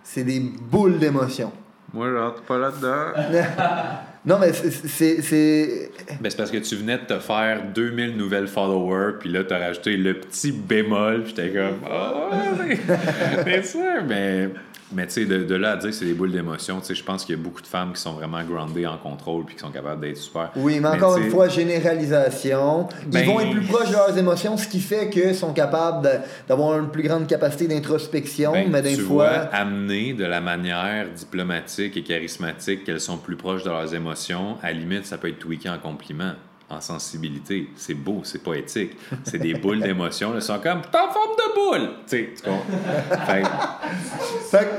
C'est 0.02 0.24
des 0.24 0.40
boules 0.40 0.98
d'émotion. 0.98 1.52
Moi, 1.92 2.08
je 2.08 2.16
rentre 2.16 2.42
pas 2.42 2.58
là-dedans. 2.58 3.12
Non, 4.26 4.38
mais 4.38 4.52
c'est- 4.52 5.90
Ben, 6.20 6.28
c'est 6.30 6.36
parce 6.36 6.50
que 6.50 6.58
tu 6.58 6.76
venais 6.76 6.98
de 6.98 7.04
te 7.04 7.18
faire 7.18 7.62
2000 7.74 8.16
nouvelles 8.18 8.48
followers, 8.48 9.14
puis 9.18 9.30
là, 9.30 9.44
t'as 9.44 9.58
rajouté 9.58 9.96
le 9.96 10.14
petit 10.20 10.52
bémol, 10.52 11.22
puis 11.24 11.32
t'es 11.32 11.48
comme, 11.50 11.78
oh, 11.90 12.34
ouais, 12.34 12.76
c'est 13.44 13.64
sûr, 13.66 14.04
mais, 14.06 14.50
mais 14.92 15.06
tu 15.06 15.12
sais, 15.12 15.24
de, 15.24 15.44
de 15.44 15.54
là 15.54 15.72
à 15.72 15.76
dire 15.76 15.90
que 15.90 15.94
c'est 15.96 16.04
des 16.04 16.14
boules 16.14 16.32
d'émotion, 16.32 16.80
tu 16.80 16.86
sais, 16.86 16.94
je 16.94 17.04
pense 17.04 17.24
qu'il 17.24 17.36
y 17.36 17.38
a 17.38 17.42
beaucoup 17.42 17.62
de 17.62 17.66
femmes 17.66 17.92
qui 17.92 18.00
sont 18.00 18.12
vraiment 18.12 18.42
groundées 18.42 18.86
en 18.86 18.96
contrôle, 18.98 19.44
puis 19.44 19.54
qui 19.54 19.60
sont 19.60 19.70
capables 19.70 20.00
d'être 20.00 20.16
super. 20.16 20.50
Oui, 20.56 20.78
mais 20.80 20.88
encore 20.88 21.16
une 21.16 21.30
fois, 21.30 21.48
généralisation. 21.48 22.88
Ben- 23.06 23.20
Ils 23.20 23.26
vont 23.26 23.40
être 23.40 23.50
plus 23.50 23.62
proches 23.66 23.88
de 23.88 23.94
leurs 23.94 24.16
émotions, 24.16 24.56
ce 24.56 24.68
qui 24.68 24.80
fait 24.80 25.10
qu'ils 25.10 25.34
sont 25.34 25.52
capables 25.52 26.08
d'avoir 26.48 26.78
une 26.78 26.88
plus 26.90 27.02
grande 27.02 27.26
capacité 27.26 27.66
d'introspection, 27.68 28.52
ben, 28.52 28.68
mais 28.70 28.82
des 28.82 28.96
tu 28.96 29.02
fois. 29.02 29.28
vois, 29.28 29.38
amener 29.52 30.12
de 30.12 30.24
la 30.24 30.40
manière 30.40 31.08
diplomatique 31.10 31.96
et 31.96 32.02
charismatique 32.02 32.84
qu'elles 32.84 33.00
sont 33.00 33.16
plus 33.18 33.36
proches 33.36 33.64
de 33.64 33.70
leurs 33.70 33.94
émotions, 33.94 34.56
à 34.62 34.68
la 34.68 34.78
limite, 34.78 35.06
ça 35.06 35.18
peut 35.18 35.28
être 35.28 35.38
tweaké 35.38 35.68
en 35.68 35.78
compliment. 35.78 36.32
En 36.70 36.80
sensibilité. 36.80 37.68
C'est 37.74 37.94
beau, 37.94 38.20
c'est 38.22 38.40
poétique. 38.42 38.92
C'est 39.24 39.38
des 39.38 39.54
boules 39.54 39.80
d'émotions. 39.80 40.32
Elles 40.36 40.40
sont 40.42 40.60
comme, 40.60 40.82
t'es 40.82 40.98
en 40.98 41.10
forme 41.12 41.34
de 41.36 41.54
boule! 41.54 41.88
Tu 42.08 42.32
sais, 42.36 42.52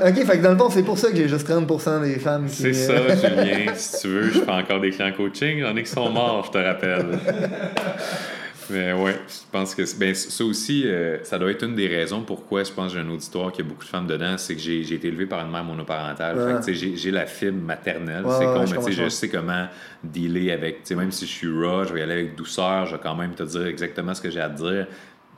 ok, 0.02 0.26
fait 0.26 0.38
que 0.38 0.42
dans 0.42 0.52
le 0.52 0.56
fond, 0.56 0.70
c'est 0.70 0.82
pour 0.82 0.98
ça 0.98 1.10
que 1.10 1.16
j'ai 1.16 1.28
juste 1.28 1.46
30% 1.46 2.02
des 2.02 2.18
femmes 2.18 2.46
qui. 2.46 2.56
C'est 2.56 2.72
ça, 2.72 2.94
Julien. 3.14 3.74
Si 3.74 4.00
tu 4.00 4.08
veux, 4.08 4.30
je 4.30 4.40
fais 4.40 4.50
encore 4.50 4.80
des 4.80 4.90
clients 4.90 5.12
coaching. 5.14 5.60
J'en 5.60 5.76
ai 5.76 5.82
qui 5.82 5.90
sont 5.90 6.08
morts, 6.08 6.46
je 6.46 6.50
te 6.52 6.58
rappelle. 6.64 7.18
Mais 8.70 8.92
ouais, 8.92 9.20
je 9.28 9.50
pense 9.50 9.74
que 9.74 9.82
ben, 9.98 10.14
ça 10.14 10.44
aussi, 10.44 10.86
euh, 10.86 11.22
ça 11.24 11.38
doit 11.38 11.50
être 11.50 11.64
une 11.64 11.74
des 11.74 11.88
raisons 11.88 12.22
pourquoi 12.22 12.64
je 12.64 12.72
pense 12.72 12.92
que 12.92 12.98
j'ai 12.98 13.04
un 13.04 13.10
auditoire 13.10 13.52
qui 13.52 13.60
a 13.60 13.64
beaucoup 13.64 13.84
de 13.84 13.88
femmes 13.88 14.06
dedans, 14.06 14.36
c'est 14.38 14.54
que 14.54 14.60
j'ai 14.60 14.82
j'ai 14.84 14.96
été 14.96 15.08
élevé 15.08 15.26
par 15.26 15.44
une 15.44 15.50
mère 15.50 15.64
monoparentale. 15.64 16.60
Fait 16.62 16.66
que, 16.66 16.78
j'ai 16.78 16.96
j'ai 16.96 17.10
la 17.10 17.26
fibre 17.26 17.60
maternelle. 17.62 18.24
Ouais, 18.24 18.34
c'est 18.38 18.44
con, 18.44 18.66
je 18.66 18.70
mais 18.70 18.76
comprends. 18.76 18.90
je 18.92 19.08
sais 19.08 19.28
comment 19.28 19.66
dealer 20.02 20.52
avec. 20.52 20.90
Même 20.90 21.12
si 21.12 21.26
je 21.26 21.30
suis 21.32 21.48
raw, 21.48 21.84
je 21.84 21.92
vais 21.92 22.00
y 22.00 22.02
aller 22.02 22.12
avec 22.12 22.36
douceur, 22.36 22.86
je 22.86 22.96
vais 22.96 23.02
quand 23.02 23.14
même 23.16 23.34
te 23.34 23.42
dire 23.42 23.66
exactement 23.66 24.14
ce 24.14 24.20
que 24.20 24.30
j'ai 24.30 24.40
à 24.40 24.48
te 24.48 24.56
dire. 24.62 24.86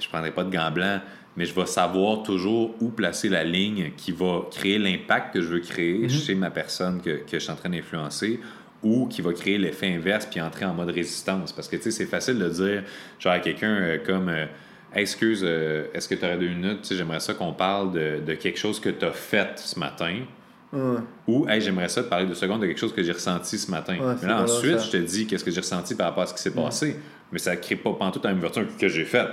Je 0.00 0.08
prendrai 0.08 0.32
pas 0.32 0.42
de 0.44 0.50
gants 0.50 0.72
blancs, 0.72 1.00
mais 1.36 1.44
je 1.44 1.54
vais 1.54 1.66
savoir 1.66 2.22
toujours 2.24 2.74
où 2.80 2.88
placer 2.88 3.28
la 3.28 3.44
ligne 3.44 3.92
qui 3.96 4.10
va 4.12 4.42
créer 4.50 4.78
l'impact 4.78 5.34
que 5.34 5.40
je 5.40 5.48
veux 5.48 5.60
créer 5.60 6.06
Mm-hmm. 6.06 6.26
chez 6.26 6.34
ma 6.34 6.50
personne 6.50 7.00
que, 7.00 7.10
que 7.10 7.24
je 7.32 7.38
suis 7.38 7.52
en 7.52 7.56
train 7.56 7.68
d'influencer 7.70 8.40
ou 8.84 9.06
qui 9.08 9.20
va 9.22 9.32
créer 9.32 9.58
l'effet 9.58 9.92
inverse 9.92 10.26
puis 10.26 10.40
entrer 10.40 10.64
en 10.66 10.74
mode 10.74 10.90
résistance. 10.90 11.52
Parce 11.52 11.66
que, 11.68 11.74
tu 11.76 11.82
sais, 11.84 11.90
c'est 11.90 12.06
facile 12.06 12.38
de 12.38 12.48
dire, 12.48 12.84
genre, 13.18 13.32
à 13.32 13.40
quelqu'un 13.40 13.74
euh, 13.74 13.98
comme... 14.04 14.28
euh, 14.28 14.46
Hey, 14.96 15.00
excuse, 15.02 15.40
euh, 15.42 15.86
est-ce 15.92 16.06
que 16.08 16.14
tu 16.14 16.24
aurais 16.24 16.38
deux 16.38 16.46
minutes? 16.50 16.86
J'aimerais 16.94 17.18
ça 17.18 17.34
qu'on 17.34 17.52
parle 17.52 17.90
de, 17.90 18.20
de 18.24 18.34
quelque 18.34 18.56
chose 18.60 18.78
que 18.78 18.90
tu 18.90 19.04
as 19.04 19.10
fait 19.10 19.48
ce 19.58 19.76
matin. 19.76 20.18
ouais. 20.72 20.98
Ou, 21.26 21.48
hey, 21.48 21.60
j'aimerais 21.60 21.88
ça 21.88 22.04
te 22.04 22.08
parler 22.08 22.26
deux 22.26 22.34
secondes 22.36 22.60
de 22.60 22.66
quelque 22.66 22.78
chose 22.78 22.92
que 22.94 23.02
j'ai 23.02 23.10
ressenti 23.10 23.58
ce 23.58 23.68
matin. 23.72 23.96
Ouais, 23.98 24.14
Mais 24.22 24.28
là, 24.28 24.42
ensuite, 24.42 24.78
je 24.84 24.90
te 24.92 24.96
dis 24.98 25.26
qu'est-ce 25.26 25.42
que 25.42 25.50
j'ai 25.50 25.62
ressenti 25.62 25.96
par 25.96 26.06
rapport 26.06 26.22
à 26.22 26.26
ce 26.28 26.34
qui 26.34 26.40
s'est 26.42 26.52
passé. 26.54 26.96
Mais 27.32 27.40
ça 27.40 27.56
ne 27.56 27.60
crée 27.60 27.74
pas 27.74 27.92
pantoute 27.94 28.22
la 28.24 28.30
même 28.34 28.40
version 28.40 28.64
que 28.78 28.86
j'ai 28.86 29.04
faite. 29.04 29.30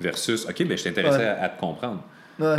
Versus, 0.00 0.46
OK, 0.48 0.64
ben, 0.68 0.78
je 0.78 0.84
t'intéressais 0.84 1.26
à, 1.26 1.42
à 1.42 1.48
te 1.48 1.58
comprendre. 1.58 2.04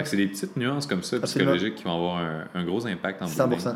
C'est 0.04 0.18
des 0.18 0.28
petites 0.28 0.58
nuances 0.58 0.86
comme 0.86 1.04
ça, 1.04 1.16
Absolument. 1.18 1.52
psychologiques, 1.52 1.76
qui 1.76 1.84
vont 1.86 1.96
avoir 1.96 2.18
un, 2.18 2.44
un 2.56 2.64
gros 2.66 2.86
impact 2.86 3.22
en 3.22 3.26
bout 3.26 3.56
de 3.56 3.62
100%. 3.62 3.76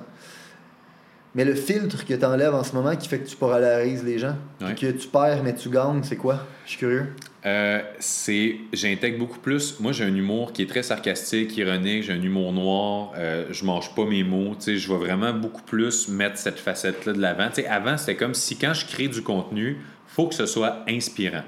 Mais 1.36 1.46
le 1.46 1.54
filtre 1.56 2.06
que 2.06 2.14
tu 2.14 2.26
enlèves 2.26 2.56
en 2.56 2.64
ce 2.64 2.74
moment 2.74 2.96
qui 2.96 3.08
fait 3.08 3.20
que 3.20 3.28
tu 3.28 3.36
polarises 3.36 4.04
les 4.04 4.18
gens, 4.18 4.36
Ouais. 4.62 4.74
que 4.74 4.90
tu 4.92 5.08
perds 5.08 5.44
mais 5.44 5.54
tu 5.54 5.70
gagnes, 5.70 6.02
c'est 6.04 6.16
quoi? 6.16 6.40
Je 6.66 6.72
suis 6.72 6.80
curieux. 6.80 7.14
Euh, 7.46 7.82
c'est 8.00 8.56
j'intègre 8.74 9.20
beaucoup 9.20 9.38
plus. 9.40 9.80
Moi 9.80 9.92
j'ai 9.92 10.04
un 10.04 10.16
humour 10.16 10.52
qui 10.52 10.64
est 10.64 10.66
très 10.70 10.84
sarcastique 10.84 11.56
ironique 11.56 12.04
j'ai 12.04 12.14
un 12.14 12.22
humour 12.22 12.52
noir 12.52 13.12
euh, 13.16 13.46
je 13.52 13.64
mange 13.64 13.94
pas 13.96 14.04
mes 14.06 14.24
mots 14.24 14.56
tu 14.56 14.64
sais 14.64 14.78
je 14.78 14.92
vais 14.92 14.98
vraiment 15.00 15.32
beaucoup 15.34 15.62
plus 15.62 16.08
mettre 16.10 16.38
cette 16.38 16.60
facette 16.60 17.06
là 17.06 17.14
de 17.14 17.22
l'avant. 17.22 17.48
Tu 17.50 17.62
sais 17.62 17.68
avant 17.68 17.98
c'était 17.98 18.16
comme 18.16 18.34
si 18.34 18.58
quand 18.58 18.74
je 18.74 18.86
crée 18.88 19.08
du 19.08 19.22
contenu 19.22 19.78
faut 20.08 20.28
que 20.28 20.36
ce 20.36 20.46
soit 20.46 20.84
inspirant. 20.90 21.44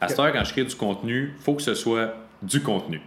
À 0.00 0.08
cette 0.08 0.18
heure 0.18 0.32
quand 0.32 0.44
je 0.44 0.52
crée 0.52 0.64
du 0.64 0.74
contenu 0.74 1.34
faut 1.40 1.54
que 1.54 1.62
ce 1.62 1.74
soit 1.74 2.14
du 2.42 2.60
contenu 2.62 3.00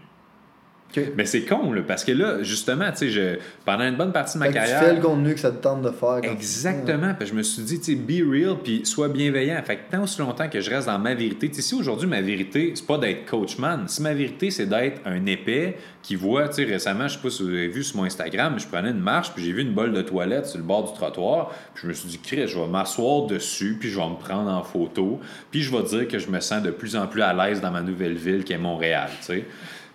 Mais 1.15 1.25
c'est 1.25 1.41
con 1.41 1.71
là 1.71 1.81
parce 1.87 2.03
que 2.03 2.11
là 2.11 2.43
justement 2.43 2.91
tu 2.91 2.97
sais 2.97 3.09
je 3.09 3.39
pendant 3.65 3.83
une 3.83 3.95
bonne 3.95 4.11
partie 4.11 4.35
de 4.35 4.39
ma 4.39 4.47
Fait 4.47 4.53
que 4.53 4.57
tu 4.59 4.65
carrière 4.65 4.83
fais 4.83 4.95
le 4.95 5.01
contenu 5.01 5.33
que 5.33 5.39
ça 5.39 5.51
te 5.51 5.61
tente 5.61 5.81
de 5.81 5.91
faire. 5.91 6.19
Exactement. 6.23 7.13
Puis 7.17 7.27
je 7.27 7.33
me 7.33 7.43
suis 7.43 7.63
dit, 7.63 7.79
tu 7.79 7.93
sais, 7.93 7.95
be 7.95 8.27
real, 8.29 8.57
puis 8.63 8.85
sois 8.85 9.09
bienveillant. 9.09 9.61
Fait 9.63 9.77
que 9.77 9.91
tant 9.91 10.03
aussi 10.03 10.19
longtemps 10.19 10.49
que 10.49 10.59
je 10.59 10.69
reste 10.69 10.87
dans 10.87 10.99
ma 10.99 11.13
vérité, 11.13 11.49
tu 11.49 11.55
sais, 11.55 11.61
si 11.61 11.75
aujourd'hui 11.75 12.07
ma 12.07 12.21
vérité, 12.21 12.73
c'est 12.75 12.85
pas 12.85 12.97
d'être 12.97 13.25
coachman, 13.25 13.87
si 13.87 14.01
ma 14.01 14.13
vérité, 14.13 14.51
c'est 14.51 14.65
d'être 14.65 15.01
un 15.05 15.25
épais 15.25 15.77
qui 16.01 16.15
voit, 16.15 16.49
tu 16.49 16.55
sais, 16.55 16.63
récemment, 16.63 17.07
je 17.07 17.15
sais 17.15 17.21
pas 17.21 17.29
si 17.29 17.43
vous 17.43 17.49
avez 17.49 17.67
vu 17.67 17.83
sur 17.83 17.97
mon 17.97 18.03
Instagram, 18.03 18.55
je 18.57 18.67
prenais 18.67 18.89
une 18.89 18.99
marche, 18.99 19.31
puis 19.33 19.43
j'ai 19.43 19.51
vu 19.51 19.61
une 19.61 19.73
bolle 19.73 19.93
de 19.93 20.01
toilette 20.01 20.47
sur 20.47 20.57
le 20.57 20.63
bord 20.63 20.91
du 20.91 20.97
trottoir, 20.97 21.51
puis 21.73 21.83
je 21.83 21.87
me 21.87 21.93
suis 21.93 22.09
dit, 22.09 22.19
Chris, 22.19 22.47
je 22.47 22.59
vais 22.59 22.67
m'asseoir 22.67 23.27
dessus, 23.27 23.77
puis 23.79 23.89
je 23.89 23.99
vais 23.99 24.09
me 24.09 24.15
prendre 24.15 24.49
en 24.49 24.63
photo, 24.63 25.19
puis 25.51 25.61
je 25.61 25.75
vais 25.75 25.83
dire 25.83 26.07
que 26.07 26.19
je 26.19 26.29
me 26.29 26.39
sens 26.39 26.63
de 26.63 26.71
plus 26.71 26.95
en 26.95 27.07
plus 27.07 27.21
à 27.21 27.33
l'aise 27.33 27.61
dans 27.61 27.71
ma 27.71 27.81
nouvelle 27.81 28.15
ville 28.15 28.43
qui 28.43 28.53
est 28.53 28.57
Montréal, 28.57 29.09
tu 29.19 29.25
sais. 29.25 29.45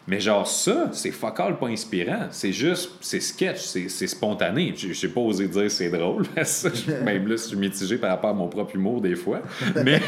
Mais 0.08 0.20
genre 0.20 0.46
ça, 0.46 0.88
c'est 0.92 1.10
fuck 1.10 1.40
all 1.40 1.58
pas 1.58 1.66
inspirant. 1.66 2.26
C'est 2.30 2.52
juste, 2.52 2.92
c'est 3.00 3.18
sketch, 3.20 3.58
c'est 3.60 4.06
spontané. 4.06 4.72
Je 4.76 4.92
j'ai 4.92 5.08
pas 5.08 5.20
osé 5.20 5.48
dire 5.48 5.68
c'est 5.70 5.90
drôle. 5.90 6.24
Ça, 6.44 6.68
je- 6.72 6.92
Même 7.04 7.26
là, 7.26 7.32
je 7.36 7.42
suis 7.48 7.56
mitigé 7.56 7.98
par 7.98 8.10
rapport 8.10 8.30
à 8.30 8.34
mon 8.34 8.46
propre 8.46 8.76
humour 8.76 9.00
des 9.00 9.16
fois. 9.16 9.40
Mais, 9.84 10.00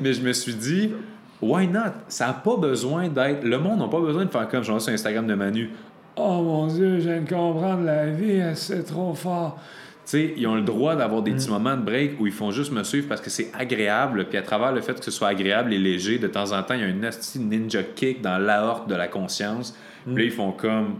mais 0.00 0.12
je 0.12 0.22
me 0.22 0.32
suis 0.32 0.54
dit, 0.54 0.92
why 1.40 1.66
not? 1.66 1.80
Ça 2.06 2.28
n'a 2.28 2.32
pas 2.34 2.56
besoin 2.56 3.08
d'être... 3.08 3.42
Le 3.42 3.58
monde 3.58 3.80
n'a 3.80 3.88
pas 3.88 4.00
besoin 4.00 4.24
de 4.24 4.30
faire 4.30 4.46
comme 4.48 4.62
je 4.62 4.70
vois 4.70 4.78
sur 4.80 4.92
Instagram 4.92 5.26
de 5.26 5.34
Manu. 5.34 5.70
Oh 6.14 6.40
mon 6.42 6.66
Dieu, 6.68 7.00
je 7.00 7.08
viens 7.08 7.20
de 7.22 7.28
comprendre 7.28 7.82
la 7.84 8.06
vie, 8.10 8.40
c'est 8.54 8.84
trop 8.84 9.12
fort. 9.14 9.58
Tu 10.04 10.10
sais, 10.10 10.34
ils 10.36 10.46
ont 10.46 10.56
le 10.56 10.62
droit 10.62 10.96
d'avoir 10.96 11.22
des 11.22 11.32
petits 11.32 11.48
moments 11.48 11.76
de 11.76 11.82
break 11.82 12.20
où 12.20 12.26
ils 12.26 12.32
font 12.32 12.50
juste 12.50 12.72
me 12.72 12.82
suivre 12.82 13.06
parce 13.08 13.20
que 13.20 13.30
c'est 13.30 13.50
agréable. 13.56 14.26
Puis 14.28 14.36
à 14.36 14.42
travers 14.42 14.72
le 14.72 14.80
fait 14.80 14.98
que 14.98 15.04
ce 15.04 15.12
soit 15.12 15.28
agréable 15.28 15.72
et 15.72 15.78
léger, 15.78 16.18
de 16.18 16.26
temps 16.26 16.52
en 16.52 16.62
temps, 16.62 16.74
il 16.74 16.80
y 16.80 16.84
a 16.84 16.86
un 16.86 17.02
asti 17.04 17.38
ninja 17.38 17.82
kick 17.82 18.20
dans 18.20 18.38
l'aorte 18.38 18.88
de 18.88 18.96
la 18.96 19.06
conscience. 19.06 19.76
Puis 20.04 20.16
là, 20.16 20.22
ils 20.24 20.32
font 20.32 20.50
comme 20.50 20.96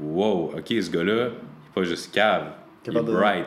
Wow, 0.00 0.54
OK, 0.56 0.66
ce 0.68 0.90
gars-là, 0.90 1.14
il 1.14 1.18
est 1.28 1.74
pas 1.74 1.82
juste 1.84 2.12
cave, 2.12 2.46
il 2.86 2.96
est 2.96 3.02
bright. 3.02 3.46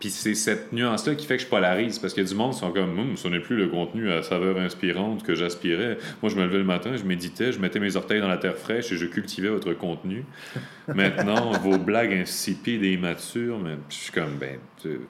Puis 0.00 0.10
c'est 0.10 0.34
cette 0.34 0.72
nuance-là 0.72 1.16
qui 1.16 1.26
fait 1.26 1.36
que 1.38 1.42
je 1.42 1.48
polarise, 1.48 1.98
parce 1.98 2.14
que 2.14 2.20
du 2.20 2.34
monde 2.34 2.54
sont 2.54 2.70
comme, 2.70 2.96
Hum, 2.98 3.16
ce 3.16 3.26
n'est 3.26 3.40
plus 3.40 3.56
le 3.56 3.66
contenu 3.68 4.10
à 4.12 4.22
saveur 4.22 4.56
inspirante 4.58 5.24
que 5.24 5.34
j'aspirais. 5.34 5.98
Moi, 6.22 6.30
je 6.30 6.36
me 6.36 6.44
levais 6.44 6.58
le 6.58 6.64
matin, 6.64 6.94
je 6.96 7.02
méditais, 7.02 7.50
je 7.50 7.58
mettais 7.58 7.80
mes 7.80 7.96
orteils 7.96 8.20
dans 8.20 8.28
la 8.28 8.36
terre 8.38 8.56
fraîche 8.56 8.92
et 8.92 8.96
je 8.96 9.06
cultivais 9.06 9.48
votre 9.48 9.72
contenu. 9.74 10.24
Maintenant, 10.94 11.50
vos 11.52 11.78
blagues 11.78 12.12
insipides 12.12 12.84
et 12.84 12.92
immatures, 12.92 13.58
mais 13.58 13.76
je 13.88 13.94
suis 13.96 14.12
comme, 14.12 14.36
ben, 14.38 14.58
tu 14.80 15.00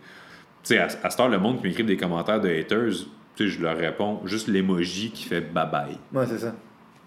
sais, 0.63 0.79
à, 0.79 0.85
à 1.03 1.11
cette 1.11 1.21
heure, 1.21 1.29
le 1.29 1.39
monde 1.39 1.61
qui 1.61 1.67
m'écrit 1.67 1.85
des 1.85 1.99
commentaires 1.99 2.41
de 2.41 2.49
haters, 2.49 2.93
tu 3.37 3.45
sais, 3.45 3.49
je 3.49 3.61
leur 3.63 3.77
réponds 3.77 4.23
juste 4.25 4.49
l'emoji 4.49 5.11
qui 5.11 5.25
fait 5.25 5.43
bye 5.43 5.71
bye. 5.71 5.99
Ouais, 6.15 6.25
c'est 6.27 6.39
ça. 6.39 6.55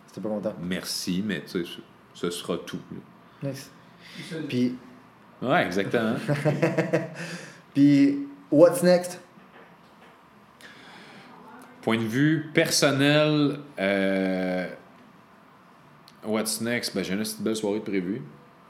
C'était 0.06 0.22
pas 0.22 0.30
content. 0.30 0.54
Merci, 0.62 1.24
mais 1.26 1.42
tu 1.42 1.64
sais, 1.64 1.64
ce, 1.66 1.80
ce 2.14 2.30
sera 2.30 2.58
tout. 2.58 2.80
là. 3.42 3.50
Nice. 3.50 3.72
Puis, 4.48 4.76
Ouais, 5.42 5.66
exactement. 5.66 6.14
puis, 7.74 8.28
what's 8.52 8.84
next? 8.84 9.20
Point 11.82 11.98
de 11.98 12.04
vue 12.04 12.52
personnel, 12.54 13.60
euh, 13.80 14.68
What's 16.24 16.62
next? 16.62 16.96
Ben, 16.96 17.04
j'ai 17.04 17.14
une 17.14 17.20
petite 17.20 17.42
belle 17.42 17.56
soirée 17.56 17.80
de 17.80 17.84
prévue. 17.84 18.22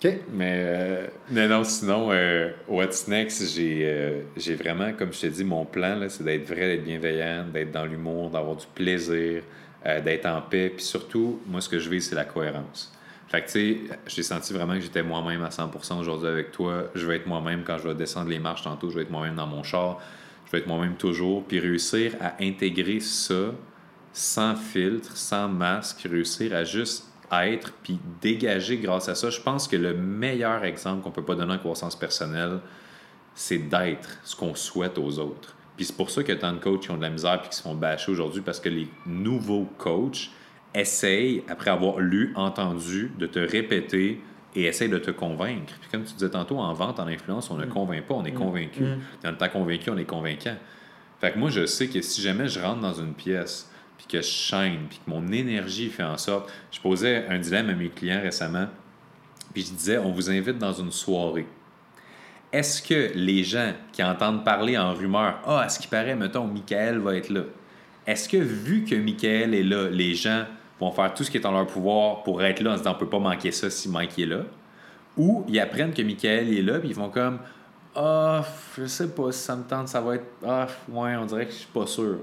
OK. 0.04 0.12
Mais, 0.32 0.64
euh, 0.66 1.08
mais 1.30 1.48
non, 1.48 1.64
sinon, 1.64 2.10
euh, 2.12 2.52
What's 2.68 3.08
Next, 3.08 3.54
j'ai 3.54 3.82
euh, 3.84 4.22
j'ai 4.38 4.56
vraiment, 4.56 4.94
comme 4.94 5.14
je 5.14 5.22
t'ai 5.22 5.30
dit, 5.30 5.44
mon 5.44 5.66
plan, 5.66 5.96
là, 5.96 6.10
c'est 6.10 6.24
d'être 6.24 6.48
vrai, 6.48 6.68
d'être 6.68 6.84
bienveillant, 6.84 7.46
d'être 7.54 7.72
dans 7.72 7.86
l'humour, 7.86 8.30
d'avoir 8.30 8.56
du 8.56 8.66
plaisir, 8.74 9.44
euh, 9.86 10.02
d'être 10.02 10.26
en 10.26 10.42
paix. 10.42 10.72
Puis 10.76 10.86
surtout, 10.86 11.40
moi, 11.46 11.62
ce 11.62 11.70
que 11.70 11.78
je 11.78 11.90
vis, 11.90 12.02
c'est 12.02 12.16
la 12.16 12.26
cohérence. 12.26 12.92
Fait 13.32 13.42
que, 13.44 13.46
tu 13.46 13.52
sais, 13.52 13.78
j'ai 14.08 14.24
senti 14.24 14.52
vraiment 14.52 14.74
que 14.74 14.82
j'étais 14.82 15.04
moi-même 15.04 15.42
à 15.42 15.48
100% 15.48 16.00
aujourd'hui 16.00 16.28
avec 16.28 16.52
toi. 16.52 16.88
Je 16.96 17.08
vais 17.08 17.16
être 17.16 17.28
moi-même 17.28 17.64
quand 17.64 17.78
je 17.78 17.88
vais 17.88 17.96
descendre 17.96 18.30
les 18.30 18.40
marches 18.40 18.64
tantôt. 18.64 18.90
Je 18.90 18.96
vais 18.96 19.04
être 19.04 19.10
moi-même 19.10 19.36
dans 19.36 19.48
mon 19.48 19.64
char. 19.64 20.02
Je 20.46 20.52
vais 20.52 20.58
être 20.58 20.68
moi-même 20.68 20.96
toujours. 20.96 21.46
Puis 21.46 21.62
réussir 21.62 22.14
à 22.20 22.34
intégrer 22.42 23.00
ça 23.00 23.54
sans 24.12 24.58
filtre, 24.58 25.16
sans 25.16 25.48
masque, 25.48 26.06
réussir 26.12 26.54
à 26.54 26.66
juste 26.66 27.06
être 27.32 27.72
puis 27.82 28.02
dégager 28.20 28.76
grâce 28.80 29.08
à 29.08 29.16
ça. 29.16 29.30
Je 29.30 29.40
pense 29.40 29.70
que 29.70 29.78
le 29.78 29.94
meilleur 29.94 30.66
exemple 30.66 31.02
qu'on 31.02 31.12
peut 31.12 31.24
pas 31.24 31.36
donner 31.36 31.54
en 31.54 31.58
croissance 31.58 31.96
personnelle, 31.96 32.60
c'est 33.34 33.60
d'être 33.60 34.10
ce 34.26 34.36
qu'on 34.36 34.56
souhaite 34.56 34.98
aux 34.98 35.20
autres. 35.20 35.56
Puis 35.78 35.86
c'est 35.86 35.96
pour 35.96 36.10
ça 36.10 36.22
que 36.22 36.34
tant 36.34 36.52
de 36.52 36.60
coachs 36.60 36.82
qui 36.82 36.92
ont 36.92 36.98
de 36.98 37.02
la 37.02 37.10
misère 37.10 37.40
puis 37.40 37.52
qui 37.52 37.56
se 37.56 37.62
font 37.62 37.76
bâcher 37.76 38.12
aujourd'hui 38.12 38.42
parce 38.42 38.60
que 38.60 38.68
les 38.68 38.90
nouveaux 39.06 39.70
coachs 39.78 40.32
essayent, 40.74 41.44
après 41.50 41.72
avoir 41.72 42.00
lu, 42.00 42.32
entendu, 42.36 43.12
de 43.18 43.26
te 43.26 43.40
répéter 43.40 44.22
et 44.56 44.64
essayent 44.64 44.90
de 44.90 44.98
te 44.98 45.12
convaincre. 45.12 45.74
Puis 45.80 45.90
comme 45.92 46.04
tu 46.04 46.14
disais 46.14 46.30
tantôt, 46.30 46.60
en 46.60 46.74
vente, 46.74 47.00
en 47.00 47.08
influence, 47.08 47.50
on 47.52 47.58
ne 47.58 47.66
convainc 47.66 48.04
pas, 48.04 48.16
on 48.16 48.26
est 48.26 48.32
convaincu. 48.32 48.84
Dans 49.24 49.32
le 49.32 49.38
temps 49.38 49.50
convaincu, 49.50 49.90
on 49.90 49.98
est 49.98 50.06
convaincant. 50.06 50.56
Fait 51.20 51.32
que 51.32 51.38
moi, 51.38 51.50
je 51.50 51.66
sais 51.66 51.88
que 51.88 52.02
si 52.02 52.22
jamais 52.22 52.48
je 52.48 52.60
rentre 52.60 52.82
dans 52.82 52.94
une 52.94 53.14
pièce, 53.14 53.72
puis 53.98 54.08
que 54.08 54.18
je 54.18 54.28
chaîne, 54.28 54.88
puis 54.90 55.00
que 55.06 55.10
mon 55.10 55.32
énergie 55.32 55.90
fait 55.90 56.04
en 56.04 56.18
sorte... 56.18 56.52
Je 56.72 56.80
posais 56.82 57.28
un 57.28 57.38
dilemme 57.38 57.70
à 57.70 57.76
mes 57.76 57.90
clients 57.90 58.22
récemment, 58.22 58.68
puis 59.54 59.64
je 59.64 59.74
disais, 59.74 59.98
on 60.00 60.12
vous 60.12 60.32
invite 60.32 60.58
dans 60.58 60.74
une 60.74 60.92
soirée. 60.92 61.46
Est-ce 62.52 62.82
que 62.82 63.12
les 63.14 63.44
gens 63.44 63.74
qui 63.94 64.04
entendent 64.04 64.44
parler 64.44 64.78
en 64.78 64.94
rumeur, 64.94 65.40
ah, 65.46 65.60
à 65.60 65.70
ce 65.70 65.80
qui 65.80 65.88
paraît, 65.88 66.16
mettons, 66.16 66.48
Michael 66.48 67.00
va 67.00 67.16
être 67.16 67.30
là, 67.30 67.44
est-ce 68.08 68.28
que 68.28 68.38
vu 68.38 68.84
que 68.84 68.96
Michael 68.96 69.54
est 69.54 69.64
là, 69.64 69.90
les 69.90 70.16
gens 70.16 70.46
vont 70.82 70.92
faire 70.92 71.14
tout 71.14 71.24
ce 71.24 71.32
qui 71.32 71.38
est 71.38 71.46
en 71.46 71.52
leur 71.52 71.68
pouvoir 71.68 72.24
pour 72.24 72.42
être 72.44 72.60
là 72.62 72.72
en 72.72 72.74
se 72.74 72.80
disant, 72.80 72.92
on 72.92 73.00
peut 73.00 73.10
pas 73.10 73.20
manquer 73.20 73.52
ça 73.52 73.70
si 73.70 73.88
Mike 73.88 74.18
est 74.20 74.26
là? 74.26 74.42
Ou 75.16 75.46
ils 75.48 75.60
apprennent 75.60 75.94
que 75.94 76.02
Michael 76.02 76.54
est 76.54 76.62
là, 76.62 76.80
puis 76.80 76.90
ils 76.90 76.96
font 76.96 77.10
comme, 77.10 77.40
ah, 77.96 78.44
je 78.78 78.86
sais 78.86 79.10
pas 79.10 79.32
si 79.32 79.40
ça 79.40 79.56
me 79.56 79.64
tente, 79.64 79.88
ça 79.88 80.02
va 80.02 80.16
être, 80.16 80.26
ah, 80.46 80.68
ouais, 80.90 81.16
on 81.16 81.26
dirait 81.26 81.46
que 81.46 81.52
je 81.52 81.58
suis 81.58 81.72
pas 81.72 81.86
sûr. 81.86 82.18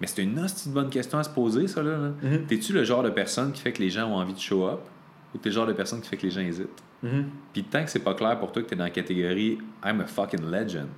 Mais 0.00 0.06
c'est 0.06 0.22
une 0.22 0.38
hostie 0.38 0.68
de 0.70 0.74
bonne 0.74 0.88
question 0.88 1.18
à 1.18 1.22
se 1.22 1.30
poser, 1.30 1.68
ça, 1.68 1.82
là. 1.82 2.12
Mhm. 2.22 2.46
T'es-tu 2.46 2.72
le 2.72 2.84
genre 2.84 3.02
de 3.02 3.10
personne 3.10 3.52
qui 3.52 3.60
fait 3.60 3.72
que 3.72 3.82
les 3.82 3.90
gens 3.90 4.08
ont 4.08 4.16
envie 4.16 4.32
de 4.32 4.38
show 4.38 4.66
up? 4.66 4.80
Ou 5.34 5.38
t'es 5.38 5.50
le 5.50 5.54
genre 5.54 5.66
de 5.66 5.74
personne 5.74 6.00
qui 6.00 6.08
fait 6.08 6.16
que 6.16 6.22
les 6.22 6.32
gens 6.32 6.40
hésitent? 6.40 6.82
Mhm. 7.02 7.26
Puis 7.52 7.64
tant 7.64 7.84
que 7.84 7.90
c'est 7.90 8.00
pas 8.00 8.14
clair 8.14 8.38
pour 8.38 8.50
toi 8.50 8.62
que 8.62 8.68
t'es 8.68 8.76
dans 8.76 8.84
la 8.84 8.90
catégorie 8.90 9.58
I'm 9.84 10.00
a 10.00 10.06
fucking 10.06 10.50
legend. 10.50 10.88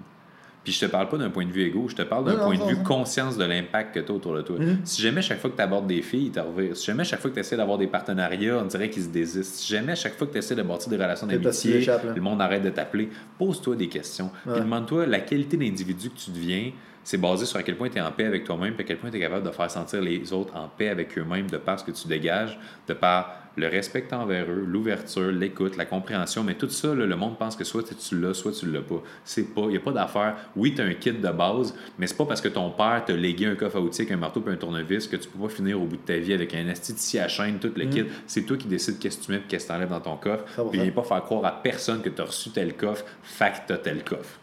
Puis 0.64 0.72
je 0.72 0.80
te 0.80 0.86
parle 0.86 1.08
pas 1.08 1.18
d'un 1.18 1.30
point 1.30 1.44
de 1.44 1.50
vue 1.50 1.62
égo, 1.62 1.86
je 1.88 1.96
te 1.96 2.02
parle 2.02 2.24
d'un 2.24 2.36
point 2.36 2.56
de 2.56 2.62
vue 2.62 2.82
conscience 2.82 3.36
de 3.36 3.44
l'impact 3.44 3.94
que 3.94 4.00
t'as 4.00 4.12
autour 4.12 4.34
de 4.34 4.42
toi. 4.42 4.58
Mhm. 4.58 4.80
Si 4.84 5.02
jamais 5.02 5.22
chaque 5.22 5.40
fois 5.40 5.50
que 5.50 5.56
tu 5.56 5.62
abordes 5.62 5.86
des 5.86 6.02
filles, 6.02 6.26
ils 6.26 6.30
te 6.30 6.40
revirent. 6.40 6.76
Si 6.76 6.86
jamais 6.86 7.04
chaque 7.04 7.20
fois 7.20 7.30
que 7.30 7.34
tu 7.34 7.40
essaies 7.40 7.56
d'avoir 7.56 7.78
des 7.78 7.88
partenariats, 7.88 8.58
on 8.58 8.66
dirait 8.66 8.88
qu'ils 8.88 9.04
se 9.04 9.08
désistent. 9.08 9.54
Si 9.54 9.72
jamais 9.72 9.96
chaque 9.96 10.16
fois 10.16 10.26
que 10.26 10.32
tu 10.32 10.38
essaies 10.38 10.54
de 10.54 10.62
bâtir 10.62 10.88
des 10.88 10.96
relations 10.96 11.26
tu 11.26 11.36
d'amitié, 11.36 11.86
le 12.14 12.20
monde 12.20 12.40
arrête 12.40 12.62
de 12.62 12.70
t'appeler, 12.70 13.08
pose-toi 13.38 13.74
des 13.74 13.88
questions. 13.88 14.30
Ouais. 14.46 14.52
Puis 14.52 14.62
demande-toi 14.62 15.06
la 15.06 15.20
qualité 15.20 15.56
d'individu 15.56 16.10
que 16.10 16.18
tu 16.18 16.30
deviens. 16.30 16.70
C'est 17.04 17.18
basé 17.18 17.46
sur 17.46 17.58
à 17.58 17.64
quel 17.64 17.76
point 17.76 17.88
tu 17.88 17.98
es 17.98 18.00
en 18.00 18.12
paix 18.12 18.26
avec 18.26 18.44
toi-même, 18.44 18.74
puis 18.74 18.84
à 18.84 18.86
quel 18.86 18.98
point 18.98 19.10
tu 19.10 19.16
es 19.16 19.20
capable 19.20 19.44
de 19.44 19.50
faire 19.50 19.68
sentir 19.68 20.00
les 20.00 20.32
autres 20.32 20.54
en 20.56 20.68
paix 20.68 20.88
avec 20.88 21.18
eux-mêmes, 21.18 21.50
de 21.50 21.56
par 21.56 21.80
ce 21.80 21.84
que 21.84 21.90
tu 21.90 22.06
dégages, 22.06 22.56
de 22.86 22.94
par 22.94 23.41
le 23.56 23.68
respect 23.68 24.06
envers 24.12 24.50
eux, 24.50 24.64
l'ouverture, 24.66 25.30
l'écoute, 25.30 25.76
la 25.76 25.84
compréhension. 25.84 26.42
Mais 26.42 26.54
tout 26.54 26.68
ça, 26.68 26.94
là, 26.94 27.06
le 27.06 27.16
monde 27.16 27.38
pense 27.38 27.56
que 27.56 27.64
soit 27.64 27.82
tu 27.82 28.20
l'as, 28.20 28.34
soit 28.34 28.52
tu 28.52 28.70
l'as 28.70 28.80
pas. 28.80 29.02
C'est 29.24 29.54
pas, 29.54 29.62
il 29.62 29.68
n'y 29.68 29.76
a 29.76 29.80
pas 29.80 29.92
d'affaire. 29.92 30.36
Oui, 30.56 30.74
tu 30.74 30.80
as 30.80 30.84
un 30.84 30.94
kit 30.94 31.12
de 31.12 31.28
base, 31.30 31.74
mais 31.98 32.06
c'est 32.06 32.16
pas 32.16 32.24
parce 32.24 32.40
que 32.40 32.48
ton 32.48 32.70
père 32.70 33.02
t'a 33.06 33.12
légué 33.14 33.46
un 33.46 33.54
coffre 33.54 33.76
à 33.76 33.80
outils 33.80 34.06
un 34.10 34.16
marteau 34.16 34.42
et 34.46 34.50
un 34.50 34.56
tournevis 34.56 35.06
que 35.06 35.16
tu 35.16 35.28
peux 35.28 35.46
pas 35.46 35.48
finir 35.48 35.80
au 35.80 35.84
bout 35.84 35.96
de 35.96 36.02
ta 36.02 36.16
vie 36.16 36.32
avec 36.32 36.54
un 36.54 36.68
asti 36.68 37.18
à 37.18 37.28
chaîne, 37.28 37.58
tout 37.58 37.72
le 37.76 37.86
kit. 37.86 38.04
C'est 38.26 38.42
toi 38.42 38.56
qui 38.56 38.66
décides 38.66 38.98
qu'est-ce 38.98 39.18
que 39.18 39.24
tu 39.24 39.32
mets 39.32 39.38
et 39.38 39.42
qu'est-ce 39.48 39.66
que 39.66 39.72
tu 39.72 39.76
enlèves 39.76 39.90
dans 39.90 40.00
ton 40.00 40.16
coffre. 40.16 40.44
100%. 40.56 40.70
Puis 40.70 40.80
viens 40.80 40.90
pas 40.90 41.02
faire 41.02 41.22
croire 41.22 41.44
à 41.44 41.62
personne 41.62 42.00
que 42.00 42.08
tu 42.08 42.20
as 42.20 42.24
reçu 42.24 42.50
tel 42.50 42.74
coffre, 42.74 43.04
fait 43.22 43.52
que 43.52 43.68
t'as 43.68 43.78
tel 43.78 44.04
coffre. 44.04 44.38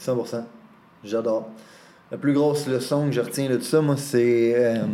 100%. 0.00 0.44
J'adore. 1.04 1.48
La 2.10 2.16
plus 2.16 2.32
grosse 2.32 2.66
leçon 2.66 3.06
que 3.06 3.12
je 3.12 3.20
retiens 3.20 3.48
de 3.48 3.56
tout 3.56 3.62
ça, 3.62 3.80
moi, 3.80 3.96
c'est 3.96 4.54
euh, 4.56 4.84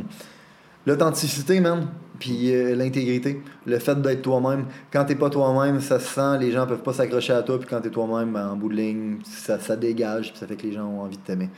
l'authenticité, 0.87 1.61
man. 1.61 1.87
Puis 2.19 2.55
euh, 2.55 2.75
l'intégrité. 2.77 3.43
Le 3.67 3.79
fait 3.79 4.01
d'être 4.01 4.23
toi-même. 4.23 4.67
Quand 4.93 5.05
t'es 5.05 5.17
pas 5.17 5.31
toi-même, 5.31 5.81
ça 5.81 5.99
se 5.99 6.07
sent, 6.07 6.39
les 6.41 6.53
gens 6.53 6.67
peuvent 6.67 6.83
pas 6.83 6.93
s'accrocher 6.93 7.33
à 7.33 7.43
toi. 7.43 7.59
Puis 7.59 7.69
quand 7.69 7.81
t'es 7.81 7.91
toi-même, 7.91 8.33
ben, 8.33 8.51
en 8.51 8.57
bout 8.57 8.69
de 8.69 8.77
ligne, 8.77 9.17
ça, 9.25 9.59
ça 9.59 9.77
dégage. 9.77 10.31
Puis 10.31 10.39
ça 10.39 10.47
fait 10.47 10.57
que 10.57 10.63
les 10.67 10.73
gens 10.73 10.85
ont 10.87 11.01
envie 11.01 11.17
de 11.17 11.23
t'aimer. 11.23 11.49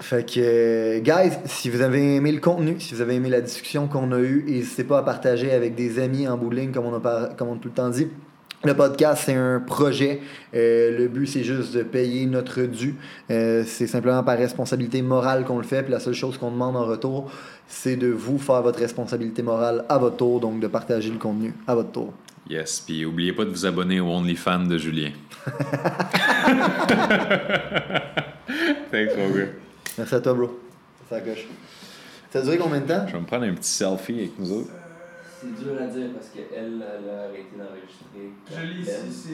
Fait 0.00 0.24
que, 0.30 0.38
euh, 0.38 1.00
guys, 1.00 1.32
si 1.46 1.70
vous 1.70 1.80
avez 1.80 2.16
aimé 2.16 2.30
le 2.30 2.40
contenu, 2.40 2.78
si 2.78 2.94
vous 2.94 3.00
avez 3.00 3.14
aimé 3.14 3.30
la 3.30 3.40
discussion 3.40 3.88
qu'on 3.88 4.12
a 4.12 4.18
eue, 4.18 4.44
n'hésitez 4.46 4.84
pas 4.84 4.98
à 4.98 5.02
partager 5.02 5.50
avec 5.50 5.74
des 5.74 5.98
amis 5.98 6.28
en 6.28 6.36
bout 6.36 6.50
de 6.50 6.56
ligne, 6.56 6.72
comme 6.72 6.84
on 6.84 6.94
a, 6.94 7.00
par- 7.00 7.36
comme 7.36 7.48
on 7.48 7.54
a 7.54 7.58
tout 7.58 7.68
le 7.68 7.74
temps 7.74 7.88
dit. 7.88 8.08
Le 8.62 8.74
podcast, 8.74 9.22
c'est 9.24 9.34
un 9.34 9.58
projet. 9.58 10.20
Euh, 10.54 10.98
le 10.98 11.08
but, 11.08 11.26
c'est 11.26 11.42
juste 11.44 11.74
de 11.74 11.82
payer 11.82 12.26
notre 12.26 12.60
dû. 12.60 12.94
Euh, 13.30 13.64
c'est 13.66 13.86
simplement 13.86 14.22
par 14.22 14.36
responsabilité 14.36 15.00
morale 15.00 15.46
qu'on 15.46 15.56
le 15.56 15.64
fait. 15.64 15.82
Puis 15.82 15.92
la 15.92 16.00
seule 16.00 16.12
chose 16.12 16.36
qu'on 16.36 16.50
demande 16.50 16.76
en 16.76 16.84
retour, 16.84 17.32
c'est 17.70 17.96
de 17.96 18.08
vous 18.08 18.36
faire 18.38 18.60
votre 18.62 18.80
responsabilité 18.80 19.42
morale 19.42 19.84
à 19.88 19.96
votre 19.96 20.16
tour, 20.16 20.40
donc 20.40 20.58
de 20.60 20.66
partager 20.66 21.08
le 21.08 21.18
contenu 21.18 21.54
à 21.66 21.74
votre 21.76 21.92
tour. 21.92 22.12
Yes, 22.48 22.80
puis 22.80 23.04
oubliez 23.04 23.32
pas 23.32 23.44
de 23.44 23.50
vous 23.50 23.64
abonner 23.64 24.00
au 24.00 24.08
OnlyFans 24.08 24.66
de 24.66 24.76
Julien. 24.76 25.12
Thanks, 28.90 29.16
mon 29.16 29.30
gars. 29.30 29.46
Merci 29.96 30.14
à 30.16 30.20
toi, 30.20 30.34
bro. 30.34 30.60
Ça 31.08 31.20
coche. 31.20 31.46
Ça 32.30 32.40
a 32.40 32.42
duré 32.42 32.58
combien 32.58 32.80
de 32.80 32.86
temps? 32.86 33.06
Je 33.06 33.12
vais 33.12 33.20
me 33.20 33.26
prendre 33.26 33.44
un 33.44 33.54
petit 33.54 33.70
selfie 33.70 34.18
avec 34.18 34.38
nous 34.38 34.50
autres. 34.52 34.70
C'est 35.40 35.54
dur 35.62 35.74
à 35.80 35.86
dire 35.86 36.08
parce 36.12 36.28
qu'elle, 36.30 36.48
elle 36.52 36.82
a 37.08 37.22
arrêté 37.28 37.54
d'enregistrer. 37.56 38.32
Je 38.50 38.66
lis 38.66 38.82
ici, 38.82 39.10
c'est 39.14 39.30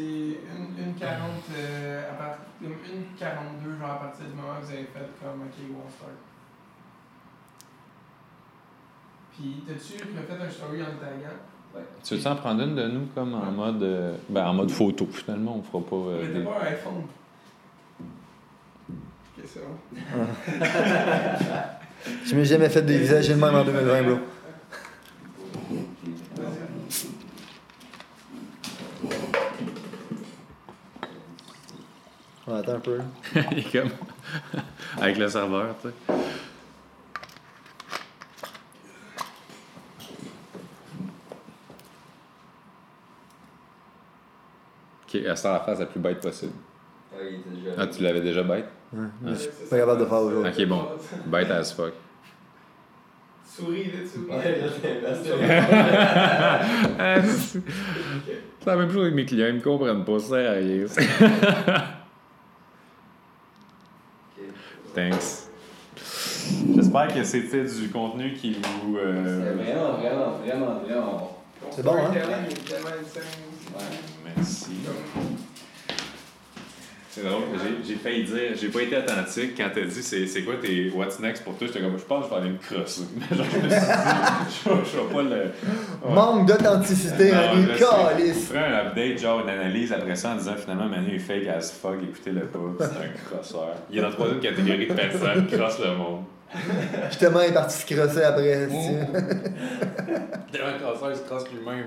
une, 0.55 0.89
une 0.89 0.95
40, 0.95 1.21
euh, 1.57 2.11
à 2.11 2.15
part, 2.15 2.39
une, 2.61 2.69
une 2.69 3.05
42, 3.19 3.79
genre 3.81 3.91
à 3.91 3.99
partir 4.01 4.27
du 4.27 4.35
moment 4.37 4.59
où 4.61 4.65
vous 4.65 4.73
avez 4.73 4.85
fait 4.85 5.09
comme 5.23 5.41
OK, 5.41 5.57
go, 5.69 5.81
on 5.85 5.91
start. 5.91 6.36
Puis, 9.37 9.63
t'as-tu 9.67 10.03
refait 10.03 10.43
un 10.43 10.51
story 10.51 10.83
en 10.83 10.87
le 10.87 10.99
taguant? 10.99 11.37
Tu 12.03 12.15
veux 12.17 12.27
en 12.27 12.37
prendre 12.37 12.63
une 12.63 12.75
de 12.75 12.87
nous 12.89 13.07
comme 13.15 13.35
en 13.35 13.51
mode 13.53 13.83
euh, 13.83 14.15
ben, 14.31 14.47
en 14.47 14.55
mode 14.55 14.71
photo 14.71 15.07
finalement 15.13 15.57
on 15.59 15.63
fera 15.63 15.85
pas 15.85 15.97
euh, 15.97 16.23
Mais 16.23 16.39
des- 16.39 16.45
t'as 16.45 16.51
pas 16.51 16.61
un 16.63 16.67
iPhone. 16.73 17.03
Ok, 19.39 19.45
c'est 19.45 19.61
bon. 19.61 19.77
Je 22.25 22.35
m'ai 22.35 22.45
jamais 22.47 22.71
fait 22.71 22.81
des 22.83 22.97
visages 22.99 23.29
de 23.29 23.35
même 23.35 23.55
en 23.55 23.63
2020, 23.65 24.03
bro. 24.05 24.19
On 32.47 32.55
attend 32.55 32.75
un 32.75 32.81
peu. 32.81 32.99
Il 33.53 33.59
est 33.59 33.73
comme 33.73 33.91
avec 35.01 35.19
le 35.19 35.29
serveur 35.29 35.75
tu 35.83 35.89
sais. 35.89 35.95
Ok, 45.21 45.27
à 45.27 45.37
ça 45.37 45.53
la 45.53 45.61
face 45.61 45.79
la 45.81 45.87
plus 45.87 46.01
bête 46.01 46.21
possible. 46.21 46.53
Ah, 47.13 47.17
il 47.23 47.37
était 47.37 47.51
déjà. 47.51 47.71
Ah, 47.79 47.87
tu 47.87 48.03
l'avais 48.03 48.21
déjà 48.21 48.43
bête? 48.43 48.67
Ouais, 48.93 49.01
je 49.27 49.35
suis 49.35 49.49
pas 49.71 49.79
capable 49.79 50.01
de 50.01 50.07
faire 50.07 50.19
aujourd'hui. 50.19 50.63
Ok, 50.63 50.69
bon. 50.69 50.87
Bête 51.27 51.51
as 51.51 51.73
fuck. 51.73 51.93
Souris, 53.45 53.85
là, 53.85 53.91
tu 54.03 54.09
c'est 54.09 54.17
c'est- 55.25 55.33
Ah, 56.99 57.23
c'est 57.23 57.61
c'est 58.61 58.71
la 58.71 58.77
même 58.77 58.91
chose 58.91 59.03
avec 59.03 59.15
mes 59.15 59.25
clients, 59.25 59.47
ils 59.49 59.55
me 59.55 59.61
comprennent 59.61 60.05
pas, 60.05 60.13
à 60.35 60.53
rien. 60.53 60.85
Thanks. 64.95 65.49
J'espère 66.75 67.09
que 67.15 67.23
c'était 67.25 67.65
du 67.65 67.89
contenu 67.91 68.33
qui 68.35 68.53
vous. 68.55 68.97
C'est 68.97 69.05
euh, 69.05 69.55
vraiment, 69.57 69.93
vraiment, 69.95 70.31
vraiment, 70.45 70.81
vraiment 70.81 71.13
bon. 71.63 71.71
C'est 71.71 71.83
bon, 71.83 71.95
hein? 71.97 72.13
Merci. 74.37 74.71
C'est 77.11 77.23
drôle, 77.25 77.45
j'ai- 77.89 77.95
failli 77.95 78.25
dire, 78.25 78.35
j'ai 78.61 78.69
pas 78.69 78.83
été 78.83 78.95
authentique 78.99 79.57
quand 79.57 79.71
t'as 79.75 79.81
dit 79.87 80.03
c'est 80.03 80.43
quoi 80.43 80.57
tes 80.61 80.91
what's 80.91 81.19
next 81.19 81.45
pour 81.45 81.57
toi, 81.57 81.67
j'étais 81.67 81.81
comme 81.81 81.97
je 81.99 82.05
pense 82.05 82.27
que 82.27 82.31
je 82.31 82.35
vais 82.35 82.41
aller 82.43 82.51
me 82.51 82.59
crosser. 82.59 83.05
Je 83.31 83.37
me 83.39 83.43
suis 83.49 83.61
dit, 83.61 83.69
je 83.71 84.69
vais- 84.69 84.77
je 84.85 84.97
vais 84.99 85.15
pas 85.15 85.23
le. 85.23 85.31
Ouais. 85.31 86.15
Manque 86.15 86.47
d'authenticité, 86.47 87.33
Manu. 87.33 87.69
Calice. 87.79 88.49
Ferais 88.49 88.67
un 88.67 88.87
update, 88.89 89.19
genre 89.19 89.41
une 89.41 89.49
analyse 89.49 89.93
après 89.95 90.15
ça 90.15 90.33
en 90.33 90.37
disant 90.37 90.57
finalement 90.57 90.91
Manu 90.91 91.15
est 91.17 91.19
fake 91.19 91.47
as 91.47 91.71
fuck, 91.73 91.97
écoutez-le 92.03 92.43
pas, 92.49 92.59
c'est 92.81 92.85
un 92.85 93.31
crosseur. 93.39 93.69
Il 93.91 93.97
est 93.99 94.03
dans 94.03 94.09
la 94.09 94.15
troisième 94.15 94.41
catégorie 94.41 94.87
de 94.87 94.93
personnes 94.93 95.47
qui 95.47 95.57
crossent 95.57 95.81
le 95.81 95.95
monde. 95.97 96.21
Justement, 97.11 97.41
il 97.43 97.51
est 97.51 97.55
parti 97.55 97.77
se 97.83 97.87
crosser 97.95 98.23
après. 98.23 98.69
Tellement 100.53 100.79
casseur, 100.79 101.11
il 101.11 101.17
se 101.17 101.23
crosse 101.23 101.45
lui-même. 101.53 101.87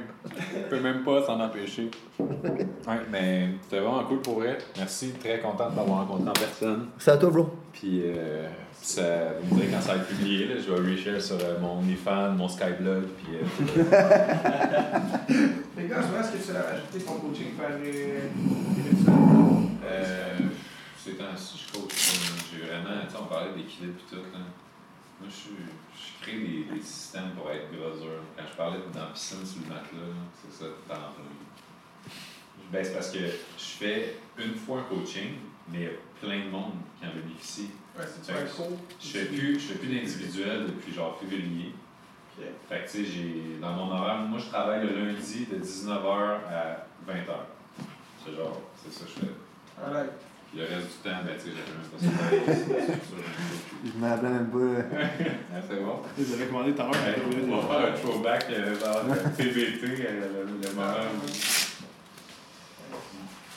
Il 0.56 0.64
peut 0.64 0.80
même 0.80 1.04
pas 1.04 1.24
s'en 1.26 1.40
empêcher. 1.40 1.90
Ouais, 2.20 2.96
mais 3.12 3.50
c'était 3.64 3.82
vraiment 3.82 4.04
cool 4.06 4.22
pour 4.22 4.40
vrai. 4.40 4.58
Merci, 4.78 5.12
très 5.20 5.40
content 5.40 5.70
de 5.70 5.76
t'avoir 5.76 6.00
rencontré 6.00 6.30
en 6.30 6.34
personne. 6.34 6.88
C'est 6.98 7.12
à 7.12 7.18
toi, 7.18 7.30
bro. 7.30 7.50
Puis, 7.72 8.02
euh, 8.04 8.48
ça, 8.82 9.02
vous 9.44 9.56
me 9.56 9.62
direz 9.62 9.72
quand 9.74 9.82
ça 9.82 9.94
va 9.94 9.98
être 10.00 10.08
publié, 10.08 10.48
là, 10.48 10.56
je 10.58 10.74
vais 10.74 10.92
reshare 10.92 11.22
sur 11.22 11.36
euh, 11.36 11.60
mon 11.62 11.80
OnlyFans, 11.80 12.32
mon 12.32 12.48
Skyblog, 12.48 13.04
puis 13.18 13.36
euh, 13.36 13.44
Les 15.78 15.88
gars, 15.88 16.02
souvent, 16.02 16.22
est-ce 16.22 16.32
que 16.32 16.52
tu 16.52 16.58
as 16.58 16.62
rajouté 16.62 17.00
ton 17.06 17.14
coaching 17.16 17.52
par 17.58 17.78
virtuel? 17.78 18.32
Euh, 19.86 20.38
ces 21.10 21.16
temps-ci, 21.16 21.66
je 21.68 21.80
coach. 21.80 21.94
J'ai 22.52 22.66
vraiment, 22.66 23.02
tu 23.06 23.12
sais, 23.12 23.18
on 23.20 23.26
parlait 23.26 23.54
d'équilibre 23.54 24.00
et 24.00 24.10
tout. 24.10 24.22
Là. 24.22 24.40
Moi, 25.20 25.30
je, 25.30 25.50
je 26.00 26.22
crée 26.22 26.40
des, 26.40 26.76
des 26.76 26.82
systèmes 26.82 27.32
pour 27.32 27.50
être 27.52 27.72
grosseur. 27.72 28.22
Quand 28.38 28.44
je 28.50 28.56
parlais 28.58 28.80
dans 28.94 29.00
la 29.00 29.06
piscine 29.08 29.46
sur 29.46 29.62
le 29.62 29.68
matelas, 29.68 30.16
c'est 30.42 30.64
ça, 30.64 30.66
en 30.66 31.12
plein. 31.14 31.24
Ben, 32.72 32.84
c'est 32.84 32.94
parce 32.94 33.12
que 33.12 33.20
je 33.20 33.64
fais 33.64 34.16
une 34.38 34.56
fois 34.56 34.80
un 34.80 34.84
coaching, 34.84 35.36
mais 35.70 35.78
il 35.80 35.84
y 35.84 35.88
a 35.88 35.90
plein 36.22 36.46
de 36.46 36.50
monde 36.52 36.74
qui 37.00 37.08
en 37.08 37.14
bénéficie. 37.14 37.72
Ouais, 37.98 38.06
c'est 38.06 38.32
un 38.32 38.46
cours. 38.46 38.78
Je 39.02 39.08
fais 39.08 39.26
plus, 39.26 39.60
je 39.60 39.68
fais 39.74 39.80
plus 39.80 39.88
d'individuel 39.88 40.68
depuis 40.68 40.94
genre 40.94 41.20
février. 41.20 41.74
Fait 42.70 42.86
que 42.86 42.90
tu 42.90 43.04
sais, 43.04 43.06
j'ai 43.06 43.58
dans 43.60 43.74
mon 43.74 43.92
horaire, 43.92 44.20
moi 44.20 44.40
je 44.40 44.46
travaille 44.46 44.88
le 44.88 44.96
lundi 44.96 45.46
de 45.46 45.58
19h 45.58 46.40
à 46.48 46.86
20h. 47.06 47.36
C'est 48.24 48.34
genre, 48.34 48.62
c'est 48.82 48.94
ça 48.94 49.04
que 49.04 49.12
je 49.12 49.26
fais. 49.26 49.34
Alright. 49.84 50.12
Puis 50.52 50.60
le 50.60 50.66
reste 50.66 50.88
du 50.88 50.98
temps, 51.10 51.22
ben 51.26 51.36
tu 51.38 51.42
sais, 51.42 51.56
j'ai 51.56 51.66
même 51.72 51.88
pas 51.92 52.00
ça. 52.00 52.94
Je 53.86 53.92
me 53.98 54.10
rappelle 54.10 54.30
même 54.32 54.48
pas. 54.50 54.58
Ah, 55.54 55.60
c'est 55.68 55.76
bon. 55.84 55.96
Je 56.18 56.24
les 56.24 56.30
ai 56.34 56.44
recommandé 56.44 56.72
tout 56.74 56.82
à 56.82 56.86
l'heure. 56.86 56.94
Ouais, 56.94 57.00
on 57.50 57.58
va 57.58 57.62
faire 57.68 57.94
un 57.94 57.98
throwback 57.98 58.46
euh, 58.52 58.76
vers 58.80 59.04
le 59.06 59.14
TBT, 59.36 59.84
euh, 59.84 60.46
le, 60.46 60.68
le 60.68 60.76
moment 60.76 60.92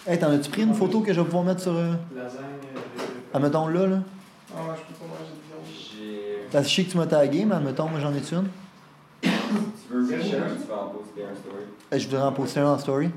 où. 0.07 0.11
Hey, 0.11 0.19
t'en 0.19 0.31
as-tu 0.33 0.51
pris 0.51 0.63
une 0.63 0.75
photo 0.75 1.01
que 1.01 1.13
je 1.13 1.21
vais 1.21 1.25
pouvoir 1.27 1.45
mettre 1.45 1.61
sur. 1.63 1.73
Euh... 1.75 1.93
Lasagne. 2.15 2.43
Ah, 3.33 3.39
mettons 3.39 3.69
là, 3.69 3.87
là? 3.87 3.99
Ah, 4.55 4.59
je 4.77 4.83
peux 4.93 4.99
pas 5.01 5.07
manger 5.07 5.31
de 5.33 5.41
viande. 6.53 6.65
Je 6.65 6.69
sais 6.69 6.85
que 6.85 6.91
tu 6.91 6.97
m'as 6.99 7.07
tagué, 7.07 7.45
mais 7.45 7.55
admettons, 7.55 7.89
moi 7.89 8.01
j'en 8.01 8.13
ai 8.13 8.19
une. 8.19 8.49
Tu 9.23 9.29
veux 9.91 10.05
je 10.07 10.23
cherche, 10.23 10.53
tu 10.61 10.69
vas 10.69 10.83
en 10.85 10.89
poster 10.89 11.23
un 11.25 11.35
story? 11.35 11.65
Euh, 11.93 11.99
Je 11.99 12.07
voudrais 12.09 12.23
en 12.23 12.33
poster 12.33 12.61
un 12.61 12.67
en 12.73 12.79
story. 12.79 13.11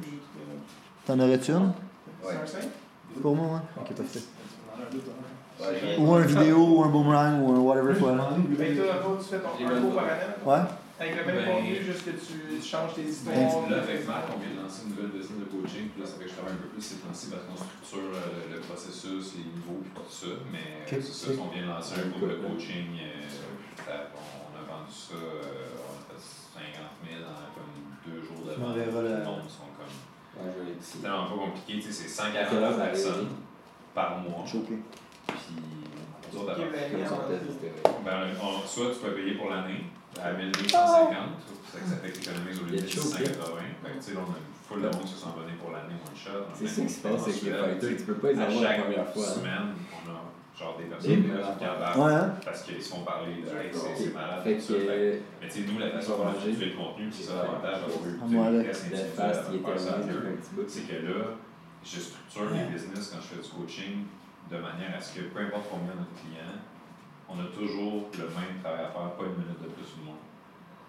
T'en 1.05 1.19
aurais-tu 1.19 1.51
une? 1.51 1.71
C'est 2.45 2.59
un 3.15 3.21
5? 3.21 3.21
Pour 3.21 3.35
moi, 3.35 3.45
ouais. 3.55 3.81
Ok, 3.81 3.95
parfait. 3.95 4.19
Ou 5.99 6.13
un 6.13 6.21
vidéo, 6.21 6.57
ou 6.59 6.83
un 6.83 6.89
boomerang, 6.89 7.41
ou 7.41 7.53
un 7.55 7.59
whatever 7.59 7.93
quoi. 7.97 8.11
tu 8.11 8.55
fais 8.55 9.39
ton 9.39 9.55
un 9.55 9.95
par 9.95 10.03
année, 10.03 10.35
Ouais. 10.45 10.67
avec 10.99 11.15
le 11.15 11.23
même 11.25 11.45
Ben- 11.45 11.55
contenu, 11.55 11.75
juste 11.81 12.03
que 12.05 12.11
tu 12.11 12.61
changes 12.61 12.93
tes 12.95 13.03
histoires. 13.07 13.35
Là, 13.71 13.77
avec 13.81 14.05
Marc, 14.05 14.25
on 14.35 14.39
vient 14.39 14.51
de 14.51 14.59
lancer 14.61 14.83
une 14.83 14.95
nouvelle 14.95 15.15
business 15.15 15.39
de 15.39 15.47
coaching, 15.47 15.87
puis 15.95 16.01
là, 16.03 16.05
ça 16.07 16.15
fait 16.19 16.25
que 16.25 16.29
je 16.29 16.35
travaille 16.35 16.53
un 16.59 16.63
peu 16.67 16.67
plus 16.75 16.81
ces 16.83 16.99
temps-ci 16.99 17.31
parce 17.31 17.43
qu'on 17.47 17.55
structure 17.55 18.11
euh, 18.19 18.51
le 18.51 18.59
processus, 18.67 19.39
les 19.39 19.47
niveaux, 19.47 19.79
puis 19.79 19.91
tout 19.95 20.11
ça. 20.11 20.31
Mais 20.51 20.83
c'est 20.85 20.99
ça, 21.01 21.31
on 21.39 21.47
vient 21.55 21.63
de 21.63 21.71
lancer 21.71 21.95
un 22.03 22.09
groupe 22.11 22.27
de 22.29 22.35
coaching. 22.43 22.91
euh, 22.99 23.23
on 23.87 24.51
a 24.59 24.63
vendu 24.67 24.91
ça, 24.91 25.15
euh, 25.15 25.71
on 25.87 25.95
a 26.03 26.19
fait 26.19 26.19
50 26.19 26.99
000 27.07 27.23
en 27.23 27.47
comme 27.55 27.71
deux 28.03 28.19
jours 28.27 28.43
de 28.43 28.59
On 30.45 30.81
C'est 30.81 31.01
tellement 31.01 31.25
pas 31.25 31.35
compliqué, 31.35 31.79
tu 31.79 31.91
sais, 31.91 32.07
c'est 32.07 32.21
À 32.21 32.25
quelle 32.31 32.41
heure 32.63 32.71
149 32.71 32.75
ça 32.75 32.81
arrive? 32.81 32.93
personnes 32.93 33.27
par 33.93 34.17
mois. 34.19 34.45
Choqué. 34.45 34.77
Puis, 35.27 35.37
nous 36.33 36.39
autres, 36.39 36.51
Ok, 36.53 36.59
avant- 36.59 36.71
ben, 36.71 37.39
c'était- 37.49 37.73
ben, 38.05 38.17
on- 38.41 38.67
soit 38.67 38.91
tu 38.93 38.99
peux 38.99 39.11
payer 39.15 39.33
pour 39.35 39.49
l'année 39.49 39.85
à 40.21 40.31
1250, 40.33 41.41
ça, 41.71 41.79
ça 41.79 41.95
fait 41.97 42.09
que 42.11 42.17
t'économises 42.19 42.59
au 42.61 42.65
lieu 42.65 42.71
de 42.71 42.77
Il 42.77 42.83
est 42.85 42.87
chaud, 42.87 43.01
1680. 43.09 43.61
Fait 43.83 43.89
que, 43.91 43.95
tu 43.97 44.01
sais, 44.01 44.13
là, 44.13 44.19
on 44.27 44.31
a 44.31 44.35
full 44.67 44.81
de 44.81 44.87
monde 44.89 45.01
qui 45.05 45.13
se 45.13 45.19
sont 45.19 45.29
abonnés 45.29 45.57
pour 45.61 45.71
l'année 45.71 45.95
one 45.97 46.15
shot. 46.15 46.45
C'est 46.53 46.67
ça 46.67 46.81
qui 46.81 46.89
se 46.89 46.99
passe 47.01 47.23
avec 47.23 47.41
les 47.41 47.51
fighters, 47.51 47.97
tu 47.97 48.03
peux 48.05 48.15
pas 48.15 48.31
les 48.31 48.39
À 48.39 48.43
avoir 48.45 48.61
la 48.61 48.69
chaque 48.69 48.81
première 48.85 49.07
fois. 49.13 49.23
hein. 49.25 49.33
semaine, 49.39 49.67
on 50.05 50.09
a 50.11 50.13
genre 50.57 50.77
des 50.77 50.85
personnes 50.85 51.23
qui 51.23 51.59
capables 51.59 51.99
Ouais, 51.99 52.13
hein? 52.13 52.33
parce 52.43 52.63
qu'ils 52.63 52.81
se 52.81 52.93
font 52.93 53.01
parler 53.03 53.35
de 53.41 53.47
hey, 53.47 53.69
c'est 53.73 53.95
c'est 53.95 54.13
malade. 54.13 54.43
Fait 54.43 54.55
tout 54.55 54.61
ça. 54.61 54.73
Fait 54.73 54.79
que- 54.79 54.85
que 54.85 55.19
Mais 55.41 55.47
tu 55.49 55.53
sais, 55.65 55.71
nous, 55.71 55.79
la 55.79 55.89
façon 55.91 56.17
dont 56.17 56.23
on 56.29 56.39
fait 56.39 56.65
le 56.65 56.75
contenu, 56.75 57.11
c'est 57.11 57.23
ça 57.23 57.35
l'avantage. 57.43 57.81
que 60.07 60.27
un 60.27 60.35
petit 60.37 60.55
bout. 60.55 60.63
C'est 60.67 60.81
que 60.87 60.95
là, 61.05 61.25
je 61.83 61.99
structure 61.99 62.49
les 62.51 62.71
business 62.73 63.11
quand 63.13 63.21
je 63.21 63.27
fais 63.35 63.41
du 63.41 63.49
coaching 63.49 64.05
de 64.49 64.57
manière 64.57 64.95
à 64.97 65.01
ce 65.01 65.19
que 65.19 65.23
peu 65.25 65.39
importe 65.41 65.65
combien 65.69 65.91
on 65.97 66.01
a 66.01 66.07
de 66.07 66.19
clients, 66.19 66.57
on 67.27 67.39
a 67.39 67.47
toujours 67.51 68.09
le 68.13 68.25
même 68.25 68.61
travail 68.61 68.85
à 68.85 68.89
faire, 68.89 69.11
pas 69.17 69.23
une 69.25 69.41
minute 69.43 69.61
de 69.61 69.67
plus 69.69 69.85
ou 69.97 69.99
de 70.01 70.05
moins. 70.05 70.21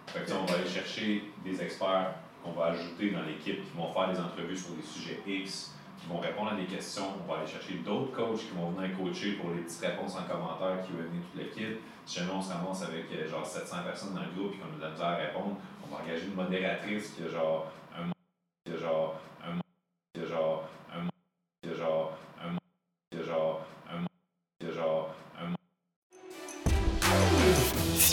Fait 0.07 0.21
que, 0.21 0.25
tu 0.27 0.31
sais, 0.33 0.39
on 0.41 0.45
va 0.47 0.55
aller 0.59 0.69
chercher 0.69 1.25
des 1.45 1.61
experts 1.63 2.15
qu'on 2.45 2.53
va 2.53 2.67
ajouter 2.67 3.11
dans 3.11 3.23
l'équipe 3.23 3.65
qui 3.65 3.77
vont 3.77 3.93
faire 3.93 4.13
des 4.13 4.21
entrevues 4.21 4.57
sur 4.57 4.71
des 4.77 4.83
sujets 4.83 5.21
X, 5.27 5.75
qui 5.99 6.07
vont 6.09 6.19
répondre 6.19 6.53
à 6.53 6.55
des 6.55 6.67
questions. 6.67 7.15
On 7.23 7.33
va 7.33 7.39
aller 7.39 7.47
chercher 7.47 7.75
d'autres 7.85 8.13
coachs 8.13 8.39
qui 8.39 8.53
vont 8.55 8.71
venir 8.71 8.97
coacher 8.97 9.33
pour 9.33 9.51
les 9.51 9.63
petites 9.63 9.81
réponses 9.81 10.15
en 10.17 10.25
commentaire 10.25 10.85
qui 10.85 10.93
vont 10.93 11.03
venir 11.09 11.23
toute 11.31 11.41
l'équipe. 11.41 11.81
Si 12.05 12.21
jamais 12.21 12.33
on 12.33 12.43
se 12.43 12.53
ramasse 12.53 12.83
avec 12.83 13.07
euh, 13.13 13.29
genre 13.29 13.45
700 13.45 13.77
personnes 13.85 14.15
dans 14.15 14.23
le 14.23 14.31
groupe 14.37 14.55
et 14.55 14.59
qu'on 14.59 14.85
a 14.85 14.91
de 14.91 15.03
à 15.03 15.17
répondre, 15.17 15.57
on 15.83 15.95
va 15.95 16.03
engager 16.03 16.27
une 16.27 16.35
modératrice 16.35 17.11
qui 17.11 17.25
a 17.25 17.29
genre 17.29 17.73
un 17.97 18.11
qui 18.65 18.77
a 18.77 18.79
genre 18.79 19.21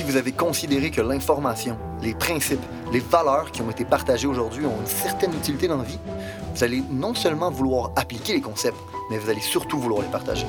Si 0.04 0.12
vous 0.12 0.18
avez 0.18 0.34
considéré 0.34 0.92
que 0.92 1.00
l'information, 1.00 1.78
les 2.02 2.14
principes, 2.14 2.60
les 2.92 3.00
valeurs 3.00 3.54
qui 3.54 3.62
ont 3.62 3.72
été 3.72 3.86
partagées 3.86 4.28
aujourd'hui 4.28 4.66
ont 4.66 4.82
une 4.82 4.86
certaine 4.86 5.34
utilité 5.34 5.70
dans 5.70 5.78
la 5.78 5.86
vie, 5.86 5.98
vous 6.54 6.62
allez 6.62 6.84
non 6.92 7.16
seulement 7.16 7.50
vouloir 7.50 7.94
appliquer 7.96 8.34
les 8.34 8.42
concepts, 8.42 8.76
mais 9.10 9.18
vous 9.18 9.30
allez 9.30 9.40
surtout 9.40 9.80
vouloir 9.80 10.02
les 10.02 10.10
partager. 10.10 10.46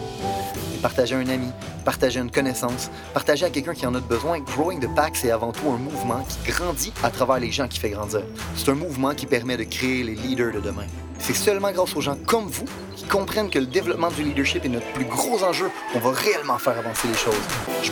Partager 0.82 1.14
à 1.14 1.18
un 1.18 1.28
ami, 1.28 1.46
partager 1.84 2.18
à 2.18 2.24
une 2.24 2.32
connaissance, 2.32 2.90
partager 3.12 3.46
à 3.46 3.50
quelqu'un 3.50 3.74
qui 3.74 3.86
en 3.86 3.94
a 3.94 4.00
besoin. 4.00 4.40
Growing 4.40 4.80
the 4.80 4.92
Pack, 4.92 5.14
c'est 5.14 5.30
avant 5.30 5.52
tout 5.52 5.70
un 5.70 5.78
mouvement 5.78 6.26
qui 6.28 6.50
grandit 6.50 6.92
à 7.04 7.12
travers 7.12 7.38
les 7.38 7.52
gens 7.52 7.68
qui 7.68 7.78
fait 7.78 7.90
grandir. 7.90 8.22
C'est 8.56 8.72
un 8.72 8.74
mouvement 8.74 9.14
qui 9.14 9.26
permet 9.26 9.56
de 9.56 9.62
créer 9.62 10.02
les 10.02 10.16
leaders 10.16 10.52
de 10.52 10.58
demain. 10.58 10.86
C'est 11.20 11.32
seulement 11.32 11.70
grâce 11.70 11.94
aux 11.94 12.00
gens 12.00 12.16
comme 12.26 12.48
vous 12.48 12.66
qui 12.96 13.04
comprennent 13.04 13.50
que 13.50 13.60
le 13.60 13.66
développement 13.66 14.10
du 14.10 14.24
leadership 14.24 14.64
est 14.64 14.68
notre 14.68 14.92
plus 14.94 15.04
gros 15.04 15.44
enjeu 15.44 15.70
qu'on 15.92 16.00
va 16.00 16.10
réellement 16.10 16.58
faire 16.58 16.76
avancer 16.76 17.06
les 17.06 17.14
choses. 17.14 17.90